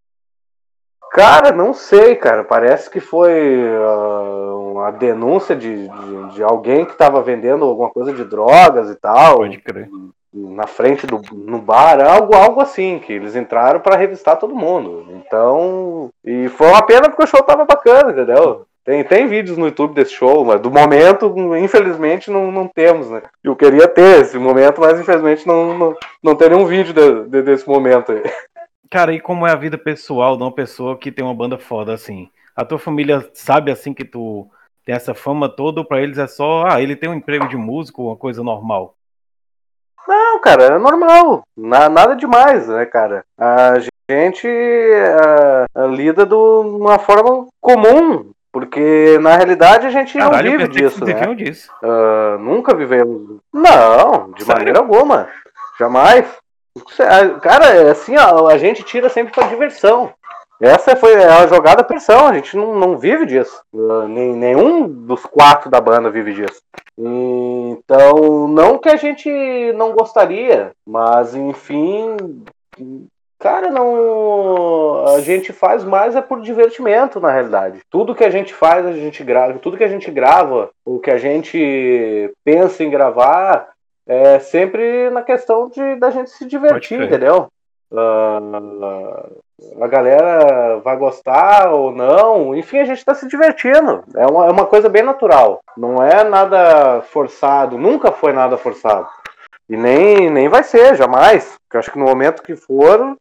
Cara, 1.11 1.51
não 1.51 1.73
sei, 1.73 2.15
cara. 2.15 2.43
Parece 2.43 2.89
que 2.89 2.99
foi 2.99 3.63
uh, 3.67 4.71
uma 4.71 4.91
denúncia 4.91 5.55
de, 5.55 5.87
de, 5.87 6.35
de 6.35 6.43
alguém 6.43 6.85
que 6.85 6.91
estava 6.91 7.21
vendendo 7.21 7.65
alguma 7.65 7.89
coisa 7.89 8.13
de 8.13 8.23
drogas 8.23 8.89
e 8.89 8.95
tal. 8.95 9.37
Pode 9.37 9.57
crer. 9.57 9.89
Na 10.31 10.67
frente 10.67 11.07
do 11.07 11.19
no 11.33 11.57
bar, 11.57 11.99
algo, 11.99 12.35
algo 12.35 12.61
assim, 12.61 12.99
que 12.99 13.11
eles 13.11 13.35
entraram 13.35 13.79
para 13.79 13.97
revistar 13.97 14.37
todo 14.37 14.55
mundo. 14.55 15.07
Então. 15.09 16.11
E 16.23 16.47
foi 16.49 16.67
uma 16.67 16.85
pena 16.85 17.09
porque 17.09 17.23
o 17.23 17.27
show 17.27 17.41
tava 17.41 17.65
bacana, 17.65 18.11
entendeu? 18.11 18.67
Tem, 18.89 19.03
tem 19.03 19.27
vídeos 19.27 19.55
no 19.55 19.67
YouTube 19.67 19.93
desse 19.93 20.13
show, 20.13 20.43
mas 20.43 20.59
do 20.59 20.71
momento, 20.71 21.31
infelizmente, 21.55 22.31
não, 22.31 22.51
não 22.51 22.67
temos, 22.67 23.07
né? 23.11 23.21
Eu 23.43 23.55
queria 23.55 23.87
ter 23.87 24.21
esse 24.21 24.35
momento, 24.39 24.81
mas 24.81 24.99
infelizmente 24.99 25.45
não, 25.45 25.77
não, 25.77 25.97
não 26.23 26.33
tem 26.33 26.49
nenhum 26.49 26.65
vídeo 26.65 26.91
de, 26.91 27.29
de, 27.29 27.43
desse 27.43 27.67
momento 27.67 28.11
aí. 28.11 28.23
Cara, 28.89 29.13
e 29.13 29.19
como 29.19 29.45
é 29.45 29.51
a 29.51 29.55
vida 29.55 29.77
pessoal 29.77 30.35
de 30.35 30.41
uma 30.41 30.51
pessoa 30.51 30.97
que 30.97 31.11
tem 31.11 31.23
uma 31.23 31.35
banda 31.35 31.55
foda 31.55 31.93
assim? 31.93 32.31
A 32.55 32.65
tua 32.65 32.79
família 32.79 33.29
sabe 33.31 33.69
assim 33.71 33.93
que 33.93 34.03
tu 34.03 34.49
tem 34.83 34.95
essa 34.95 35.13
fama 35.13 35.47
toda, 35.47 35.81
ou 35.81 35.85
pra 35.85 36.01
eles 36.01 36.17
é 36.17 36.25
só, 36.25 36.65
ah, 36.65 36.81
ele 36.81 36.95
tem 36.95 37.11
um 37.11 37.13
emprego 37.13 37.47
de 37.47 37.57
músico, 37.57 38.07
uma 38.07 38.17
coisa 38.17 38.41
normal? 38.41 38.95
Não, 40.07 40.41
cara, 40.41 40.63
é 40.63 40.79
normal. 40.79 41.43
nada 41.55 42.15
demais, 42.15 42.67
né, 42.67 42.87
cara? 42.87 43.23
A 43.37 43.73
gente 44.09 44.47
uh, 44.47 45.85
lida 45.89 46.25
de 46.25 46.33
uma 46.33 46.97
forma 46.97 47.45
comum 47.61 48.31
porque 48.51 49.17
na 49.19 49.35
realidade 49.35 49.85
a 49.85 49.89
gente 49.89 50.17
Caralho, 50.17 50.51
não 50.51 50.57
vive 50.57 50.69
disso, 50.69 51.05
né? 51.05 51.35
Disso. 51.35 51.71
Uh, 51.83 52.39
nunca 52.39 52.75
vivemos. 52.75 53.39
Não, 53.53 54.31
de 54.31 54.43
Sério? 54.43 54.59
maneira 54.59 54.79
alguma. 54.79 55.27
Jamais. 55.77 56.25
Cara, 57.41 57.65
é 57.65 57.91
assim, 57.91 58.15
ó, 58.17 58.47
a 58.47 58.57
gente 58.57 58.83
tira 58.83 59.09
sempre 59.09 59.33
pra 59.33 59.47
diversão. 59.47 60.13
Essa 60.61 60.93
foi 60.93 61.15
a 61.15 61.47
jogada 61.47 61.83
pressão, 61.85 62.27
a 62.27 62.33
gente 62.33 62.57
não, 62.57 62.77
não 62.77 62.97
vive 62.97 63.25
disso. 63.25 63.61
Uh, 63.73 64.07
nem, 64.09 64.35
nenhum 64.35 64.89
dos 64.89 65.25
quatro 65.25 65.69
da 65.69 65.79
banda 65.79 66.09
vive 66.09 66.33
disso. 66.33 66.61
Então, 66.97 68.47
não 68.49 68.77
que 68.77 68.89
a 68.89 68.97
gente 68.97 69.29
não 69.73 69.93
gostaria, 69.93 70.73
mas 70.85 71.33
enfim, 71.33 72.43
Cara, 73.39 73.71
não. 73.71 75.05
A 75.15 75.21
gente 75.21 75.53
faz 75.53 75.83
mais 75.83 76.15
é 76.15 76.21
por 76.21 76.41
divertimento, 76.41 77.21
na 77.21 77.31
realidade. 77.31 77.79
Tudo 77.89 78.13
que 78.13 78.23
a 78.25 78.29
gente 78.29 78.53
faz, 78.53 78.85
a 78.85 78.91
gente 78.91 79.23
grava. 79.23 79.57
Tudo 79.59 79.77
que 79.77 79.83
a 79.83 79.87
gente 79.87 80.11
grava, 80.11 80.69
o 80.85 80.99
que 80.99 81.09
a 81.09 81.17
gente 81.17 82.31
pensa 82.43 82.83
em 82.83 82.89
gravar, 82.89 83.69
é 84.05 84.39
sempre 84.39 85.09
na 85.09 85.21
questão 85.21 85.69
de 85.69 85.95
da 85.95 86.09
gente 86.09 86.31
se 86.31 86.45
divertir, 86.45 87.01
entendeu? 87.01 87.47
Uh, 87.91 89.39
a 89.81 89.87
galera 89.87 90.77
vai 90.77 90.95
gostar 90.97 91.71
ou 91.71 91.91
não, 91.91 92.55
enfim, 92.55 92.79
a 92.79 92.85
gente 92.85 92.99
está 92.99 93.15
se 93.15 93.27
divertindo. 93.27 94.03
É 94.15 94.25
uma, 94.25 94.47
é 94.47 94.51
uma 94.51 94.65
coisa 94.65 94.89
bem 94.89 95.03
natural. 95.03 95.61
Não 95.77 96.03
é 96.03 96.23
nada 96.23 97.01
forçado, 97.01 97.77
nunca 97.77 98.11
foi 98.11 98.33
nada 98.33 98.57
forçado. 98.57 99.07
E 99.69 99.77
nem, 99.77 100.31
nem 100.31 100.49
vai 100.49 100.63
ser, 100.63 100.95
jamais. 100.95 101.57
Porque 101.63 101.77
acho 101.77 101.91
que 101.91 101.99
no 101.99 102.05
momento 102.05 102.41
que 102.41 102.55
for, 102.55 103.15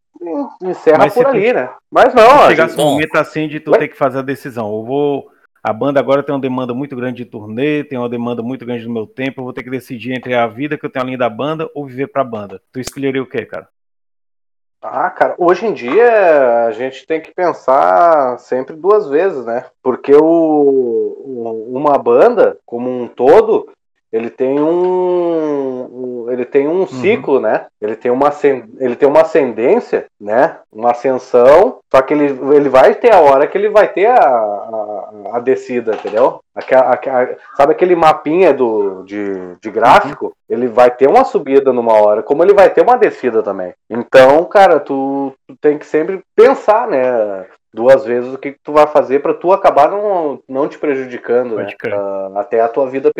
encerra 0.61 0.97
Mas 0.97 1.13
por 1.13 1.27
ali, 1.27 1.53
né? 1.53 1.69
Mas 1.91 2.13
não. 2.13 2.41
Se 2.41 2.47
chegasse 2.47 2.79
um 2.79 2.85
momento 2.85 3.15
assim 3.15 3.47
de 3.47 3.59
tu 3.59 3.71
Ué? 3.71 3.77
ter 3.77 3.87
que 3.89 3.97
fazer 3.97 4.19
a 4.19 4.23
decisão, 4.23 4.67
eu 4.73 4.83
vou. 4.83 5.29
A 5.61 5.71
banda 5.73 5.99
agora 5.99 6.23
tem 6.23 6.33
uma 6.33 6.41
demanda 6.41 6.73
muito 6.73 6.95
grande 6.95 7.23
de 7.23 7.29
turnê, 7.29 7.83
tem 7.83 7.99
uma 7.99 8.09
demanda 8.09 8.41
muito 8.41 8.65
grande 8.65 8.85
do 8.85 8.91
meu 8.91 9.05
tempo, 9.05 9.41
eu 9.41 9.43
vou 9.43 9.53
ter 9.53 9.61
que 9.61 9.69
decidir 9.69 10.13
entre 10.13 10.33
a 10.33 10.47
vida 10.47 10.77
que 10.77 10.85
eu 10.85 10.89
tenho 10.89 11.05
além 11.05 11.17
da 11.17 11.29
banda 11.29 11.69
ou 11.75 11.85
viver 11.85 12.07
pra 12.07 12.23
banda. 12.23 12.61
Tu 12.71 12.79
escolheria 12.79 13.21
o 13.21 13.27
quê, 13.27 13.45
cara? 13.45 13.67
Ah, 14.81 15.09
cara, 15.09 15.35
hoje 15.37 15.65
em 15.65 15.73
dia 15.73 16.65
a 16.65 16.71
gente 16.71 17.05
tem 17.05 17.19
que 17.19 17.33
pensar 17.33 18.39
sempre 18.39 18.77
duas 18.77 19.09
vezes, 19.09 19.45
né? 19.45 19.65
Porque 19.83 20.13
o, 20.15 21.67
uma 21.69 21.97
banda, 21.97 22.57
como 22.65 22.89
um 22.89 23.05
todo, 23.05 23.69
ele 24.11 24.29
tem 24.29 24.59
um, 24.59 26.25
ele 26.29 26.45
tem 26.45 26.67
um 26.67 26.79
uhum. 26.79 26.87
ciclo, 26.87 27.39
né? 27.39 27.67
Ele 27.79 27.95
tem 27.95 28.09
uma 28.09 28.31
ele 28.79 28.95
tem 28.95 29.07
uma 29.07 29.21
ascendência, 29.21 30.05
né? 30.19 30.57
Uma 30.71 30.91
ascensão, 30.91 31.79
só 31.91 32.01
que 32.01 32.13
ele, 32.13 32.37
ele 32.55 32.69
vai 32.69 32.95
ter 32.95 33.13
a 33.13 33.19
hora 33.19 33.45
que 33.47 33.57
ele 33.57 33.69
vai 33.69 33.87
ter 33.87 34.07
a, 34.07 34.17
a, 34.17 35.09
a 35.33 35.39
descida, 35.39 35.93
entendeu? 35.93 36.41
Aquela, 36.55 36.91
aquela, 36.91 37.35
sabe 37.55 37.73
aquele 37.73 37.95
mapinha 37.95 38.53
do, 38.53 39.03
de, 39.03 39.55
de 39.61 39.71
gráfico? 39.71 40.25
Uhum. 40.25 40.31
Ele 40.49 40.67
vai 40.67 40.89
ter 40.89 41.07
uma 41.07 41.23
subida 41.23 41.71
numa 41.71 41.93
hora, 41.93 42.23
como 42.23 42.43
ele 42.43 42.53
vai 42.53 42.69
ter 42.69 42.81
uma 42.81 42.97
descida 42.97 43.43
também. 43.43 43.73
Então, 43.89 44.43
cara, 44.45 44.79
tu, 44.79 45.33
tu 45.47 45.55
tem 45.61 45.77
que 45.77 45.85
sempre 45.85 46.21
pensar, 46.35 46.87
né? 46.87 47.45
Duas 47.73 48.03
vezes 48.05 48.33
o 48.33 48.37
que, 48.37 48.55
tu 48.63 48.71
vai 48.71 48.87
fazer 48.87 49.19
para 49.19 49.33
tu 49.33 49.51
acabar 49.51 49.89
não, 49.89 50.39
não 50.47 50.67
te 50.67 50.77
prejudicando, 50.77 51.55
né? 51.55 51.67
Uh, 51.85 52.37
até 52.37 52.61
a 52.61 52.67
tua 52.67 52.89
vida, 52.89 53.11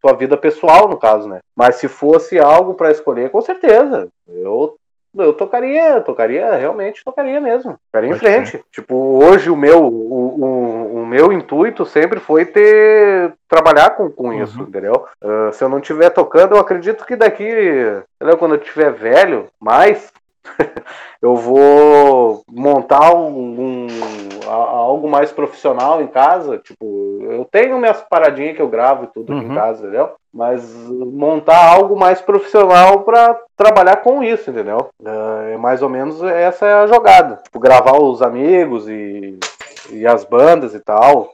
tua 0.00 0.12
vida 0.12 0.36
pessoal, 0.36 0.88
no 0.88 0.96
caso, 0.96 1.28
né? 1.28 1.40
Mas 1.56 1.76
se 1.76 1.88
fosse 1.88 2.38
algo 2.38 2.74
para 2.74 2.90
escolher, 2.90 3.30
com 3.30 3.40
certeza. 3.40 4.08
Eu 4.28 4.76
eu 5.16 5.32
tocaria, 5.32 6.00
tocaria, 6.00 6.56
realmente 6.56 7.04
tocaria 7.04 7.40
mesmo. 7.40 7.78
Tocaria 7.92 8.10
em 8.10 8.18
frente. 8.18 8.50
Ser. 8.50 8.64
Tipo, 8.72 9.24
hoje 9.24 9.48
o 9.48 9.56
meu, 9.56 9.84
o, 9.84 10.44
o, 10.44 11.02
o, 11.02 11.06
meu 11.06 11.32
intuito 11.32 11.86
sempre 11.86 12.18
foi 12.18 12.44
ter 12.44 13.32
trabalhar 13.48 13.90
com, 13.90 14.10
com 14.10 14.28
uhum. 14.28 14.42
isso, 14.42 14.60
entendeu? 14.60 15.06
Uh, 15.22 15.52
se 15.52 15.62
eu 15.62 15.68
não 15.68 15.78
estiver 15.78 16.10
tocando, 16.10 16.56
eu 16.56 16.60
acredito 16.60 17.06
que 17.06 17.14
daqui, 17.14 17.44
entendeu? 17.44 18.38
quando 18.38 18.56
eu 18.56 18.60
estiver 18.60 18.92
velho, 18.92 19.46
mais, 19.60 20.12
eu 21.20 21.36
vou 21.36 22.42
montar 22.50 23.14
um, 23.14 23.86
um, 23.86 23.86
algo 24.46 25.08
mais 25.08 25.32
profissional 25.32 26.02
em 26.02 26.06
casa. 26.06 26.58
Tipo, 26.58 27.18
eu 27.22 27.44
tenho 27.44 27.78
minhas 27.78 28.00
paradinhas 28.02 28.56
que 28.56 28.62
eu 28.62 28.68
gravo 28.68 29.04
e 29.04 29.06
tudo 29.08 29.32
uhum. 29.32 29.38
aqui 29.38 29.46
em 29.46 29.50
uhum. 29.50 29.54
casa, 29.54 29.82
entendeu? 29.82 30.10
Mas 30.32 30.64
montar 30.74 31.64
algo 31.64 31.96
mais 31.96 32.20
profissional 32.20 33.00
para 33.00 33.38
trabalhar 33.56 33.96
com 33.96 34.22
isso, 34.22 34.50
entendeu? 34.50 34.90
É 35.52 35.56
mais 35.56 35.82
ou 35.82 35.88
menos 35.88 36.22
essa 36.22 36.66
é 36.66 36.74
a 36.74 36.86
jogada. 36.86 37.40
Tipo, 37.44 37.60
gravar 37.60 37.96
os 37.98 38.20
amigos 38.20 38.88
e, 38.88 39.38
e 39.90 40.06
as 40.06 40.24
bandas 40.24 40.74
e 40.74 40.80
tal. 40.80 41.32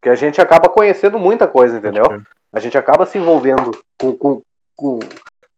Que 0.00 0.08
a 0.08 0.14
gente 0.14 0.40
acaba 0.40 0.68
conhecendo 0.68 1.18
muita 1.18 1.46
coisa, 1.46 1.76
entendeu? 1.76 2.04
A 2.52 2.60
gente 2.60 2.78
acaba 2.78 3.04
se 3.04 3.18
envolvendo 3.18 3.70
com, 4.00 4.12
com, 4.16 4.42
com 4.74 4.98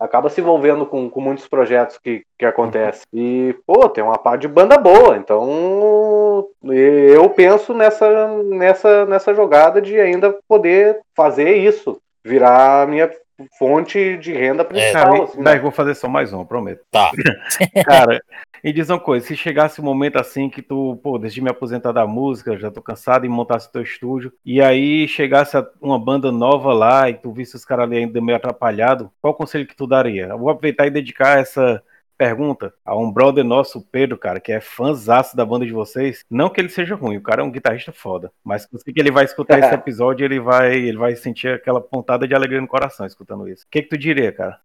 acaba 0.00 0.30
se 0.30 0.40
envolvendo 0.40 0.86
com, 0.86 1.10
com 1.10 1.20
muitos 1.20 1.46
projetos 1.46 1.98
que, 1.98 2.24
que 2.38 2.46
acontecem. 2.46 3.02
E, 3.12 3.54
pô, 3.66 3.86
tem 3.88 4.02
uma 4.02 4.16
parte 4.16 4.42
de 4.42 4.48
banda 4.48 4.78
boa, 4.78 5.16
então 5.16 6.46
eu 6.64 7.28
penso 7.30 7.74
nessa, 7.74 8.28
nessa, 8.42 9.04
nessa 9.04 9.34
jogada 9.34 9.80
de 9.80 10.00
ainda 10.00 10.34
poder 10.48 11.00
fazer 11.14 11.54
isso, 11.56 12.00
virar 12.24 12.82
a 12.82 12.86
minha 12.86 13.10
fonte 13.58 14.16
de 14.18 14.32
renda 14.32 14.64
principal. 14.64 15.16
É, 15.16 15.22
assim, 15.22 15.40
né? 15.42 15.58
vou 15.58 15.70
fazer 15.70 15.94
só 15.94 16.08
mais 16.08 16.32
um, 16.32 16.44
prometo. 16.44 16.82
Tá. 16.90 17.10
Cara, 17.86 18.20
e 18.62 18.72
diz 18.72 18.90
uma 18.90 19.00
coisa, 19.00 19.26
se 19.26 19.36
chegasse 19.36 19.80
um 19.80 19.84
momento 19.84 20.18
assim 20.18 20.48
que 20.48 20.60
tu, 20.60 20.98
pô, 21.02 21.18
decidi 21.18 21.40
me 21.40 21.50
aposentar 21.50 21.92
da 21.92 22.06
música, 22.06 22.58
já 22.58 22.70
tô 22.70 22.82
cansado 22.82 23.24
e 23.24 23.28
montasse 23.28 23.72
teu 23.72 23.82
estúdio, 23.82 24.32
e 24.44 24.60
aí 24.60 25.08
chegasse 25.08 25.56
uma 25.80 25.98
banda 25.98 26.30
nova 26.30 26.72
lá 26.72 27.08
e 27.08 27.14
tu 27.14 27.32
visse 27.32 27.56
os 27.56 27.64
caras 27.64 27.86
ali 27.86 27.98
ainda 27.98 28.20
meio 28.20 28.36
atrapalhado, 28.36 29.10
qual 29.20 29.34
conselho 29.34 29.66
que 29.66 29.76
tu 29.76 29.86
daria? 29.86 30.26
Eu 30.26 30.38
vou 30.38 30.50
aproveitar 30.50 30.86
e 30.86 30.90
dedicar 30.90 31.38
essa 31.38 31.82
pergunta 32.20 32.74
a 32.84 32.94
um 32.94 33.10
brother 33.10 33.42
nosso, 33.42 33.80
Pedro, 33.80 34.18
cara, 34.18 34.38
que 34.38 34.52
é 34.52 34.60
fãzaço 34.60 35.34
da 35.34 35.42
banda 35.42 35.64
de 35.64 35.72
vocês. 35.72 36.22
Não 36.28 36.50
que 36.50 36.60
ele 36.60 36.68
seja 36.68 36.94
ruim, 36.94 37.16
o 37.16 37.22
cara 37.22 37.40
é 37.40 37.44
um 37.44 37.50
guitarrista 37.50 37.92
foda, 37.92 38.30
mas 38.44 38.66
que 38.66 39.00
ele 39.00 39.10
vai 39.10 39.24
escutar 39.24 39.58
esse 39.58 39.72
episódio, 39.72 40.26
ele 40.26 40.38
vai, 40.38 40.74
ele 40.74 40.98
vai 40.98 41.16
sentir 41.16 41.48
aquela 41.48 41.80
pontada 41.80 42.28
de 42.28 42.34
alegria 42.34 42.60
no 42.60 42.68
coração 42.68 43.06
escutando 43.06 43.48
isso. 43.48 43.64
O 43.64 43.70
que, 43.70 43.80
que 43.80 43.88
tu 43.88 43.96
diria, 43.96 44.30
cara? 44.30 44.60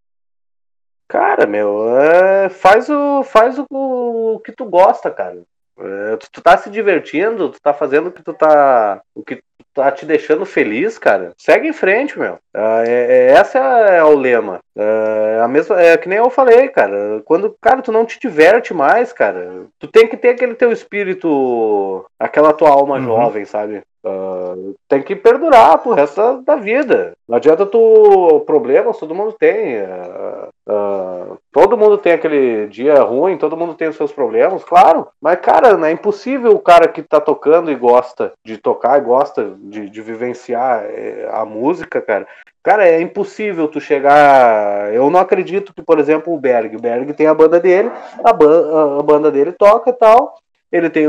Cara, 1.08 1.47
meu, 1.47 1.97
é, 1.97 2.49
faz 2.49 2.89
o 2.89 3.24
faz 3.24 3.58
o, 3.58 3.66
o, 3.72 4.39
que 4.41 4.51
tu 4.51 4.66
gosta, 4.66 5.10
cara. 5.10 5.41
É, 5.80 6.18
tu, 6.18 6.30
tu 6.30 6.41
tá 6.41 6.58
se 6.58 6.70
divertindo, 6.70 7.51
tu 7.51 7.62
tá 7.62 7.74
fazendo 7.74 8.08
o 8.08 8.12
que 8.12 8.22
tu 8.22 8.34
tá 8.34 9.01
o 9.14 9.24
que 9.24 9.41
tá 9.74 9.91
te 9.91 10.06
deixando 10.06 10.45
feliz, 10.45 10.97
cara. 10.97 11.34
Segue 11.38 11.68
em 11.68 11.74
frente, 11.74 12.18
meu. 12.18 12.38
É, 12.53 12.84
é, 12.88 13.32
essa 13.32 13.60
é, 13.60 14.03
o 14.03 14.16
lema. 14.16 14.60
É, 14.76 15.39
a 15.43 15.47
mesma, 15.47 15.82
é 15.82 15.97
que 15.97 16.08
nem 16.08 16.18
eu 16.18 16.30
falei, 16.30 16.70
cara. 16.70 17.22
Quando, 17.26 17.56
cara, 17.62 17.82
tu 17.82 17.91
não 17.91 18.06
te 18.06 18.20
diverte 18.20 18.74
mais, 18.74 19.12
cara. 19.12 19.66
Tu 19.78 19.88
tem 19.88 20.08
que 20.08 20.18
ter 20.18 20.30
aquele 20.30 20.56
teu 20.56 20.72
espírito, 20.72 22.06
aquela 22.18 22.53
tua 22.53 22.70
alma 22.70 22.95
uhum. 22.95 23.03
jovem, 23.03 23.45
sabe? 23.45 23.84
Uh, 24.06 24.76
tem 24.88 25.01
que 25.01 25.16
perdurar 25.16 25.80
pro 25.80 25.93
resto 25.93 26.43
da, 26.43 26.56
vida. 26.56 27.14
Não 27.28 27.38
adianta 27.38 27.66
tu. 27.66 28.43
Problemas 28.45 28.99
todo 28.99 29.16
mundo 29.16 29.34
tem. 29.34 29.82
Uh, 29.82 30.49
uh, 30.70 31.38
todo 31.51 31.76
mundo 31.76 31.97
tem 31.97 32.14
aquele 32.14 32.68
dia 32.68 33.01
ruim, 33.01 33.36
todo 33.36 33.58
mundo 33.58 33.74
tem 33.74 33.88
os 33.88 33.95
seus 33.95 34.12
problemas, 34.12 34.64
claro. 34.64 35.08
Mas, 35.20 35.39
cara, 35.39 35.70
é 35.88 35.91
impossível 35.91 36.51
o 36.51 36.60
cara 36.60 36.88
que 36.88 37.01
tá 37.01 37.20
tocando 37.20 37.72
e 37.72 37.76
gosta 37.76 38.34
de 38.45 38.58
tocar 38.58 38.99
e 38.99 39.03
gosta 39.03 39.45
de, 39.58 39.89
de 39.89 40.02
vivenciar 40.02 40.86
é, 40.86 41.30
a 41.32 41.46
música, 41.46 42.02
cara. 42.02 42.28
Cara, 42.64 42.88
é 42.88 43.00
impossível 43.00 43.68
tu 43.68 43.80
chegar. 43.80 44.93
Eu 44.93 45.10
não 45.10 45.20
acredito 45.20 45.74
que, 45.74 45.82
por 45.82 46.00
exemplo, 46.00 46.34
o 46.34 46.39
Berg. 46.39 46.76
O 46.76 46.82
Berg 46.82 47.14
tem 47.14 47.28
a 47.28 47.34
banda 47.34 47.60
dele, 47.60 47.91
a, 48.24 48.30
a 48.30 49.04
banda 49.04 49.30
dele 49.32 49.52
toca 49.52 49.91
e 49.91 49.93
tal. 49.93 50.39
Ele 50.72 50.89
tem 50.89 51.06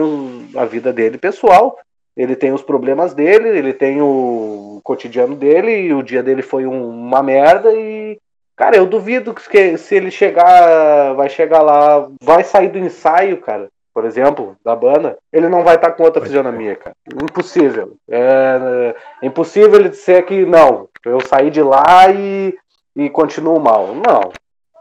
a 0.54 0.64
vida 0.64 0.92
dele 0.92 1.18
pessoal 1.18 1.78
ele 2.16 2.34
tem 2.34 2.52
os 2.52 2.62
problemas 2.62 3.12
dele, 3.12 3.50
ele 3.50 3.74
tem 3.74 4.00
o 4.00 4.80
cotidiano 4.82 5.36
dele, 5.36 5.72
e 5.72 5.92
o 5.92 6.02
dia 6.02 6.22
dele 6.22 6.40
foi 6.40 6.66
um, 6.66 6.88
uma 6.88 7.22
merda 7.22 7.72
e. 7.72 8.18
Cara, 8.56 8.74
eu 8.74 8.86
duvido 8.86 9.34
que 9.34 9.76
se 9.76 9.94
ele 9.94 10.10
chegar, 10.10 11.12
vai 11.12 11.28
chegar 11.28 11.60
lá, 11.60 12.08
vai 12.22 12.42
sair 12.42 12.68
do 12.68 12.78
ensaio, 12.78 13.36
cara, 13.36 13.68
por 13.96 14.04
exemplo, 14.04 14.58
da 14.62 14.76
banda, 14.76 15.16
ele 15.32 15.48
não 15.48 15.64
vai 15.64 15.76
estar 15.76 15.88
tá 15.88 15.96
com 15.96 16.02
outra 16.02 16.20
fisionomia, 16.20 16.76
cara. 16.76 16.94
Impossível. 17.14 17.96
É, 18.06 18.20
é, 18.20 19.26
impossível 19.26 19.80
ele 19.80 19.88
dizer 19.88 20.26
que, 20.26 20.44
não, 20.44 20.86
eu 21.02 21.18
saí 21.22 21.50
de 21.50 21.62
lá 21.62 22.10
e, 22.10 22.54
e 22.94 23.08
continuo 23.08 23.58
mal. 23.58 23.94
Não. 23.94 24.30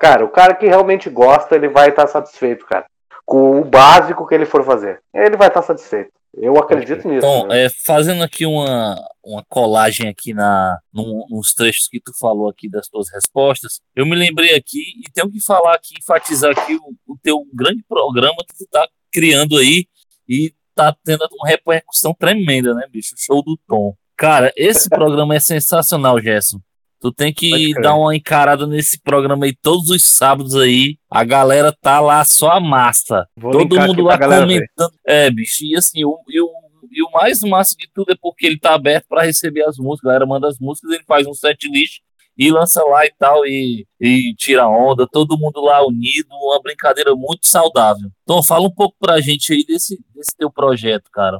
Cara, 0.02 0.26
o 0.26 0.28
cara 0.28 0.54
que 0.54 0.68
realmente 0.68 1.10
gosta, 1.10 1.56
ele 1.56 1.70
vai 1.70 1.92
estar 1.92 2.02
tá 2.02 2.08
satisfeito, 2.10 2.66
cara. 2.66 2.86
Com 3.26 3.62
o 3.62 3.64
básico 3.64 4.28
que 4.28 4.36
ele 4.36 4.46
for 4.46 4.66
fazer. 4.66 5.00
Ele 5.14 5.38
vai 5.38 5.48
estar 5.48 5.62
tá 5.62 5.68
satisfeito. 5.68 6.12
Eu 6.38 6.58
acredito 6.58 7.08
nisso. 7.08 7.26
Então, 7.26 7.48
né? 7.48 7.66
é, 7.66 7.70
fazendo 7.70 8.22
aqui 8.22 8.46
uma, 8.46 8.96
uma 9.24 9.44
colagem 9.48 10.10
aqui 10.10 10.34
na, 10.34 10.78
num, 10.94 11.26
nos 11.30 11.54
trechos 11.54 11.88
que 11.88 12.00
tu 12.00 12.12
falou 12.20 12.50
aqui 12.50 12.70
das 12.70 12.88
tuas 12.88 13.10
respostas, 13.10 13.80
eu 13.96 14.06
me 14.06 14.16
lembrei 14.16 14.54
aqui 14.56 14.82
e 15.00 15.12
tenho 15.14 15.32
que 15.32 15.42
falar 15.42 15.76
aqui, 15.76 15.96
enfatizar 15.98 16.52
aqui 16.52 16.76
o, 16.76 17.14
o 17.14 17.18
teu 17.24 17.46
grande 17.54 17.84
programa 17.88 18.38
que 18.48 18.58
tu 18.58 18.68
tá 18.70 18.86
criando 19.16 19.58
aí 19.58 19.88
e 20.28 20.54
tá 20.76 20.94
tendo 21.06 21.26
uma 21.32 21.48
repercussão 21.48 22.14
tremenda, 22.14 22.74
né, 22.74 22.86
bicho? 22.92 23.16
Show 23.18 23.42
do 23.42 23.58
Tom. 23.66 23.96
Cara, 24.18 24.52
esse 24.58 24.90
programa 24.90 25.36
é 25.36 25.40
sensacional, 25.40 26.20
Gerson. 26.22 26.60
Tu 27.00 27.14
tem 27.14 27.34
que 27.34 27.74
dar 27.82 27.96
uma 27.96 28.16
encarada 28.16 28.68
nesse 28.68 29.00
programa 29.00 29.46
aí 29.46 29.56
todos 29.56 29.90
os 29.90 30.04
sábados 30.04 30.56
aí. 30.56 30.98
A 31.10 31.24
galera 31.24 31.72
tá 31.82 32.00
lá 32.02 32.26
só 32.26 32.52
a 32.52 32.60
massa. 32.60 33.28
Vou 33.38 33.52
Todo 33.52 33.80
mundo 33.80 34.04
lá 34.04 34.18
comentando. 34.18 34.48
Ver. 34.48 34.68
É, 35.06 35.32
bicho, 35.32 35.64
e 35.64 35.78
assim, 35.78 36.04
o, 36.04 36.20
e, 36.28 36.42
o, 36.42 36.50
e 36.92 37.04
o 37.04 37.12
mais 37.12 37.40
massa 37.42 37.76
de 37.78 37.88
tudo 37.94 38.12
é 38.12 38.16
porque 38.20 38.46
ele 38.46 38.60
tá 38.60 38.74
aberto 38.74 39.06
para 39.08 39.24
receber 39.24 39.64
as 39.64 39.78
músicas. 39.78 40.10
A 40.10 40.14
galera 40.14 40.26
manda 40.26 40.48
as 40.48 40.60
músicas, 40.60 40.92
ele 40.92 41.04
faz 41.04 41.28
um 41.28 41.34
set 41.34 41.70
list 41.70 42.02
e 42.38 42.52
lança 42.52 42.84
lá 42.84 43.06
e 43.06 43.14
tal, 43.18 43.46
e, 43.46 43.86
e 44.00 44.34
tira 44.36 44.68
onda, 44.68 45.08
todo 45.08 45.38
mundo 45.38 45.62
lá 45.62 45.86
unido, 45.86 46.28
uma 46.32 46.62
brincadeira 46.62 47.16
muito 47.16 47.48
saudável. 47.48 48.10
Então 48.24 48.44
fala 48.44 48.68
um 48.68 48.72
pouco 48.72 48.96
pra 49.00 49.22
gente 49.22 49.54
aí 49.54 49.66
desse, 49.66 50.00
desse 50.14 50.36
teu 50.38 50.52
projeto, 50.52 51.10
cara. 51.12 51.40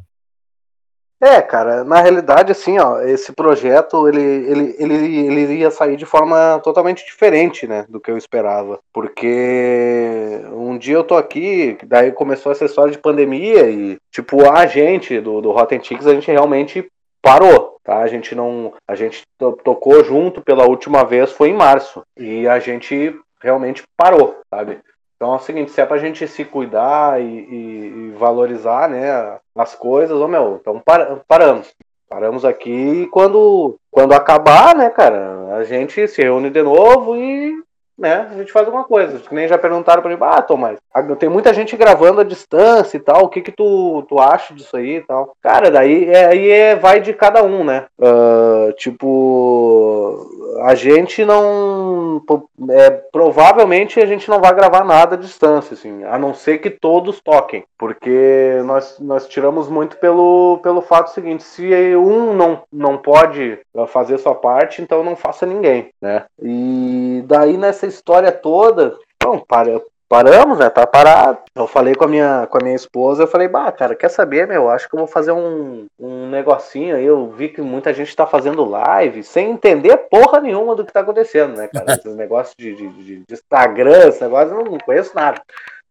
É, 1.22 1.42
cara, 1.42 1.84
na 1.86 2.02
realidade, 2.02 2.52
assim, 2.52 2.78
ó, 2.78 3.00
esse 3.02 3.32
projeto, 3.32 4.08
ele, 4.08 4.22
ele, 4.22 4.76
ele, 4.78 5.18
ele 5.42 5.54
ia 5.56 5.72
sair 5.72 5.96
de 5.96 6.06
forma 6.06 6.60
totalmente 6.62 7.06
diferente, 7.06 7.66
né, 7.66 7.86
do 7.88 8.02
que 8.02 8.12
eu 8.12 8.18
esperava, 8.18 8.80
porque 8.94 10.42
um 10.52 10.78
dia 10.78 10.96
eu 10.96 11.04
tô 11.06 11.16
aqui, 11.16 11.78
daí 11.88 12.12
começou 12.12 12.52
essa 12.52 12.66
história 12.66 12.92
de 12.92 13.00
pandemia 13.00 13.70
e, 13.70 13.98
tipo, 14.12 14.48
a 14.52 14.68
gente 14.68 15.20
do, 15.22 15.42
do 15.42 15.52
Rotten 15.52 15.82
Chicks, 15.82 16.06
a 16.06 16.14
gente 16.14 16.30
realmente 16.30 16.86
parou, 17.22 17.75
tá? 17.86 18.00
A 18.00 18.08
gente 18.08 18.36
não, 18.36 18.74
a 18.88 18.96
gente 18.96 19.24
tocou 19.64 20.04
junto 20.04 20.42
pela 20.42 20.68
última 20.68 21.06
vez 21.06 21.32
foi 21.32 21.50
em 21.50 21.54
março 21.54 22.04
e 22.18 22.48
a 22.48 22.60
gente 22.60 23.18
realmente 23.42 23.84
parou, 23.96 24.42
sabe? 24.50 24.80
Então 25.16 25.32
é 25.32 25.36
o 25.38 25.40
seguinte, 25.40 25.72
se 25.72 25.80
é 25.80 25.86
pra 25.86 25.98
gente 25.98 26.28
se 26.28 26.44
cuidar 26.44 27.22
e, 27.22 27.26
e, 27.26 28.08
e 28.10 28.12
valorizar, 28.18 28.90
né, 28.90 29.38
as 29.56 29.74
coisas, 29.74 30.20
ô 30.20 30.28
meu, 30.28 30.58
então 30.60 30.82
par, 30.84 31.22
paramos. 31.28 31.74
Paramos 32.08 32.46
aqui 32.46 32.70
e 32.70 33.08
quando, 33.08 33.80
quando 33.90 34.14
acabar, 34.14 34.76
né, 34.76 34.90
cara, 34.90 35.56
a 35.56 35.64
gente 35.64 36.08
se 36.08 36.22
reúne 36.22 36.50
de 36.50 36.62
novo 36.62 37.16
e 37.16 37.56
né, 37.98 38.28
a 38.32 38.38
gente 38.38 38.52
faz 38.52 38.66
alguma 38.66 38.84
coisa. 38.84 39.20
Que 39.20 39.34
nem 39.34 39.48
já 39.48 39.58
perguntaram 39.58 40.02
pra 40.02 40.12
mim, 40.12 40.18
ah, 40.22 40.42
Tomás, 40.42 40.78
tem 41.18 41.30
muita 41.30 41.54
gente 41.54 41.76
gravando 41.78 42.22
à 42.22 42.24
distância 42.24 42.98
e 42.98 43.00
tal, 43.00 43.24
o 43.24 43.30
que 43.30 43.42
que 43.42 43.52
tu, 43.52 44.04
tu 44.08 44.20
acha 44.20 44.54
disso 44.54 44.76
aí 44.76 44.98
e 44.98 45.02
tal? 45.02 45.36
Cara, 45.42 45.72
daí 45.72 46.10
é, 46.10 46.26
aí 46.26 46.50
é, 46.50 46.76
vai 46.76 47.00
de 47.00 47.14
cada 47.14 47.44
um, 47.44 47.64
né? 47.64 47.86
Uh, 48.00 48.74
tipo, 48.74 50.28
a 50.62 50.76
gente 50.76 51.24
não. 51.26 52.22
É, 52.70 52.90
provavelmente 52.90 54.00
a 54.00 54.06
gente 54.06 54.30
não 54.30 54.40
vai 54.40 54.54
gravar 54.54 54.84
nada 54.84 55.16
à 55.16 55.18
distância, 55.18 55.74
assim, 55.74 56.04
a 56.04 56.18
não 56.18 56.34
ser 56.34 56.60
que 56.60 56.70
todos 56.70 57.20
toquem, 57.22 57.64
porque 57.78 58.62
nós, 58.66 59.00
nós 59.00 59.28
tiramos 59.28 59.70
muito 59.70 59.98
pelo, 59.98 60.60
pelo 60.62 60.82
fato 60.82 61.12
seguinte: 61.12 61.44
se 61.44 61.96
um 61.96 62.34
não, 62.34 62.64
não 62.72 62.98
pode 62.98 63.60
fazer 63.88 64.18
sua 64.18 64.36
parte, 64.36 64.82
então 64.82 65.04
não 65.04 65.16
faça 65.16 65.46
ninguém, 65.46 65.90
né? 66.02 66.26
E 66.42 67.24
daí 67.26 67.58
nessa 67.58 67.88
história 67.88 68.32
toda, 68.32 68.98
bom, 69.24 69.40
para, 69.40 69.82
paramos, 70.08 70.60
né? 70.60 70.70
Tá 70.70 70.86
parado. 70.86 71.40
Eu 71.56 71.68
falei 71.68 71.96
com 71.96 72.06
a 72.06 72.08
minha, 72.08 72.48
com 72.48 72.58
a 72.58 72.64
minha 72.64 72.76
esposa, 72.76 73.24
eu 73.24 73.28
falei, 73.28 73.48
bah, 73.48 73.72
cara, 73.72 73.96
quer 73.96 74.10
saber, 74.10 74.48
meu? 74.48 74.70
Acho 74.70 74.90
que 74.90 74.96
eu 74.96 75.00
vou 75.00 75.08
fazer 75.08 75.32
um, 75.32 75.88
um 76.00 76.30
negocinho 76.30 76.96
aí. 76.96 77.06
Eu 77.06 77.30
vi 77.32 77.50
que 77.50 77.62
muita 77.62 77.94
gente 77.94 78.16
tá 78.16 78.26
fazendo 78.26 78.66
live 78.66 79.24
sem 79.24 79.52
entender 79.52 79.98
porra 80.10 80.40
nenhuma 80.40 80.76
do 80.76 80.86
que 80.86 80.94
tá 80.94 81.02
acontecendo, 81.02 81.56
né, 81.56 81.68
cara? 81.68 81.86
Esse 81.96 82.10
negócio 82.10 82.56
de, 82.58 82.76
de, 82.76 82.88
de, 82.90 83.18
de 83.20 83.34
Instagram, 83.34 84.08
esse 84.08 84.22
negócio, 84.22 84.54
eu 84.54 84.64
não 84.64 84.78
conheço 84.78 85.16
nada. 85.16 85.42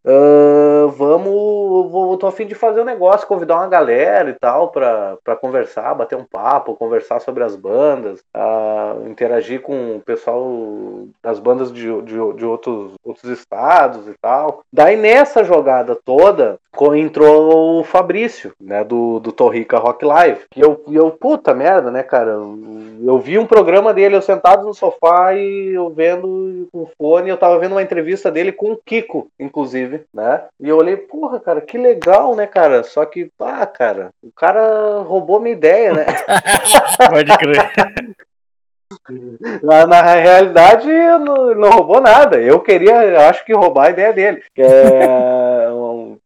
Uh, 0.06 0.86
vamos, 0.90 1.90
vou, 1.90 2.18
tô 2.18 2.26
a 2.26 2.32
fim 2.32 2.46
de 2.46 2.54
fazer 2.54 2.82
um 2.82 2.84
negócio, 2.84 3.26
convidar 3.26 3.56
uma 3.56 3.66
galera 3.66 4.28
e 4.28 4.34
tal 4.34 4.70
para 4.70 5.16
conversar, 5.40 5.94
bater 5.94 6.14
um 6.14 6.26
papo, 6.26 6.76
conversar 6.76 7.20
sobre 7.20 7.42
as 7.42 7.56
bandas, 7.56 8.20
uh, 8.36 8.73
interagir 9.06 9.60
com 9.60 9.96
o 9.96 10.00
pessoal 10.00 11.06
das 11.22 11.38
bandas 11.38 11.72
de, 11.72 11.82
de, 12.02 12.34
de, 12.34 12.44
outros, 12.44 12.92
outros 13.04 13.38
estados 13.38 14.06
e 14.08 14.14
tal. 14.20 14.62
Daí 14.72 14.96
nessa 14.96 15.44
jogada 15.44 15.94
toda 15.94 16.58
entrou 16.96 17.80
o 17.80 17.84
Fabrício, 17.84 18.52
né, 18.60 18.82
do, 18.82 19.20
do 19.20 19.30
Torrica 19.30 19.78
Rock 19.78 20.04
Live. 20.04 20.40
E 20.56 20.60
eu, 20.60 20.82
eu, 20.90 21.10
puta 21.10 21.54
merda, 21.54 21.88
né, 21.88 22.02
cara? 22.02 22.32
Eu 22.32 23.18
vi 23.20 23.38
um 23.38 23.46
programa 23.46 23.94
dele, 23.94 24.16
eu 24.16 24.22
sentado 24.22 24.64
no 24.64 24.74
sofá 24.74 25.34
e 25.34 25.72
eu 25.72 25.88
vendo 25.90 26.68
com 26.72 26.88
fone, 26.98 27.30
eu 27.30 27.36
tava 27.36 27.58
vendo 27.60 27.72
uma 27.72 27.82
entrevista 27.82 28.28
dele 28.28 28.50
com 28.50 28.72
o 28.72 28.76
Kiko, 28.76 29.28
inclusive 29.38 30.04
né? 30.12 30.42
E 30.60 30.68
eu 30.68 30.76
olhei, 30.76 30.96
porra, 30.96 31.40
cara, 31.40 31.60
que 31.60 31.78
legal, 31.78 32.34
né, 32.34 32.46
cara? 32.46 32.82
Só 32.82 33.04
que, 33.04 33.30
pá, 33.36 33.66
cara, 33.66 34.10
o 34.22 34.30
cara 34.32 34.98
roubou 35.00 35.40
minha 35.40 35.54
ideia, 35.54 35.92
né? 35.92 36.06
Pode 37.10 37.38
crer. 37.38 38.16
Na, 39.62 39.86
na 39.86 40.02
realidade, 40.02 40.86
não, 40.88 41.54
não 41.54 41.70
roubou 41.70 42.00
nada. 42.00 42.40
Eu 42.40 42.60
queria, 42.60 43.28
acho 43.28 43.44
que 43.44 43.52
roubar 43.52 43.86
a 43.86 43.90
ideia 43.90 44.12
dele. 44.12 44.42
É, 44.56 45.68
um, 45.72 46.16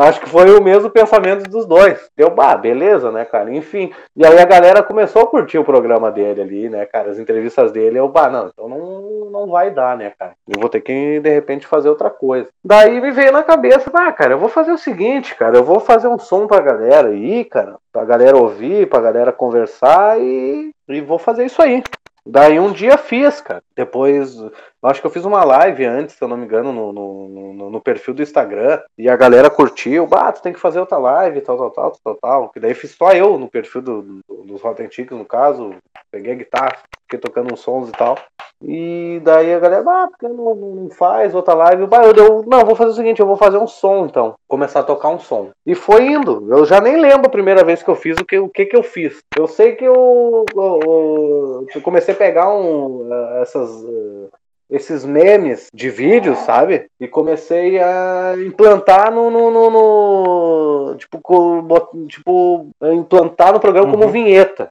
Acho 0.00 0.20
que 0.20 0.28
foi 0.28 0.50
o 0.50 0.62
mesmo 0.62 0.90
pensamento 0.90 1.48
dos 1.48 1.64
dois. 1.64 2.10
Deu, 2.16 2.30
bah, 2.30 2.56
beleza, 2.56 3.12
né, 3.12 3.24
cara? 3.24 3.54
Enfim. 3.54 3.92
E 4.16 4.26
aí 4.26 4.36
a 4.38 4.44
galera 4.44 4.82
começou 4.82 5.22
a 5.22 5.26
curtir 5.26 5.56
o 5.56 5.64
programa 5.64 6.10
dele 6.10 6.42
ali, 6.42 6.68
né, 6.68 6.84
cara? 6.84 7.10
As 7.10 7.18
entrevistas 7.18 7.70
dele. 7.70 7.98
Eu, 7.98 8.08
bah, 8.08 8.28
não, 8.28 8.48
então 8.48 8.68
não, 8.68 9.30
não 9.30 9.46
vai 9.46 9.70
dar, 9.70 9.96
né, 9.96 10.12
cara? 10.18 10.32
Eu 10.48 10.60
vou 10.60 10.68
ter 10.68 10.80
que, 10.80 11.20
de 11.20 11.30
repente, 11.30 11.66
fazer 11.66 11.88
outra 11.88 12.10
coisa. 12.10 12.48
Daí 12.64 13.00
me 13.00 13.12
veio 13.12 13.30
na 13.30 13.44
cabeça, 13.44 13.88
ah, 13.94 14.12
cara, 14.12 14.34
eu 14.34 14.38
vou 14.38 14.48
fazer 14.48 14.72
o 14.72 14.78
seguinte, 14.78 15.34
cara. 15.36 15.56
Eu 15.56 15.64
vou 15.64 15.78
fazer 15.78 16.08
um 16.08 16.18
som 16.18 16.48
pra 16.48 16.60
galera 16.60 17.08
aí, 17.08 17.44
cara. 17.44 17.76
Pra 17.92 18.04
galera 18.04 18.36
ouvir, 18.36 18.88
pra 18.88 19.00
galera 19.00 19.32
conversar 19.32 20.20
e, 20.20 20.72
e 20.88 21.00
vou 21.00 21.18
fazer 21.18 21.46
isso 21.46 21.62
aí. 21.62 21.82
Daí 22.24 22.58
um 22.60 22.72
dia 22.72 22.98
fiz, 22.98 23.40
cara. 23.40 23.62
Depois, 23.74 24.36
acho 24.82 25.00
que 25.00 25.06
eu 25.06 25.10
fiz 25.10 25.24
uma 25.24 25.44
live 25.44 25.84
antes, 25.84 26.14
se 26.16 26.22
eu 26.22 26.28
não 26.28 26.36
me 26.36 26.44
engano, 26.44 26.72
no, 26.72 26.92
no, 26.92 27.28
no, 27.28 27.70
no 27.70 27.80
perfil 27.80 28.14
do 28.14 28.22
Instagram. 28.22 28.80
E 28.96 29.08
a 29.08 29.16
galera 29.16 29.50
curtiu. 29.50 30.06
Bah, 30.06 30.32
tu 30.32 30.42
tem 30.42 30.52
que 30.52 30.60
fazer 30.60 30.80
outra 30.80 30.98
live, 30.98 31.40
tal, 31.40 31.56
tal, 31.56 31.70
tal, 31.70 31.92
tal, 32.02 32.14
tal. 32.16 32.48
Que 32.50 32.60
daí 32.60 32.74
fiz 32.74 32.92
só 32.92 33.12
eu 33.12 33.38
no 33.38 33.48
perfil 33.48 33.82
do, 33.82 34.02
do, 34.02 34.44
dos 34.44 34.62
Rotten 34.62 34.88
Tickets, 34.88 35.18
no 35.18 35.24
caso. 35.24 35.74
Peguei 36.10 36.32
a 36.32 36.36
guitarra, 36.36 36.76
fiquei 37.02 37.18
tocando 37.18 37.52
uns 37.52 37.60
sons 37.60 37.88
e 37.88 37.92
tal. 37.92 38.16
E 38.60 39.20
daí 39.22 39.54
a 39.54 39.60
galera, 39.60 39.84
ah, 39.86 40.08
porque 40.08 40.26
não, 40.26 40.54
não 40.54 40.90
faz 40.90 41.32
outra 41.34 41.54
live? 41.54 41.86
Bah, 41.86 42.04
eu 42.04 42.12
deu, 42.12 42.44
não, 42.46 42.64
vou 42.64 42.74
fazer 42.74 42.90
o 42.90 42.94
seguinte, 42.94 43.20
eu 43.20 43.26
vou 43.26 43.36
fazer 43.36 43.56
um 43.56 43.68
som 43.68 44.06
então. 44.06 44.34
Começar 44.48 44.80
a 44.80 44.84
tocar 44.84 45.10
um 45.10 45.18
som. 45.18 45.50
E 45.64 45.74
foi 45.74 46.06
indo. 46.06 46.46
Eu 46.50 46.64
já 46.64 46.80
nem 46.80 47.00
lembro 47.00 47.26
a 47.26 47.30
primeira 47.30 47.62
vez 47.62 47.82
que 47.82 47.88
eu 47.88 47.94
fiz 47.94 48.16
o 48.18 48.24
que, 48.24 48.38
o 48.38 48.48
que, 48.48 48.66
que 48.66 48.76
eu 48.76 48.82
fiz. 48.82 49.20
Eu 49.36 49.46
sei 49.46 49.76
que 49.76 49.84
eu, 49.84 50.44
eu, 50.56 51.66
eu 51.72 51.82
comecei 51.82 52.14
a 52.14 52.16
pegar 52.16 52.52
um, 52.52 53.08
eh, 53.12 53.42
essas. 53.42 53.70
Esses 54.70 55.04
memes 55.04 55.68
de 55.72 55.88
vídeos, 55.88 56.38
sabe? 56.40 56.90
E 57.00 57.08
comecei 57.08 57.78
a 57.80 58.34
implantar 58.38 59.10
no. 59.10 59.30
no, 59.30 59.50
no, 59.50 59.70
no 59.70 60.94
tipo, 60.96 61.20
tipo, 62.06 62.70
implantar 62.82 63.52
no 63.52 63.60
programa 63.60 63.86
uhum. 63.88 63.92
como 63.92 64.10
vinheta. 64.10 64.70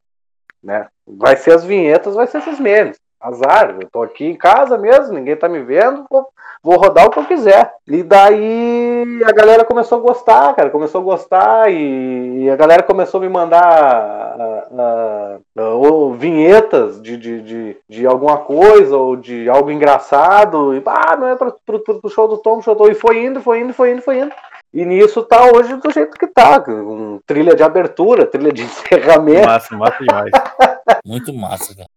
Né? 0.64 0.88
Vai 1.06 1.36
ser 1.38 1.54
as 1.54 1.64
vinhetas, 1.64 2.14
vai 2.14 2.28
ser 2.28 2.40
esses 2.40 2.60
memes. 2.60 3.00
Azar, 3.20 3.76
eu 3.82 3.90
tô 3.90 4.02
aqui 4.04 4.26
em 4.26 4.36
casa 4.36 4.78
mesmo, 4.78 5.14
ninguém 5.14 5.36
tá 5.36 5.50
me 5.50 5.62
vendo, 5.64 6.06
vou, 6.10 6.28
vou 6.62 6.78
rodar 6.78 7.08
o 7.08 7.10
que 7.10 7.20
eu 7.20 7.26
quiser. 7.26 7.74
E 7.88 8.04
daí 8.04 9.22
a 9.26 9.32
galera 9.32 9.66
começou 9.66 9.98
a 9.98 10.02
gostar, 10.02 10.54
cara, 10.54 10.70
começou 10.70 11.02
a 11.02 11.04
gostar 11.04 11.72
e, 11.72 12.44
e 12.44 12.50
a 12.50 12.56
galera 12.56 12.84
começou 12.84 13.20
a 13.20 13.22
me 13.24 13.30
mandar 13.30 14.36
uh, 14.72 15.62
uh, 15.62 16.10
uh, 16.10 16.14
vinhetas 16.14 17.02
de, 17.02 17.18
de, 17.18 17.42
de, 17.42 17.78
de, 17.90 18.06
alguma 18.06 18.38
coisa 18.38 18.96
ou 18.96 19.16
de 19.16 19.50
algo 19.50 19.72
engraçado. 19.72 20.76
E 20.76 20.84
ah, 20.86 21.18
não 21.18 21.28
é 21.28 21.36
pro, 21.36 21.56
pro, 21.66 21.80
pro 21.80 22.10
show 22.10 22.28
do 22.28 22.38
Tom, 22.38 22.62
show 22.62 22.76
do 22.76 22.84
Tom. 22.84 22.92
E 22.92 22.96
foi 22.96 23.26
indo, 23.26 23.42
foi 23.42 23.62
indo, 23.62 23.74
foi 23.74 23.92
indo, 23.92 24.02
foi 24.02 24.20
indo. 24.20 24.32
E 24.74 24.86
nisso 24.86 25.24
tá 25.24 25.44
hoje 25.46 25.76
do 25.78 25.92
jeito 25.92 26.18
que 26.18 26.28
tá, 26.28 26.60
com 26.60 27.20
trilha 27.26 27.56
de 27.56 27.64
abertura, 27.64 28.28
trilha 28.28 28.52
de 28.52 28.62
encerramento. 28.64 29.48
Massa, 29.48 29.76
massa 29.76 29.98
demais. 30.00 30.32
Muito 31.06 31.34
massa, 31.34 31.76
cara. 31.76 31.97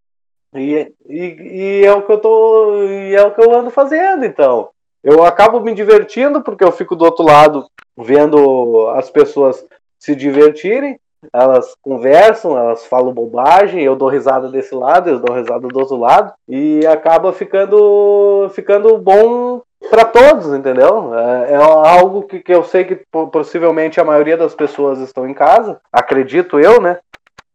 E, 0.55 0.93
e, 1.09 1.83
e, 1.83 1.85
é 1.85 1.93
o 1.93 2.03
que 2.03 2.13
eu 2.13 2.19
tô. 2.19 2.83
E 2.85 3.15
é 3.15 3.23
o 3.23 3.33
que 3.33 3.41
eu 3.41 3.55
ando 3.55 3.71
fazendo, 3.71 4.25
então. 4.25 4.71
Eu 5.03 5.25
acabo 5.25 5.61
me 5.61 5.73
divertindo, 5.75 6.43
porque 6.43 6.65
eu 6.65 6.73
fico 6.73 6.95
do 6.95 7.05
outro 7.05 7.25
lado 7.25 7.67
vendo 7.97 8.89
as 8.91 9.11
pessoas 9.11 9.65
se 9.99 10.15
divertirem, 10.15 10.99
elas 11.33 11.75
conversam, 11.83 12.57
elas 12.57 12.87
falam 12.87 13.13
bobagem, 13.13 13.83
eu 13.83 13.95
dou 13.95 14.09
risada 14.09 14.49
desse 14.49 14.75
lado, 14.75 15.11
eu 15.11 15.19
dou 15.19 15.37
risada 15.37 15.69
do 15.69 15.79
outro 15.79 15.97
lado, 15.97 16.33
e 16.49 16.87
acaba 16.87 17.33
ficando 17.33 18.51
ficando 18.55 18.97
bom 18.99 19.63
para 19.91 20.05
todos, 20.05 20.53
entendeu? 20.55 21.15
É, 21.15 21.53
é 21.53 21.57
algo 21.57 22.23
que, 22.23 22.41
que, 22.41 22.53
eu 22.53 22.65
sei 22.65 22.85
que 22.85 22.97
possivelmente 23.33 24.01
a 24.01 24.05
maioria 24.05 24.37
das 24.37 24.55
pessoas 24.55 24.99
estão 25.01 25.29
em 25.29 25.35
casa, 25.35 25.81
acredito 25.93 26.59
eu, 26.59 26.81
né? 26.81 26.99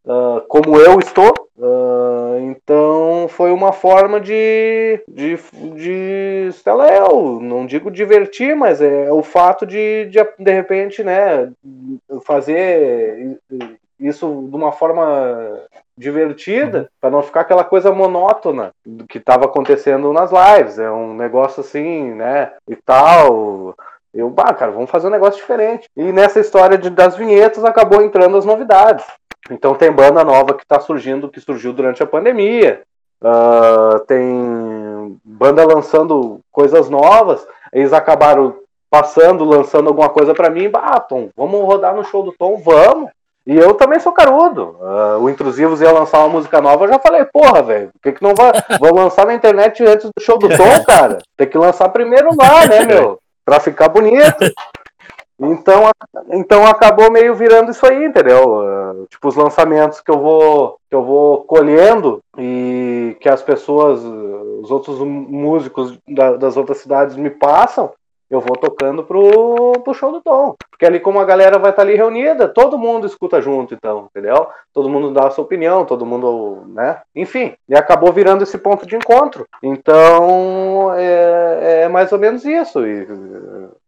Uh, 0.05 0.41
como 0.47 0.77
eu 0.77 0.99
estou. 0.99 1.33
Uh, 1.57 2.51
então 2.51 3.27
foi 3.29 3.51
uma 3.51 3.71
forma 3.71 4.19
de, 4.19 5.01
de, 5.07 5.37
de 5.73 6.49
sei 6.51 6.73
lá, 6.73 6.93
eu 6.93 7.39
não 7.41 7.65
digo 7.65 7.89
divertir, 7.89 8.55
mas 8.55 8.81
é 8.81 9.11
o 9.11 9.23
fato 9.23 9.65
de, 9.65 10.05
de, 10.05 10.19
de 10.37 10.51
repente, 10.51 11.03
né, 11.03 11.49
fazer 12.23 13.39
isso 13.99 14.47
de 14.49 14.55
uma 14.55 14.71
forma 14.71 15.59
divertida, 15.97 16.79
uhum. 16.79 16.87
para 16.99 17.09
não 17.09 17.23
ficar 17.23 17.41
aquela 17.41 17.63
coisa 17.63 17.91
monótona 17.91 18.71
que 19.07 19.17
estava 19.17 19.45
acontecendo 19.45 20.11
nas 20.11 20.31
lives. 20.31 20.77
É 20.77 20.91
um 20.91 21.15
negócio 21.15 21.61
assim, 21.61 22.13
né, 22.13 22.51
e 22.69 22.75
tal. 22.75 23.75
Eu, 24.13 24.29
bah, 24.29 24.53
cara, 24.53 24.71
vamos 24.71 24.89
fazer 24.89 25.07
um 25.07 25.11
negócio 25.11 25.39
diferente. 25.39 25.89
E 25.95 26.11
nessa 26.11 26.39
história 26.39 26.77
de, 26.77 26.89
das 26.89 27.15
vinhetas 27.15 27.63
acabou 27.63 28.01
entrando 28.01 28.37
as 28.37 28.45
novidades. 28.45 29.05
Então 29.49 29.75
tem 29.75 29.91
banda 29.91 30.23
nova 30.23 30.53
que 30.53 30.63
está 30.63 30.79
surgindo, 30.79 31.29
que 31.29 31.39
surgiu 31.39 31.73
durante 31.73 32.01
a 32.01 32.07
pandemia. 32.07 32.81
Uh, 33.21 33.99
tem 34.05 35.19
banda 35.23 35.65
lançando 35.65 36.39
coisas 36.51 36.89
novas. 36.89 37.45
Eles 37.71 37.93
acabaram 37.93 38.55
passando, 38.89 39.43
lançando 39.43 39.87
alguma 39.87 40.09
coisa 40.09 40.33
para 40.33 40.49
mim. 40.49 40.69
Ah, 40.73 40.99
Tom, 40.99 41.29
vamos 41.35 41.61
rodar 41.61 41.95
no 41.95 42.03
show 42.03 42.23
do 42.23 42.31
Tom? 42.31 42.57
Vamos. 42.57 43.09
E 43.45 43.55
eu 43.55 43.75
também 43.75 43.99
sou 43.99 44.11
carudo. 44.11 44.75
Uh, 44.81 45.19
o 45.21 45.29
Intrusivos 45.29 45.79
ia 45.79 45.91
lançar 45.91 46.19
uma 46.19 46.29
música 46.29 46.59
nova, 46.59 46.85
eu 46.85 46.89
já 46.89 46.99
falei, 46.99 47.23
porra, 47.25 47.61
velho, 47.61 47.89
por 47.93 48.01
que, 48.01 48.13
que 48.13 48.23
não 48.23 48.33
vai. 48.33 48.51
Vou 48.79 48.93
lançar 48.93 49.27
na 49.27 49.35
internet 49.35 49.83
antes 49.85 50.05
do 50.05 50.23
show 50.23 50.39
do 50.39 50.49
Tom, 50.49 50.83
cara? 50.87 51.19
Tem 51.37 51.47
que 51.47 51.57
lançar 51.57 51.89
primeiro 51.89 52.29
lá, 52.35 52.65
né, 52.65 52.85
meu? 52.87 53.19
Pra 53.45 53.59
ficar 53.59 53.89
bonito. 53.89 54.51
Então, 55.39 55.91
então 56.31 56.65
acabou 56.65 57.11
meio 57.11 57.35
virando 57.35 57.69
isso 57.69 57.85
aí, 57.85 58.05
entendeu? 58.05 58.63
Tipo, 59.09 59.27
os 59.27 59.35
lançamentos 59.35 60.01
que 60.01 60.11
eu 60.11 60.19
vou 60.19 60.77
que 60.89 60.95
eu 60.95 61.03
vou 61.03 61.43
colhendo 61.43 62.21
e 62.37 63.17
que 63.19 63.29
as 63.29 63.41
pessoas, 63.41 64.03
os 64.03 64.71
outros 64.71 64.99
músicos 64.99 65.97
da, 66.07 66.37
das 66.37 66.57
outras 66.57 66.77
cidades 66.77 67.15
me 67.15 67.29
passam, 67.29 67.91
eu 68.29 68.41
vou 68.41 68.57
tocando 68.57 69.03
pro, 69.03 69.73
pro 69.83 69.93
show 69.93 70.11
do 70.11 70.21
Tom. 70.21 70.55
Porque 70.69 70.85
ali, 70.85 70.99
como 70.99 71.19
a 71.19 71.25
galera 71.25 71.59
vai 71.59 71.69
estar 71.69 71.83
ali 71.83 71.95
reunida, 71.95 72.47
todo 72.47 72.77
mundo 72.77 73.05
escuta 73.05 73.41
junto, 73.41 73.73
então, 73.73 74.07
entendeu? 74.09 74.47
Todo 74.73 74.89
mundo 74.89 75.13
dá 75.13 75.27
a 75.27 75.31
sua 75.31 75.43
opinião, 75.43 75.85
todo 75.85 76.05
mundo, 76.05 76.63
né? 76.67 77.01
Enfim, 77.15 77.55
e 77.69 77.75
acabou 77.75 78.11
virando 78.11 78.43
esse 78.43 78.57
ponto 78.57 78.85
de 78.85 78.95
encontro. 78.95 79.47
Então, 79.61 80.93
é, 80.95 81.83
é 81.83 81.87
mais 81.87 82.11
ou 82.11 82.19
menos 82.19 82.43
isso. 82.43 82.85
E, 82.85 83.07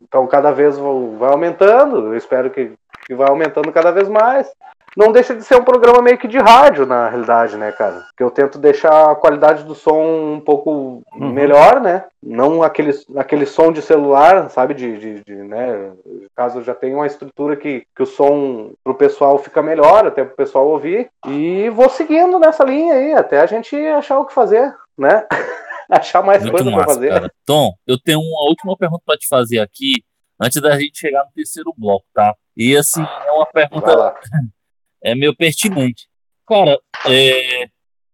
então, 0.02 0.26
cada 0.28 0.52
vez 0.52 0.78
vai 0.78 1.32
aumentando, 1.32 2.08
eu 2.08 2.16
espero 2.16 2.50
que, 2.50 2.72
que 3.06 3.16
vai 3.16 3.28
aumentando 3.30 3.72
cada 3.72 3.92
vez 3.92 4.08
mais 4.08 4.50
não 4.98 5.12
deixa 5.12 5.36
de 5.36 5.44
ser 5.44 5.56
um 5.56 5.64
programa 5.64 6.02
meio 6.02 6.18
que 6.18 6.28
de 6.28 6.40
rádio, 6.40 6.84
na 6.84 7.08
realidade, 7.08 7.56
né, 7.56 7.72
cara? 7.72 8.04
Que 8.18 8.24
eu 8.24 8.32
tento 8.32 8.58
deixar 8.58 9.12
a 9.12 9.16
qualidade 9.16 9.64
do 9.64 9.76
som 9.76 10.34
um 10.34 10.40
pouco 10.40 11.04
uhum. 11.14 11.32
melhor, 11.32 11.80
né? 11.80 12.06
Não 12.22 12.64
aquele, 12.64 12.92
aquele 13.16 13.46
som 13.46 13.72
de 13.72 13.80
celular, 13.80 14.50
sabe? 14.50 14.74
De, 14.74 14.98
de, 14.98 15.24
de 15.24 15.36
né? 15.36 15.92
Caso 16.36 16.64
já 16.64 16.74
tenha 16.74 16.96
uma 16.96 17.06
estrutura 17.06 17.56
que, 17.56 17.86
que 17.96 18.02
o 18.02 18.08
som 18.08 18.72
pro 18.84 18.96
pessoal 18.96 19.38
fica 19.38 19.62
melhor, 19.62 20.08
até 20.08 20.26
pro 20.26 20.36
pessoal 20.36 20.68
ouvir. 20.68 21.12
E 21.28 21.70
vou 21.70 21.90
seguindo 21.90 22.40
nessa 22.40 22.64
linha 22.64 22.96
aí, 22.96 23.14
até 23.14 23.40
a 23.40 23.46
gente 23.46 23.76
achar 23.76 24.18
o 24.18 24.26
que 24.26 24.34
fazer, 24.34 24.74
né? 24.98 25.28
achar 25.92 26.24
mais 26.24 26.42
Muito 26.42 26.56
coisa 26.56 26.72
para 26.72 26.86
fazer. 26.86 27.10
Cara. 27.10 27.32
Tom, 27.46 27.72
eu 27.86 28.00
tenho 28.00 28.20
uma 28.20 28.50
última 28.50 28.76
pergunta 28.76 29.04
para 29.06 29.18
te 29.18 29.28
fazer 29.28 29.60
aqui, 29.60 30.04
antes 30.42 30.60
da 30.60 30.72
gente 30.80 30.98
chegar 30.98 31.24
no 31.24 31.32
terceiro 31.36 31.72
bloco, 31.78 32.06
tá? 32.16 32.34
E 32.56 32.76
assim, 32.76 33.04
é 33.04 33.32
uma 33.32 33.46
pergunta 33.46 34.16
é 35.04 35.16
meio 35.16 35.36
pertinente. 35.36 36.08
Cara, 36.48 36.80
é, 37.08 37.70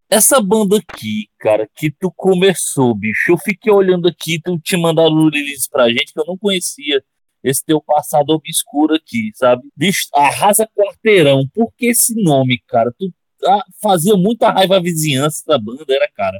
essa 0.10 0.42
banda 0.42 0.78
aqui, 0.78 1.28
cara, 1.40 1.68
que 1.76 1.92
tu 1.92 2.12
começou, 2.16 2.94
bicho, 2.94 3.32
eu 3.32 3.38
fiquei 3.38 3.72
olhando 3.72 4.08
aqui, 4.08 4.40
tu 4.44 4.60
te 4.60 4.78
mandaram 4.78 5.14
o 5.14 5.30
release 5.30 5.70
pra 5.70 5.90
gente 5.90 6.14
que 6.14 6.20
eu 6.20 6.26
não 6.26 6.38
conhecia 6.38 7.04
esse 7.44 7.64
teu 7.66 7.82
passado 7.82 8.30
obscuro 8.30 8.96
aqui, 8.96 9.32
sabe? 9.36 9.64
Bicho, 9.76 10.08
arrasa 10.14 10.68
quarteirão. 10.76 11.48
Por 11.54 11.74
que 11.76 11.88
esse 11.88 12.16
nome, 12.22 12.62
cara? 12.68 12.94
Tu 12.98 13.14
ah, 13.46 13.64
fazia 13.82 14.16
muita 14.16 14.50
raiva 14.50 14.78
à 14.78 14.80
vizinhança 14.80 15.44
da 15.46 15.58
banda, 15.58 15.86
era, 15.90 16.10
cara. 16.14 16.40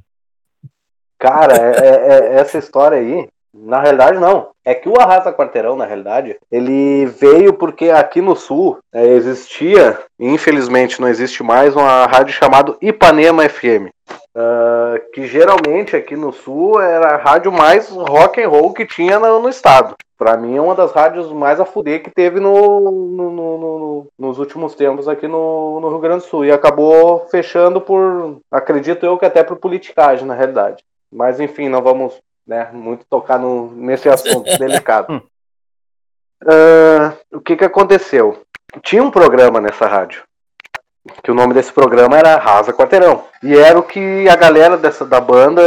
Cara, 1.20 1.56
é, 1.56 1.88
é, 1.88 2.36
é 2.36 2.40
essa 2.40 2.58
história 2.58 2.98
aí, 2.98 3.28
na 3.54 3.80
realidade, 3.80 4.20
não. 4.20 4.50
É 4.66 4.74
que 4.74 4.90
o 4.90 5.00
Arrasa 5.00 5.32
Quarteirão, 5.32 5.76
na 5.76 5.86
realidade, 5.86 6.38
ele 6.52 7.06
veio 7.06 7.54
porque 7.54 7.90
aqui 7.90 8.22
no 8.22 8.36
Sul 8.36 8.80
é, 8.92 9.06
existia, 9.06 10.00
infelizmente 10.20 11.00
não 11.00 11.08
existe 11.08 11.44
mais, 11.44 11.76
uma 11.76 12.06
rádio 12.06 12.34
chamada 12.34 12.76
Ipanema 12.82 13.48
FM. 13.48 13.92
Uh, 14.36 14.96
ah, 14.96 15.00
que 15.14 15.28
geralmente 15.28 15.96
aqui 15.96 16.16
no 16.16 16.34
Sul 16.34 16.82
era 16.82 17.16
a 17.16 17.18
rádio 17.18 17.52
mais 17.52 17.90
rock 17.90 18.42
and 18.42 18.50
roll 18.50 18.74
que 18.74 18.86
tinha 18.86 19.20
no, 19.20 19.40
no 19.40 19.50
estado. 19.50 19.96
Pra 20.18 20.36
mim 20.38 20.56
é 20.56 20.62
uma 20.62 20.74
das 20.74 20.92
rádios 20.92 21.32
mais 21.32 21.60
a 21.60 21.66
fuder 21.66 22.02
que 22.02 22.10
teve 22.10 22.40
no, 22.40 22.80
no, 22.80 23.32
no, 23.32 23.58
no 23.58 24.08
nos 24.18 24.40
últimos 24.40 24.74
tempos 24.74 25.08
aqui 25.08 25.28
no, 25.28 25.80
no 25.80 25.90
Rio 25.90 26.00
Grande 26.00 26.24
do 26.24 26.30
Sul. 26.30 26.46
E 26.46 26.52
acabou 26.52 27.28
fechando 27.30 27.80
por, 27.80 28.40
acredito 28.52 29.06
eu 29.06 29.18
que 29.18 29.26
até 29.26 29.44
por 29.44 29.58
politicagem, 29.58 30.26
na 30.26 30.34
realidade. 30.34 30.84
Mas 31.12 31.40
enfim, 31.40 31.70
não 31.70 31.82
vamos 31.82 32.20
né, 32.48 32.70
muito 32.74 33.06
tocar 33.10 33.40
no, 33.40 33.72
nesse 33.72 34.10
assunto 34.10 34.46
delicado. 34.58 35.24
Uh, 36.44 37.38
o 37.38 37.42
que, 37.42 37.56
que 37.56 37.66
aconteceu? 37.66 38.42
Tinha 38.82 39.04
um 39.04 39.12
programa 39.12 39.62
nessa 39.62 39.88
rádio. 39.88 40.24
Que 41.22 41.32
o 41.32 41.36
nome 41.36 41.54
desse 41.54 41.72
programa 41.72 42.18
era 42.18 42.38
Rasa 42.38 42.74
Quarteirão. 42.74 43.26
E 43.42 43.58
era 43.58 43.78
o 43.78 43.84
que 43.84 44.28
a 44.30 44.36
galera 44.36 44.78
dessa, 44.78 45.06
da 45.06 45.20
banda 45.20 45.62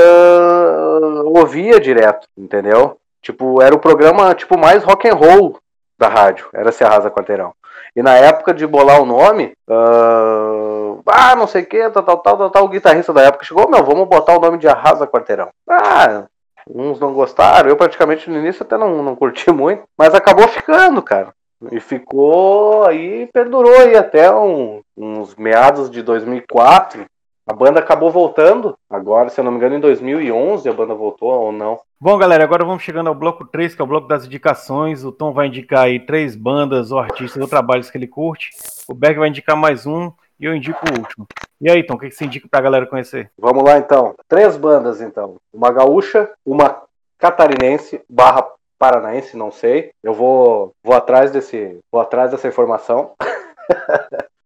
ouvia 1.25 1.79
direto, 1.79 2.27
entendeu? 2.37 2.99
Tipo, 3.21 3.61
era 3.61 3.75
o 3.75 3.79
programa 3.79 4.35
tipo 4.35 4.59
mais 4.59 4.83
rock 4.83 5.09
and 5.09 5.15
roll 5.15 5.59
da 5.99 6.09
rádio. 6.09 6.49
Era 6.55 6.73
se 6.73 6.85
Rasa 6.85 7.11
Quarteirão. 7.11 7.53
E 7.95 8.03
na 8.03 8.15
época 8.15 8.53
de 8.53 8.67
bolar 8.67 9.01
o 9.01 9.07
nome, 9.07 9.55
uh, 9.69 11.03
ah, 11.07 11.35
não 11.35 11.47
sei 11.47 11.63
o 11.63 11.67
que, 11.67 11.89
tal, 11.91 12.03
tal, 12.03 12.19
tal, 12.19 12.51
tal, 12.51 12.65
o 12.65 12.69
guitarrista 12.69 13.13
da 13.13 13.23
época 13.23 13.45
chegou, 13.45 13.71
meu, 13.71 13.83
vamos 13.83 14.07
botar 14.07 14.37
o 14.37 14.41
nome 14.41 14.59
de 14.59 14.69
Arrasa 14.69 15.07
Quarteirão. 15.07 15.49
Ah, 15.69 16.25
uns 16.69 16.99
não 16.99 17.13
gostaram, 17.13 17.69
eu 17.69 17.77
praticamente 17.77 18.29
no 18.29 18.39
início 18.39 18.63
até 18.63 18.77
não, 18.77 19.03
não 19.03 19.17
curti 19.17 19.51
muito, 19.53 19.85
mas 19.97 20.15
acabou 20.15 20.49
ficando, 20.49 21.03
cara. 21.03 21.35
E 21.73 21.81
ficou 21.81 22.85
aí, 22.85 23.29
perdurou 23.33 23.75
aí 23.79 23.97
até 23.97 24.31
um, 24.35 24.83
uns 24.97 25.35
meados 25.37 25.91
de 25.91 26.03
2004. 26.03 27.07
A 27.49 27.55
banda 27.55 27.79
acabou 27.79 28.11
voltando, 28.11 28.77
agora, 28.91 29.29
se 29.29 29.41
eu 29.41 29.45
não 29.45 29.53
me 29.53 29.57
engano, 29.57 29.77
em 29.77 29.81
2011 29.81 30.69
a 30.69 30.73
banda 30.73 30.95
voltou 30.95 31.31
ou 31.31 31.53
não. 31.53 31.79
Bom, 31.99 32.19
galera, 32.19 32.43
agora 32.43 32.65
vamos 32.65 32.83
chegando 32.83 33.07
ao 33.07 33.15
bloco 33.15 33.47
3, 33.47 33.75
que 33.75 33.81
é 33.81 33.85
o 33.85 33.89
bloco 33.89 34.09
das 34.09 34.27
indicações. 34.27 35.05
O 35.05 35.13
Tom 35.13 35.33
vai 35.33 35.47
indicar 35.47 35.85
aí 35.85 36.01
três 36.01 36.35
bandas 36.35 36.91
ou 36.91 36.99
artistas 36.99 37.41
ou 37.41 37.49
trabalhos 37.49 37.89
que 37.89 37.97
ele 37.97 38.09
curte. 38.09 38.51
O 38.89 38.95
Berg 38.95 39.19
vai 39.19 39.29
indicar 39.29 39.57
mais 39.57 39.87
um 39.87 40.11
e 40.39 40.45
eu 40.45 40.55
indico 40.55 40.81
o 40.87 40.99
último. 40.99 41.27
E 41.61 41.71
aí, 41.71 41.83
Tom, 41.83 41.95
o 41.95 41.99
que 41.99 42.11
você 42.11 42.25
indica 42.25 42.47
pra 42.51 42.61
galera 42.61 42.87
conhecer? 42.87 43.31
Vamos 43.39 43.65
lá, 43.65 43.79
então. 43.79 44.15
Três 44.29 44.57
bandas, 44.57 45.01
então. 45.01 45.37
Uma 45.53 45.71
gaúcha, 45.71 46.31
uma 46.45 46.83
catarinense 47.19 48.01
barra 48.09 48.47
paranaense, 48.79 49.37
não 49.37 49.51
sei. 49.51 49.91
Eu 50.03 50.13
vou, 50.13 50.73
vou 50.83 50.95
atrás 50.95 51.31
desse, 51.31 51.79
vou 51.91 52.01
atrás 52.01 52.31
dessa 52.31 52.49
informação. 52.49 53.13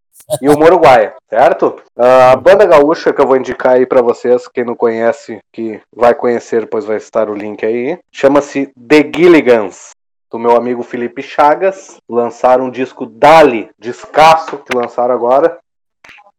e 0.41 0.49
uma 0.49 0.66
uruguaia, 0.66 1.14
certo? 1.28 1.82
A 1.97 2.36
banda 2.36 2.64
gaúcha 2.64 3.12
que 3.12 3.20
eu 3.20 3.26
vou 3.26 3.36
indicar 3.36 3.74
aí 3.74 3.86
para 3.86 4.03
vocês, 4.03 4.47
quem 4.47 4.64
não 4.64 4.76
conhece, 4.76 5.41
que 5.53 5.80
vai 5.95 6.14
conhecer, 6.14 6.68
pois 6.68 6.84
vai 6.84 6.97
estar 6.97 7.28
o 7.28 7.34
link 7.34 7.64
aí. 7.64 7.99
Chama-se 8.12 8.72
The 8.76 9.11
Gilligans 9.14 9.91
do 10.30 10.38
meu 10.38 10.57
amigo 10.57 10.82
Felipe 10.82 11.22
Chagas. 11.22 11.99
Lançaram 12.09 12.66
um 12.66 12.70
disco 12.70 13.05
Dali, 13.05 13.68
descasso, 13.78 14.59
que 14.59 14.76
lançaram 14.76 15.14
agora. 15.14 15.59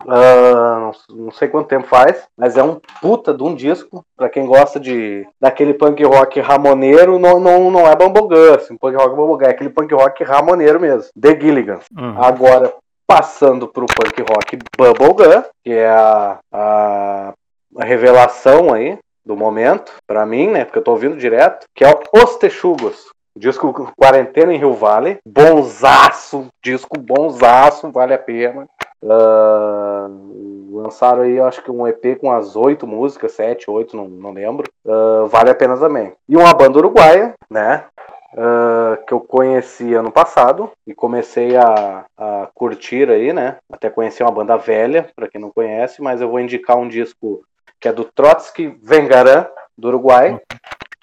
Uh, 0.05 0.91
não 1.09 1.31
sei 1.31 1.47
quanto 1.47 1.67
tempo 1.67 1.87
faz, 1.87 2.27
mas 2.37 2.57
é 2.57 2.63
um 2.63 2.79
puta 3.01 3.33
de 3.33 3.43
um 3.43 3.53
disco. 3.55 4.03
Pra 4.15 4.29
quem 4.29 4.45
gosta 4.45 4.79
de 4.79 5.27
daquele 5.39 5.73
punk 5.73 6.03
rock 6.03 6.39
ramoneiro, 6.39 7.19
não, 7.19 7.39
não, 7.39 7.71
não 7.71 7.87
é 7.87 7.95
Bumblegum, 7.95 8.53
assim, 8.53 8.77
punk 8.77 8.95
rock 8.95 9.15
Bumblegum, 9.15 9.45
é 9.45 9.49
aquele 9.49 9.69
punk 9.69 9.93
rock 9.93 10.23
ramoneiro 10.23 10.79
mesmo, 10.79 11.09
The 11.19 11.39
Gilligans. 11.39 11.85
Uhum. 11.97 12.23
Agora, 12.23 12.73
passando 13.07 13.67
pro 13.67 13.85
punk 13.85 14.23
rock 14.29 14.57
Bubblegum, 14.77 15.43
que 15.63 15.71
é 15.71 15.89
a, 15.89 16.39
a, 16.51 17.33
a 17.77 17.85
revelação 17.85 18.73
aí 18.73 18.97
do 19.25 19.35
momento, 19.35 19.93
para 20.07 20.25
mim, 20.25 20.47
né, 20.47 20.65
porque 20.65 20.79
eu 20.79 20.83
tô 20.83 20.91
ouvindo 20.91 21.17
direto, 21.17 21.65
que 21.75 21.83
é 21.83 21.99
Os 22.13 22.35
Texugos. 22.37 23.11
Disco 23.37 23.93
Quarentena 23.95 24.53
em 24.53 24.57
Rio 24.57 24.73
Vale. 24.73 25.19
Bonzaço, 25.25 26.47
disco 26.61 26.99
bonzaço, 26.99 27.89
vale 27.89 28.13
a 28.13 28.17
pena. 28.17 28.67
Uh, 29.03 30.79
lançaram 30.81 31.23
aí, 31.23 31.39
acho 31.39 31.63
que 31.63 31.71
um 31.71 31.87
EP 31.87 32.19
com 32.19 32.31
as 32.31 32.55
oito 32.55 32.85
músicas, 32.85 33.33
sete, 33.33 33.69
oito, 33.69 33.95
não, 33.97 34.07
não 34.07 34.31
lembro. 34.31 34.69
Uh, 34.85 35.27
vale 35.27 35.49
a 35.49 35.55
pena 35.55 35.77
também. 35.77 36.13
E 36.27 36.37
uma 36.37 36.53
banda 36.53 36.77
uruguaia, 36.77 37.33
né? 37.49 37.85
Uh, 38.33 39.03
que 39.05 39.13
eu 39.13 39.19
conheci 39.19 39.93
ano 39.93 40.09
passado 40.09 40.71
e 40.87 40.93
comecei 40.93 41.57
a, 41.57 42.05
a, 42.17 42.47
curtir 42.53 43.09
aí, 43.09 43.33
né? 43.33 43.57
Até 43.71 43.89
conheci 43.89 44.23
uma 44.23 44.31
banda 44.31 44.55
velha, 44.55 45.09
para 45.13 45.27
quem 45.27 45.41
não 45.41 45.51
conhece, 45.51 46.01
mas 46.01 46.21
eu 46.21 46.29
vou 46.29 46.39
indicar 46.39 46.77
um 46.77 46.87
disco 46.87 47.43
que 47.77 47.89
é 47.89 47.93
do 47.93 48.05
Trotsky 48.05 48.77
Vengaran, 48.81 49.47
do 49.77 49.89
Uruguai. 49.89 50.39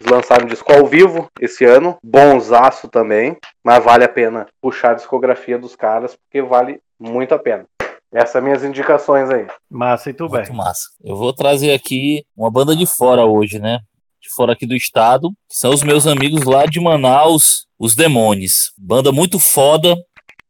Eles 0.00 0.12
lançaram 0.12 0.44
um 0.44 0.48
disco 0.48 0.72
ao 0.72 0.86
vivo 0.86 1.28
esse 1.40 1.64
ano, 1.64 1.98
bonzaço 2.02 2.88
também, 2.88 3.36
mas 3.62 3.84
vale 3.84 4.04
a 4.04 4.08
pena 4.08 4.46
puxar 4.62 4.92
a 4.92 4.94
discografia 4.94 5.58
dos 5.58 5.74
caras, 5.74 6.16
porque 6.16 6.40
vale 6.40 6.80
muito 6.98 7.34
a 7.34 7.38
pena. 7.38 7.66
Essas 8.12 8.30
são 8.32 8.42
minhas 8.42 8.64
indicações 8.64 9.28
aí. 9.30 9.46
Massa, 9.70 10.10
e 10.10 10.14
tu, 10.14 10.28
Muito 10.28 10.54
massa. 10.54 10.88
Eu 11.04 11.16
vou 11.16 11.32
trazer 11.32 11.72
aqui 11.72 12.24
uma 12.36 12.50
banda 12.50 12.74
de 12.74 12.86
fora 12.86 13.26
hoje, 13.26 13.58
né? 13.58 13.80
De 14.20 14.30
fora 14.34 14.52
aqui 14.52 14.66
do 14.66 14.74
estado, 14.74 15.30
que 15.48 15.56
são 15.56 15.72
os 15.72 15.82
meus 15.82 16.06
amigos 16.06 16.44
lá 16.44 16.64
de 16.64 16.80
Manaus, 16.80 17.66
os 17.78 17.94
Demônios. 17.94 18.72
Banda 18.78 19.12
muito 19.12 19.38
foda. 19.38 19.94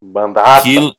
Bandada. 0.00 0.62
Que 0.62 0.96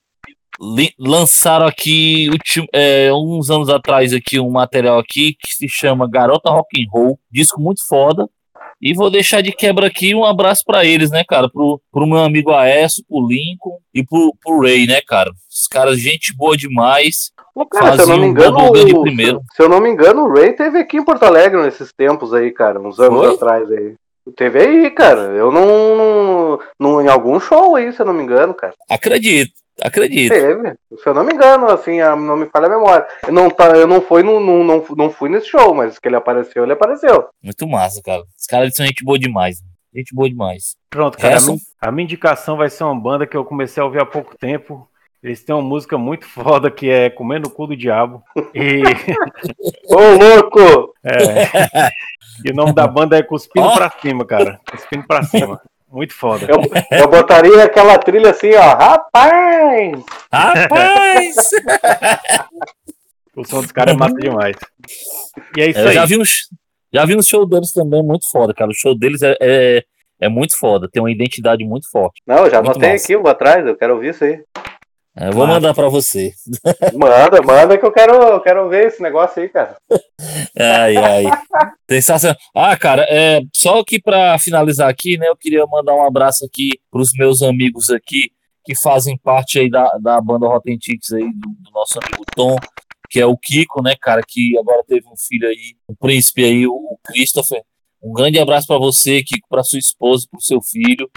lançaram 0.99 1.66
aqui 1.66 2.30
é, 2.74 3.10
uns 3.14 3.49
anos 3.49 3.70
atrás 3.70 4.14
aqui 4.14 4.39
um 4.39 4.51
material 4.51 4.99
aqui 4.99 5.34
que 5.39 5.53
se 5.53 5.70
chama 5.70 6.10
Garota 6.10 6.49
Rock 6.49 6.82
and 6.82 6.88
Roll, 6.91 7.20
disco 7.32 7.62
muito 7.62 7.88
foda. 7.88 8.30
E 8.82 8.94
vou 8.94 9.12
deixar 9.12 9.42
de 9.42 9.52
quebra 9.52 9.88
aqui 9.88 10.16
um 10.16 10.24
abraço 10.24 10.64
para 10.66 10.86
eles, 10.86 11.12
né, 11.12 11.24
cara? 11.28 11.50
Pro, 11.50 11.82
pro 11.92 12.08
meu 12.08 12.20
amigo 12.20 12.52
Aécio, 12.52 13.04
pro 13.08 13.28
Lincoln 13.28 13.78
e 13.94 14.06
pro, 14.06 14.34
pro 14.42 14.62
Ray, 14.62 14.88
né, 14.88 15.02
cara? 15.06 15.32
Os 15.50 15.68
caras, 15.68 16.00
gente 16.00 16.34
boa 16.36 16.56
demais. 16.56 17.32
Pô, 17.54 17.66
cara, 17.66 17.98
se 17.98 18.04
eu 18.04 18.08
não 18.08 18.20
me 18.20 18.28
engano, 18.28 18.58
o. 18.72 19.44
Se 19.54 19.62
eu 19.62 19.68
não 19.68 19.82
me 19.82 19.90
engano, 19.90 20.24
o 20.24 20.34
Ray 20.34 20.54
teve 20.54 20.80
aqui 20.80 20.96
em 20.96 21.04
Porto 21.04 21.24
Alegre 21.24 21.62
nesses 21.62 21.92
tempos 21.92 22.34
aí, 22.34 22.52
cara, 22.52 22.80
uns 22.80 23.00
anos 23.00 23.20
Foi? 23.20 23.36
atrás 23.36 23.70
aí. 23.70 23.96
Teve 24.36 24.60
aí, 24.60 24.92
cara. 24.92 25.22
Eu 25.36 25.52
não, 25.52 26.60
não. 26.80 27.02
Em 27.02 27.08
algum 27.08 27.40
show 27.40 27.76
aí, 27.76 27.92
se 27.92 28.00
eu 28.00 28.06
não 28.06 28.14
me 28.14 28.24
engano, 28.24 28.54
cara. 28.54 28.74
Acredito. 28.90 29.52
Acredito. 29.82 30.34
Teve. 30.34 30.76
Se 30.98 31.08
eu 31.08 31.14
não 31.14 31.24
me 31.24 31.34
engano, 31.34 31.68
assim, 31.68 32.00
não 32.00 32.36
me 32.36 32.46
falha 32.48 32.68
a 32.68 32.70
memória. 32.70 33.08
Eu 33.26 33.34
não, 33.34 33.50
tá, 33.50 33.70
eu 33.78 33.88
não 33.88 34.02
fui 34.02 34.24
no, 34.24 34.40
no, 34.40 34.64
não, 34.64 34.86
não 34.96 35.10
fui 35.10 35.30
nesse 35.30 35.48
show, 35.48 35.74
mas 35.74 35.98
que 35.98 36.08
ele 36.08 36.16
apareceu, 36.16 36.64
ele 36.64 36.74
apareceu. 36.74 37.30
Muito 37.42 37.68
massa, 37.68 38.02
cara. 38.04 38.24
Os 38.50 38.52
caras 38.52 38.74
são 38.74 38.84
gente 38.84 39.06
boa 39.06 39.20
demais. 39.20 39.62
Gente 39.93 40.16
boa 40.16 40.28
demais. 40.28 40.76
Pronto, 40.89 41.20
cara. 41.20 41.38
A 41.38 41.39
minha, 41.39 41.58
a 41.80 41.91
minha 41.91 42.04
indicação 42.04 42.58
vai 42.58 42.68
ser 42.68 42.84
uma 42.84 43.00
banda 43.00 43.28
que 43.28 43.38
eu 43.38 43.45
comecei 43.45 43.80
a 43.80 43.86
ouvir 43.86 44.02
há 44.02 44.06
pouco 44.08 44.36
tempo. 44.36 44.89
Eles 45.22 45.43
têm 45.43 45.54
uma 45.54 45.62
música 45.62 46.00
muito 46.00 46.26
foda 46.34 46.72
que 46.72 46.89
é 46.89 47.12
Comendo 47.12 47.47
o 47.47 47.52
Cu 47.52 47.68
do 47.68 47.78
Diabo. 47.78 48.24
E. 48.56 48.82
Ô, 49.86 50.00
louco! 50.18 50.95
É. 51.04 51.89
E 52.43 52.52
o 52.52 52.56
nome 52.56 52.74
da 52.74 52.88
banda 52.88 53.16
é 53.20 53.22
Cuspindo 53.22 53.68
oh. 53.68 53.76
pra 53.76 53.91
cima, 54.02 54.26
cara. 54.26 54.60
Cuspindo 54.68 55.06
pra 55.06 55.22
cima. 55.22 55.62
Muito 55.88 56.16
foda. 56.16 56.47
Eu, 56.50 56.60
eu 56.97 57.08
botaria 57.08 57.64
aquela 57.64 58.00
trilha 58.00 58.32
assim, 58.32 58.56
ó. 58.56 58.76
Rapaz! 58.76 60.04
Rapaz! 60.34 61.36
o 63.36 63.45
som 63.45 63.62
dos 63.62 63.72
caras 63.72 63.93
é 63.93 63.97
massa 63.97 64.16
demais. 64.16 64.56
E 65.56 65.62
é 65.62 65.70
isso 65.70 65.80
é, 65.80 65.89
aí. 65.89 65.93
Já 65.93 66.06
vi, 66.08 66.18
no, 66.18 66.24
já 66.94 67.06
vi 67.06 67.16
no 67.16 67.24
show 67.24 67.46
deles 67.48 67.72
também, 67.72 68.04
muito 68.04 68.30
foda, 68.32 68.54
cara. 68.54 68.72
O 68.72 68.74
show 68.74 68.98
deles 68.98 69.22
é, 69.22 69.36
é, 69.42 69.84
é 70.22 70.30
muito 70.30 70.58
foda, 70.58 70.90
tem 70.92 71.02
uma 71.02 71.12
identidade 71.12 71.64
muito 71.64 71.90
forte. 71.90 72.22
Não, 72.26 72.46
eu 72.46 72.50
já 72.50 72.60
anotei 72.60 72.92
aqui, 72.92 73.16
vou 73.16 73.30
atrás, 73.30 73.66
eu 73.66 73.76
quero 73.76 73.96
ouvir 73.96 74.10
isso 74.10 74.24
aí. 74.24 74.42
É, 75.18 75.28
eu 75.28 75.34
vou 75.34 75.46
mandar 75.46 75.74
para 75.74 75.90
você. 75.90 76.32
Manda, 76.94 77.42
manda 77.42 77.78
que 77.78 77.86
eu 77.86 77.92
quero, 77.92 78.14
eu 78.14 78.40
quero 78.40 78.70
ver 78.70 78.88
esse 78.88 79.02
negócio 79.02 79.42
aí, 79.42 79.50
cara. 79.50 79.76
Ai, 80.58 80.96
ai. 80.96 81.24
Sensacional. 81.90 82.38
Ah, 82.56 82.78
cara, 82.78 83.06
é, 83.10 83.42
só 83.54 83.84
que 83.84 84.02
para 84.02 84.38
finalizar 84.40 84.88
aqui, 84.88 85.18
né, 85.18 85.28
eu 85.28 85.36
queria 85.36 85.66
mandar 85.66 85.94
um 85.94 86.06
abraço 86.06 86.46
aqui 86.46 86.80
para 86.92 87.02
os 87.02 87.12
meus 87.14 87.42
amigos 87.42 87.90
aqui 87.90 88.32
que 88.64 88.76
fazem 88.76 89.18
parte 89.18 89.60
aí 89.60 89.70
da, 89.70 89.90
da 90.00 90.22
banda 90.22 90.48
Rotten 90.48 90.78
Tickets 90.78 91.12
aí, 91.12 91.24
do, 91.24 91.50
do, 91.60 91.72
nosso 91.74 91.98
amigo 92.02 92.24
Tom, 92.36 92.56
que 93.10 93.20
é 93.20 93.26
o 93.26 93.38
Kiko, 93.38 93.82
né, 93.82 93.95
cara, 93.99 94.22
que 94.26 94.57
agora 94.57 94.84
teve 94.88 95.07
um 95.07 95.18
filho 95.18 95.47
aí, 95.47 95.76
um 95.89 95.95
príncipe 95.95 96.43
aí, 96.43 96.68
o 96.68 96.97
Christopher. 97.03 97.62
Um 98.01 98.14
grande 98.14 98.39
abraço 98.39 98.68
para 98.68 98.78
você, 98.78 99.24
Kiko, 99.24 99.47
para 99.49 99.64
sua 99.64 99.80
esposa, 99.80 100.28
para 100.30 100.38
o 100.38 100.41
seu 100.41 100.62
filho. 100.62 101.10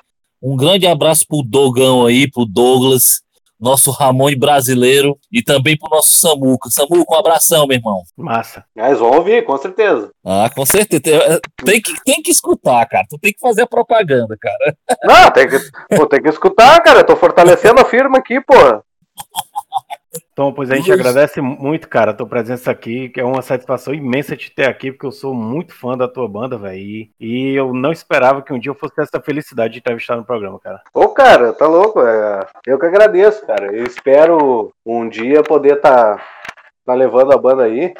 Um 0.42 0.56
grande 0.56 0.86
abraço 0.86 1.24
pro 1.28 1.42
Dogão 1.42 2.06
aí, 2.06 2.28
pro 2.28 2.44
Douglas 2.44 3.22
nosso 3.62 3.92
Ramon 3.92 4.36
brasileiro 4.36 5.16
e 5.30 5.40
também 5.40 5.78
pro 5.78 5.88
nosso 5.88 6.18
Samuca. 6.18 6.68
Samuca, 6.68 7.14
um 7.14 7.18
abração, 7.18 7.64
meu 7.64 7.76
irmão. 7.76 8.02
Massa. 8.16 8.64
Mas 8.74 8.98
vão 8.98 9.12
ouvir, 9.12 9.44
com 9.44 9.56
certeza. 9.56 10.10
Ah, 10.24 10.50
com 10.52 10.66
certeza. 10.66 11.40
Tem 11.64 11.80
que, 11.80 11.94
tem 12.04 12.20
que 12.20 12.32
escutar, 12.32 12.84
cara. 12.88 13.06
Tu 13.08 13.16
tem 13.18 13.32
que 13.32 13.38
fazer 13.38 13.62
a 13.62 13.66
propaganda, 13.66 14.36
cara. 14.36 14.76
Não, 15.04 15.30
tem 15.30 15.48
que, 15.48 15.58
pô, 15.96 16.06
tem 16.06 16.20
que 16.20 16.28
escutar, 16.28 16.82
cara. 16.82 17.00
Eu 17.00 17.06
tô 17.06 17.14
fortalecendo 17.14 17.80
a 17.80 17.84
firma 17.84 18.18
aqui, 18.18 18.40
pô. 18.40 18.54
Tom, 20.34 20.52
pois 20.52 20.70
a 20.70 20.76
gente 20.76 20.92
agradece 20.92 21.40
muito, 21.40 21.88
cara, 21.88 22.10
a 22.10 22.14
tua 22.14 22.26
presença 22.26 22.70
aqui, 22.70 23.08
que 23.08 23.20
é 23.20 23.24
uma 23.24 23.40
satisfação 23.40 23.94
imensa 23.94 24.36
te 24.36 24.50
ter 24.50 24.68
aqui, 24.68 24.92
porque 24.92 25.06
eu 25.06 25.12
sou 25.12 25.34
muito 25.34 25.74
fã 25.74 25.96
da 25.96 26.06
tua 26.06 26.28
banda, 26.28 26.58
velho. 26.58 26.78
E, 26.78 27.10
e, 27.18 27.54
eu 27.54 27.72
não 27.72 27.92
esperava 27.92 28.42
que 28.42 28.52
um 28.52 28.58
dia 28.58 28.70
eu 28.70 28.74
fosse 28.74 28.94
ter 28.94 29.02
essa 29.02 29.20
felicidade 29.20 29.72
de 29.72 29.78
entrevistar 29.78 30.16
no 30.16 30.24
programa, 30.24 30.60
cara. 30.60 30.82
Ô, 30.92 31.08
cara, 31.08 31.52
tá 31.54 31.66
louco? 31.66 32.00
É... 32.02 32.46
Eu 32.66 32.78
que 32.78 32.84
agradeço, 32.84 33.46
cara. 33.46 33.74
Eu 33.74 33.84
espero 33.84 34.72
um 34.84 35.08
dia 35.08 35.42
poder 35.42 35.80
tá, 35.80 36.22
tá 36.84 36.92
levando 36.92 37.32
a 37.32 37.38
banda 37.38 37.64
aí. 37.64 37.94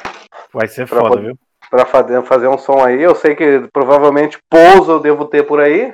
Vai 0.53 0.67
ser 0.67 0.85
foda, 0.85 1.09
poder, 1.09 1.23
viu? 1.23 1.39
Pra 1.69 1.85
fazer, 1.85 2.21
fazer 2.23 2.47
um 2.47 2.57
som 2.59 2.83
aí. 2.83 3.01
Eu 3.01 3.15
sei 3.15 3.35
que 3.35 3.67
provavelmente 3.73 4.37
pouso 4.47 4.91
eu 4.91 4.99
devo 4.99 5.25
ter 5.25 5.43
por 5.43 5.59
aí. 5.59 5.91